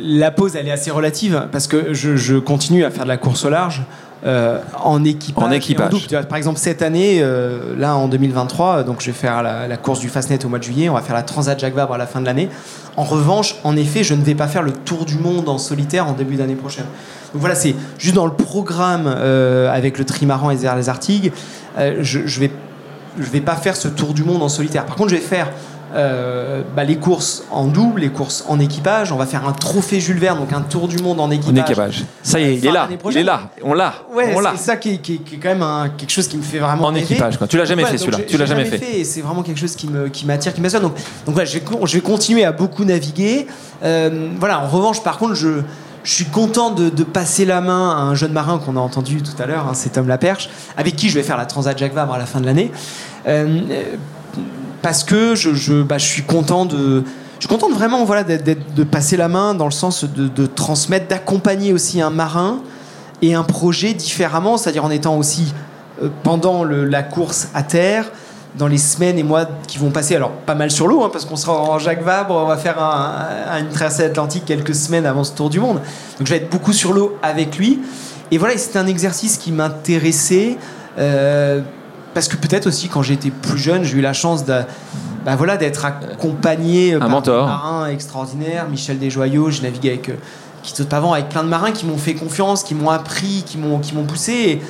la 0.01 0.31
pause, 0.31 0.55
elle 0.55 0.67
est 0.67 0.71
assez 0.71 0.91
relative 0.91 1.47
parce 1.51 1.67
que 1.67 1.93
je, 1.93 2.37
continue 2.37 2.83
à 2.83 2.91
faire 2.91 3.03
de 3.03 3.09
la 3.09 3.17
course 3.17 3.45
au 3.45 3.49
large 3.49 3.83
euh, 4.25 4.59
en 4.81 5.03
équipage. 5.03 5.43
En 5.43 5.51
équipage. 5.51 6.09
Par 6.27 6.37
exemple, 6.37 6.59
cette 6.59 6.81
année, 6.81 7.19
euh, 7.21 7.75
là 7.77 7.95
en 7.95 8.07
2023, 8.07 8.83
donc 8.83 9.01
je 9.01 9.07
vais 9.07 9.11
faire 9.11 9.43
la, 9.43 9.77
course 9.77 9.99
du 9.99 10.09
Fastnet 10.09 10.43
au 10.45 10.49
mois 10.49 10.59
de 10.59 10.63
juillet, 10.63 10.89
on 10.89 10.95
va 10.95 11.01
faire 11.01 11.15
la 11.15 11.23
Transat 11.23 11.59
Jacques 11.59 11.75
Vabre 11.75 11.93
à 11.93 11.97
la 11.97 12.07
fin 12.07 12.21
de 12.21 12.25
l'année. 12.25 12.49
En 12.97 13.03
revanche, 13.03 13.55
en 13.63 13.75
effet, 13.75 14.03
je 14.03 14.13
ne 14.13 14.23
vais 14.23 14.35
pas 14.35 14.47
faire 14.47 14.63
le 14.63 14.71
tour 14.71 15.05
du 15.05 15.17
monde 15.17 15.49
en 15.49 15.57
solitaire 15.57 16.07
en 16.07 16.13
début 16.13 16.35
d'année 16.35 16.55
prochaine. 16.55 16.85
Donc 17.33 17.41
voilà, 17.41 17.55
c'est 17.55 17.75
juste 17.97 18.15
dans 18.15 18.27
le 18.27 18.33
programme 18.33 19.07
avec 19.07 19.97
le 19.97 20.05
trimaran 20.05 20.51
et 20.51 20.57
les 20.57 20.89
Artigues, 20.89 21.31
je, 21.77 22.19
je 22.25 22.39
vais 22.39 22.51
je 23.17 23.29
vais 23.29 23.41
pas 23.41 23.55
faire 23.55 23.75
ce 23.75 23.87
tour 23.87 24.13
du 24.13 24.23
monde 24.23 24.41
en 24.41 24.49
solitaire. 24.49 24.85
Par 24.85 24.95
contre, 24.95 25.09
je 25.09 25.15
vais 25.15 25.21
faire 25.21 25.47
euh, 25.95 26.63
bah, 26.75 26.83
les 26.83 26.97
courses 26.97 27.43
en 27.51 27.65
double, 27.65 28.01
les 28.01 28.09
courses 28.09 28.43
en 28.47 28.59
équipage. 28.59 29.11
On 29.11 29.15
va 29.15 29.27
faire 29.27 29.47
un 29.47 29.51
trophée 29.51 29.99
Jules 29.99 30.17
Verne, 30.17 30.39
donc 30.39 30.51
un 30.51 30.61
tour 30.61 30.87
du 30.87 30.97
monde 30.97 31.19
en 31.19 31.29
équipage. 31.29 31.59
En 31.59 31.61
équipage. 31.61 32.03
Ça 32.23 32.39
y 32.39 32.43
est, 32.45 32.55
il 32.55 32.65
est 32.65 32.71
là. 32.71 32.89
Il 33.11 33.17
est 33.17 33.23
là. 33.23 33.51
On 33.63 33.73
l'a. 33.73 33.93
Ouais, 34.11 34.33
c'est 34.55 34.63
ça 34.63 34.77
qui 34.77 34.95
est, 34.95 34.97
qui, 34.97 35.13
est, 35.13 35.37
quand 35.37 35.55
même 35.55 35.91
quelque 35.97 36.11
chose 36.11 36.27
qui 36.27 36.37
me 36.37 36.41
fait 36.41 36.57
vraiment. 36.59 36.87
En 36.87 36.95
équipage, 36.95 37.37
quoi. 37.37 37.47
Tu 37.47 37.57
l'as 37.57 37.65
jamais 37.65 37.85
fait 37.85 37.97
celui-là. 37.97 38.19
Tu 38.27 38.37
l'as 38.37 38.45
jamais 38.45 38.65
fait. 38.65 39.03
c'est 39.03 39.21
vraiment 39.21 39.43
quelque 39.43 39.59
chose 39.59 39.75
qui 39.75 39.87
me 39.87 40.09
qui 40.09 40.25
m'attire, 40.25 40.53
qui 40.53 40.61
m'assure. 40.61 40.81
Donc 40.81 40.95
donc 41.25 41.35
je 41.35 41.59
vais 41.59 41.63
je 41.85 41.93
vais 41.93 42.01
continuer 42.01 42.43
à 42.43 42.51
beaucoup 42.51 42.85
naviguer. 42.85 43.47
Euh, 43.83 44.29
voilà. 44.39 44.61
En 44.61 44.67
revanche, 44.67 45.03
par 45.03 45.17
contre, 45.17 45.35
je 45.35 45.61
je 46.03 46.13
suis 46.13 46.25
content 46.25 46.71
de, 46.71 46.89
passer 47.03 47.45
la 47.45 47.61
main 47.61 47.91
à 47.91 48.01
un 48.01 48.15
jeune 48.15 48.33
marin 48.33 48.59
qu'on 48.59 48.75
a 48.75 48.79
entendu 48.79 49.21
tout 49.21 49.41
à 49.41 49.45
l'heure, 49.45 49.67
hein, 49.67 49.73
c'est 49.73 49.91
Tom 49.93 50.07
Laperche, 50.07 50.49
avec 50.77 50.95
qui 50.95 51.09
je 51.09 51.15
vais 51.15 51.23
faire 51.23 51.37
la 51.37 51.45
Transat 51.45 51.77
Jacques 51.77 51.93
Vabre 51.93 52.13
à 52.13 52.17
la 52.17 52.25
fin 52.25 52.41
de 52.41 52.45
l'année. 52.45 52.71
Euh, 53.27 53.61
parce 54.81 55.03
que 55.03 55.35
je, 55.35 55.81
bah, 55.81 55.97
je, 55.97 56.05
suis 56.05 56.23
content 56.23 56.65
de. 56.65 57.03
Je 57.39 57.47
suis 57.47 57.47
content 57.47 57.69
vraiment 57.69 58.03
voilà, 58.03 58.23
de 58.23 58.83
passer 58.83 59.17
la 59.17 59.27
main 59.27 59.53
dans 59.53 59.65
le 59.65 59.71
sens 59.71 60.03
de, 60.03 60.45
transmettre, 60.45 61.07
d'accompagner 61.07 61.73
aussi 61.73 62.01
un 62.01 62.09
marin 62.09 62.59
et 63.21 63.33
un 63.33 63.43
projet 63.43 63.93
différemment, 63.93 64.57
c'est-à-dire 64.57 64.83
en 64.83 64.91
étant 64.91 65.17
aussi 65.17 65.53
euh, 66.01 66.09
pendant 66.23 66.65
la 66.65 67.03
course 67.03 67.47
à 67.53 67.63
terre, 67.63 68.11
dans 68.55 68.67
les 68.67 68.77
semaines 68.77 69.17
et 69.17 69.23
mois 69.23 69.45
qui 69.67 69.77
vont 69.77 69.89
passer, 69.89 70.15
alors 70.15 70.31
pas 70.31 70.55
mal 70.55 70.69
sur 70.69 70.87
l'eau, 70.87 71.03
hein, 71.03 71.09
parce 71.11 71.25
qu'on 71.25 71.35
sera 71.35 71.53
en 71.53 71.79
Jacques 71.79 72.03
Vabre, 72.03 72.35
on 72.35 72.45
va 72.45 72.57
faire 72.57 72.77
une 72.79 73.69
traversée 73.69 74.03
atlantique 74.03 74.45
quelques 74.45 74.75
semaines 74.75 75.05
avant 75.05 75.23
ce 75.23 75.33
tour 75.33 75.49
du 75.49 75.59
monde. 75.59 75.77
Donc 76.19 76.27
je 76.27 76.29
vais 76.29 76.37
être 76.37 76.49
beaucoup 76.49 76.73
sur 76.73 76.93
l'eau 76.93 77.17
avec 77.23 77.57
lui. 77.57 77.79
Et 78.31 78.37
voilà, 78.37 78.57
c'est 78.57 78.77
un 78.77 78.87
exercice 78.87 79.37
qui 79.37 79.51
m'intéressait. 79.51 80.57
Euh, 80.99 81.61
parce 82.13 82.27
que 82.27 82.35
peut-être 82.35 82.67
aussi 82.67 82.89
quand 82.89 83.01
j'étais 83.01 83.31
plus 83.31 83.57
jeune, 83.57 83.83
j'ai 83.83 83.97
eu 83.97 84.01
la 84.01 84.13
chance 84.13 84.45
de, 84.45 84.61
bah 85.25 85.35
voilà, 85.35 85.57
d'être 85.57 85.85
accompagné 85.85 86.93
un 86.93 86.99
par 86.99 87.09
mentor. 87.09 87.43
un 87.45 87.47
marin 87.47 87.87
extraordinaire, 87.87 88.67
Michel 88.69 88.99
Desjoyaux. 88.99 89.49
J'ai 89.49 89.63
navigué 89.63 89.89
avec 89.89 90.09
euh, 90.09 90.15
Quito 90.61 90.85
Pavant, 90.85 91.13
avec 91.13 91.29
plein 91.29 91.43
de 91.43 91.49
marins 91.49 91.71
qui 91.71 91.87
m'ont 91.87 91.97
fait 91.97 92.13
confiance, 92.13 92.63
qui 92.63 92.75
m'ont 92.75 92.91
appris, 92.91 93.43
qui 93.45 93.57
m'ont, 93.57 93.79
qui 93.79 93.93
poussé. 93.93 94.61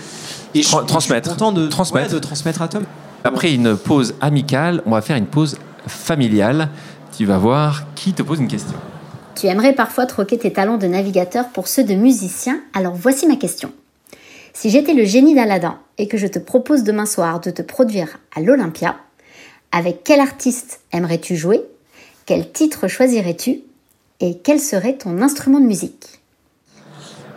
Et, 0.55 0.61
je, 0.61 0.69
transmettre. 0.69 1.27
suis 1.29 1.37
content 1.37 1.51
de 1.51 1.67
transmettre. 1.67 2.13
de 2.13 2.19
transmettre 2.19 2.61
à 2.61 2.67
Tom. 2.69 2.83
Après 3.25 3.53
une 3.53 3.77
pause 3.77 4.15
amicale, 4.19 4.81
on 4.85 4.91
va 4.91 5.01
faire 5.01 5.15
une 5.15 5.27
pause 5.27 5.57
familiale. 5.87 6.69
Tu 7.15 7.25
vas 7.25 7.37
voir 7.37 7.85
qui 7.95 8.11
te 8.11 8.21
pose 8.21 8.39
une 8.39 8.49
question. 8.49 8.75
Tu 9.35 9.47
aimerais 9.47 9.73
parfois 9.73 10.05
troquer 10.05 10.37
tes 10.37 10.51
talents 10.51 10.77
de 10.77 10.87
navigateur 10.87 11.47
pour 11.49 11.69
ceux 11.69 11.85
de 11.85 11.93
musicien, 11.93 12.59
alors 12.73 12.95
voici 12.95 13.25
ma 13.25 13.37
question. 13.37 13.71
Si 14.53 14.69
j'étais 14.69 14.93
le 14.93 15.05
génie 15.05 15.35
d'Aladin 15.35 15.79
et 15.97 16.07
que 16.07 16.17
je 16.17 16.27
te 16.27 16.37
propose 16.37 16.83
demain 16.83 17.05
soir 17.05 17.39
de 17.39 17.49
te 17.49 17.61
produire 17.61 18.19
à 18.35 18.41
l'Olympia, 18.41 18.97
avec 19.71 20.03
quel 20.03 20.19
artiste 20.19 20.81
aimerais-tu 20.91 21.35
jouer? 21.35 21.61
Quel 22.25 22.51
titre 22.51 22.87
choisirais-tu? 22.87 23.61
Et 24.19 24.37
quel 24.37 24.59
serait 24.59 24.97
ton 24.97 25.21
instrument 25.21 25.59
de 25.59 25.65
musique? 25.65 26.21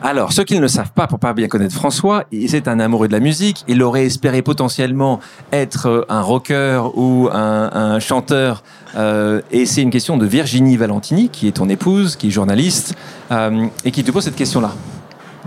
Alors, 0.03 0.33
ceux 0.33 0.45
qui 0.45 0.55
ne 0.55 0.61
le 0.61 0.69
savent 0.69 0.93
pas, 0.93 1.07
pour 1.07 1.19
pas 1.19 1.33
bien 1.33 1.49
connaître 1.49 1.75
François, 1.75 2.25
c'est 2.49 2.69
un 2.69 2.81
amoureux 2.81 3.09
de 3.09 3.13
la 3.13 3.21
musique. 3.21 3.65
Il 3.67 3.83
aurait 3.83 4.05
espéré 4.05 4.43
potentiellement 4.43 5.21
être 5.53 5.89
euh, 5.89 6.07
un 6.09 6.21
rocker 6.21 6.91
ou 6.95 7.29
un, 7.33 7.99
chanteur. 7.99 8.63
Euh, 8.97 9.41
et 9.51 9.65
c'est 9.67 9.83
une 9.83 9.91
question 9.91 10.17
de 10.17 10.27
Virginie 10.27 10.77
Valentini, 10.77 11.29
qui 11.31 11.49
est 11.49 11.53
ton 11.53 11.69
épouse, 11.69 12.17
qui 12.17 12.29
est 12.29 12.31
journaliste, 12.31 12.95
euh, 13.31 13.67
et 13.85 13.91
qui 13.91 14.05
te 14.05 14.11
pose 14.11 14.25
cette 14.25 14.37
question-là. 14.37 14.73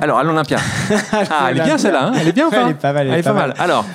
Alors, 0.01 0.17
à 0.17 0.23
l'Olympia. 0.23 0.57
ah, 1.13 1.47
elle 1.49 1.59
est 1.59 1.63
bien 1.63 1.77
celle-là, 1.77 2.07
hein 2.07 2.11
elle 2.19 2.27
est 2.27 2.31
bien 2.31 2.47
ou 2.47 2.51
pas 2.51 2.63
Elle 2.63 2.71
est 2.71 2.73
pas 2.73 2.93
mal. 2.93 3.07
Elle, 3.07 3.19
est 3.19 3.23
pas, 3.23 3.33
mal. 3.33 3.53
Alors. 3.59 3.85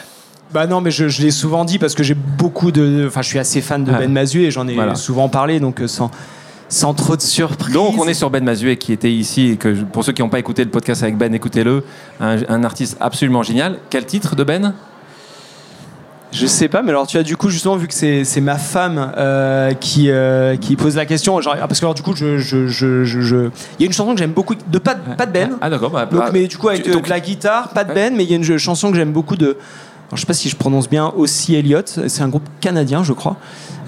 Bah 0.52 0.68
non, 0.68 0.80
mais 0.80 0.92
je, 0.92 1.06
l'ai 1.20 1.32
souvent 1.32 1.64
dit 1.64 1.80
parce 1.80 1.96
que 1.96 2.04
j'ai 2.04 2.14
beaucoup 2.14 2.70
de. 2.70 3.06
Enfin, 3.08 3.22
je 3.22 3.28
suis 3.28 3.40
assez 3.40 3.60
fan 3.60 3.82
de 3.82 3.90
Ben 3.90 4.12
Mazué 4.12 4.44
et 4.44 4.50
j'en 4.52 4.68
ai 4.68 4.76
souvent 4.94 5.28
parlé, 5.28 5.58
donc 5.58 5.82
sans, 5.86 6.12
sans 6.68 6.94
trop 6.94 7.16
de 7.16 7.22
surprise. 7.22 7.74
Donc, 7.74 7.98
on 7.98 8.08
est 8.08 8.14
sur 8.14 8.30
Ben 8.30 8.44
Mazué 8.44 8.76
qui 8.76 8.92
était 8.92 9.12
ici, 9.12 9.50
et 9.50 9.56
que 9.56 9.82
pour 9.84 10.04
ceux 10.04 10.12
qui 10.12 10.22
n'ont 10.22 10.28
pas 10.28 10.38
écouté 10.38 10.64
le 10.64 10.70
podcast 10.70 11.02
avec 11.02 11.16
Ben, 11.16 11.34
écoutez-le. 11.34 11.84
un 12.20 12.64
artiste 12.64 12.96
absolument 13.00 13.42
génial. 13.42 13.78
Quel 13.90 14.06
titre 14.06 14.36
de 14.36 14.44
Ben? 14.44 14.74
Je 16.34 16.46
sais 16.48 16.66
pas, 16.66 16.82
mais 16.82 16.90
alors 16.90 17.06
tu 17.06 17.16
as 17.16 17.22
du 17.22 17.36
coup 17.36 17.48
justement 17.48 17.76
vu 17.76 17.86
que 17.86 17.94
c'est 17.94 18.40
ma 18.40 18.58
femme 18.58 19.12
euh, 19.16 19.72
qui, 19.72 20.10
euh, 20.10 20.56
qui 20.56 20.74
pose 20.74 20.96
la 20.96 21.06
question, 21.06 21.40
genre, 21.40 21.54
parce 21.56 21.78
que 21.78 21.84
alors 21.84 21.94
du 21.94 22.02
coup 22.02 22.12
je 22.16 22.38
je, 22.38 22.66
je, 22.66 23.04
je, 23.04 23.36
il 23.78 23.80
y 23.80 23.84
a 23.84 23.86
une 23.86 23.92
chanson 23.92 24.14
que 24.14 24.18
j'aime 24.18 24.32
beaucoup 24.32 24.56
de 24.56 24.78
pas 24.78 24.94
de, 24.94 25.14
pas 25.14 25.26
de 25.26 25.30
Ben. 25.30 25.56
Ah 25.60 25.70
d'accord. 25.70 25.90
Bah, 25.90 26.06
donc, 26.06 26.18
bah, 26.18 26.30
mais 26.32 26.48
du 26.48 26.58
coup 26.58 26.68
avec 26.68 26.90
donc, 26.90 27.06
la 27.06 27.20
guitare, 27.20 27.68
pas 27.68 27.84
de 27.84 27.94
Ben, 27.94 28.16
mais 28.16 28.24
il 28.24 28.30
y 28.30 28.32
a 28.32 28.36
une 28.36 28.58
chanson 28.58 28.90
que 28.90 28.96
j'aime 28.96 29.12
beaucoup 29.12 29.36
de 29.36 29.56
je 30.12 30.20
sais 30.20 30.26
pas 30.26 30.34
si 30.34 30.48
je 30.48 30.56
prononce 30.56 30.88
bien, 30.88 31.12
aussi 31.16 31.54
Elliott. 31.54 32.00
C'est 32.08 32.22
un 32.22 32.28
groupe 32.28 32.44
canadien, 32.60 33.02
je 33.02 33.12
crois, 33.12 33.36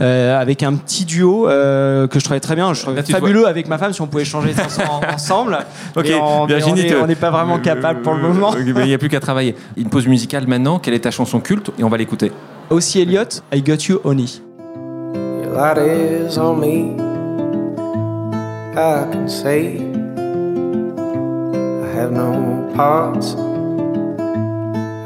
euh, 0.01 0.41
avec 0.41 0.63
un 0.63 0.75
petit 0.75 1.05
duo 1.05 1.49
euh, 1.49 2.07
que 2.07 2.19
je 2.19 2.25
trouvais 2.25 2.41
très 2.41 2.55
bien. 2.55 2.73
Je 2.75 2.83
trouvais 2.83 3.03
fabuleux 3.03 3.47
avec 3.47 3.69
ma 3.69 3.79
femme 3.79 3.93
si 3.93 4.01
on 4.01 4.07
pouvait 4.07 4.25
changer 4.25 4.55
ensemble. 5.15 5.59
ok, 5.95 6.07
on 6.21 7.07
n'est 7.07 7.15
pas 7.15 7.31
vraiment 7.31 7.59
capable 7.59 8.03
pour 8.03 8.15
le 8.15 8.23
moment. 8.23 8.55
il 8.57 8.75
n'y 8.75 8.95
a 8.95 8.99
plus 8.99 9.09
qu'à 9.09 9.21
travailler. 9.21 9.55
Une 9.77 9.89
pause 9.89 10.07
musicale 10.07 10.47
maintenant. 10.47 10.79
Quelle 10.79 10.95
est 10.95 11.01
ta 11.01 11.11
chanson 11.11 11.41
culte? 11.41 11.71
Et 11.79 11.85
on 11.85 11.89
va 11.89 11.97
l'écouter. 11.97 12.33
Aussi 12.71 13.01
Elliott, 13.01 13.43
I 13.53 13.63
Got 13.63 13.85
You 13.89 14.01
Honey. 14.05 14.43
on 16.39 16.61
me. 16.61 16.97
I 18.77 19.09
can 19.11 19.27
say 19.27 19.79
I 19.79 19.81
have 21.95 22.13
no 22.13 22.71
parts. 22.75 23.56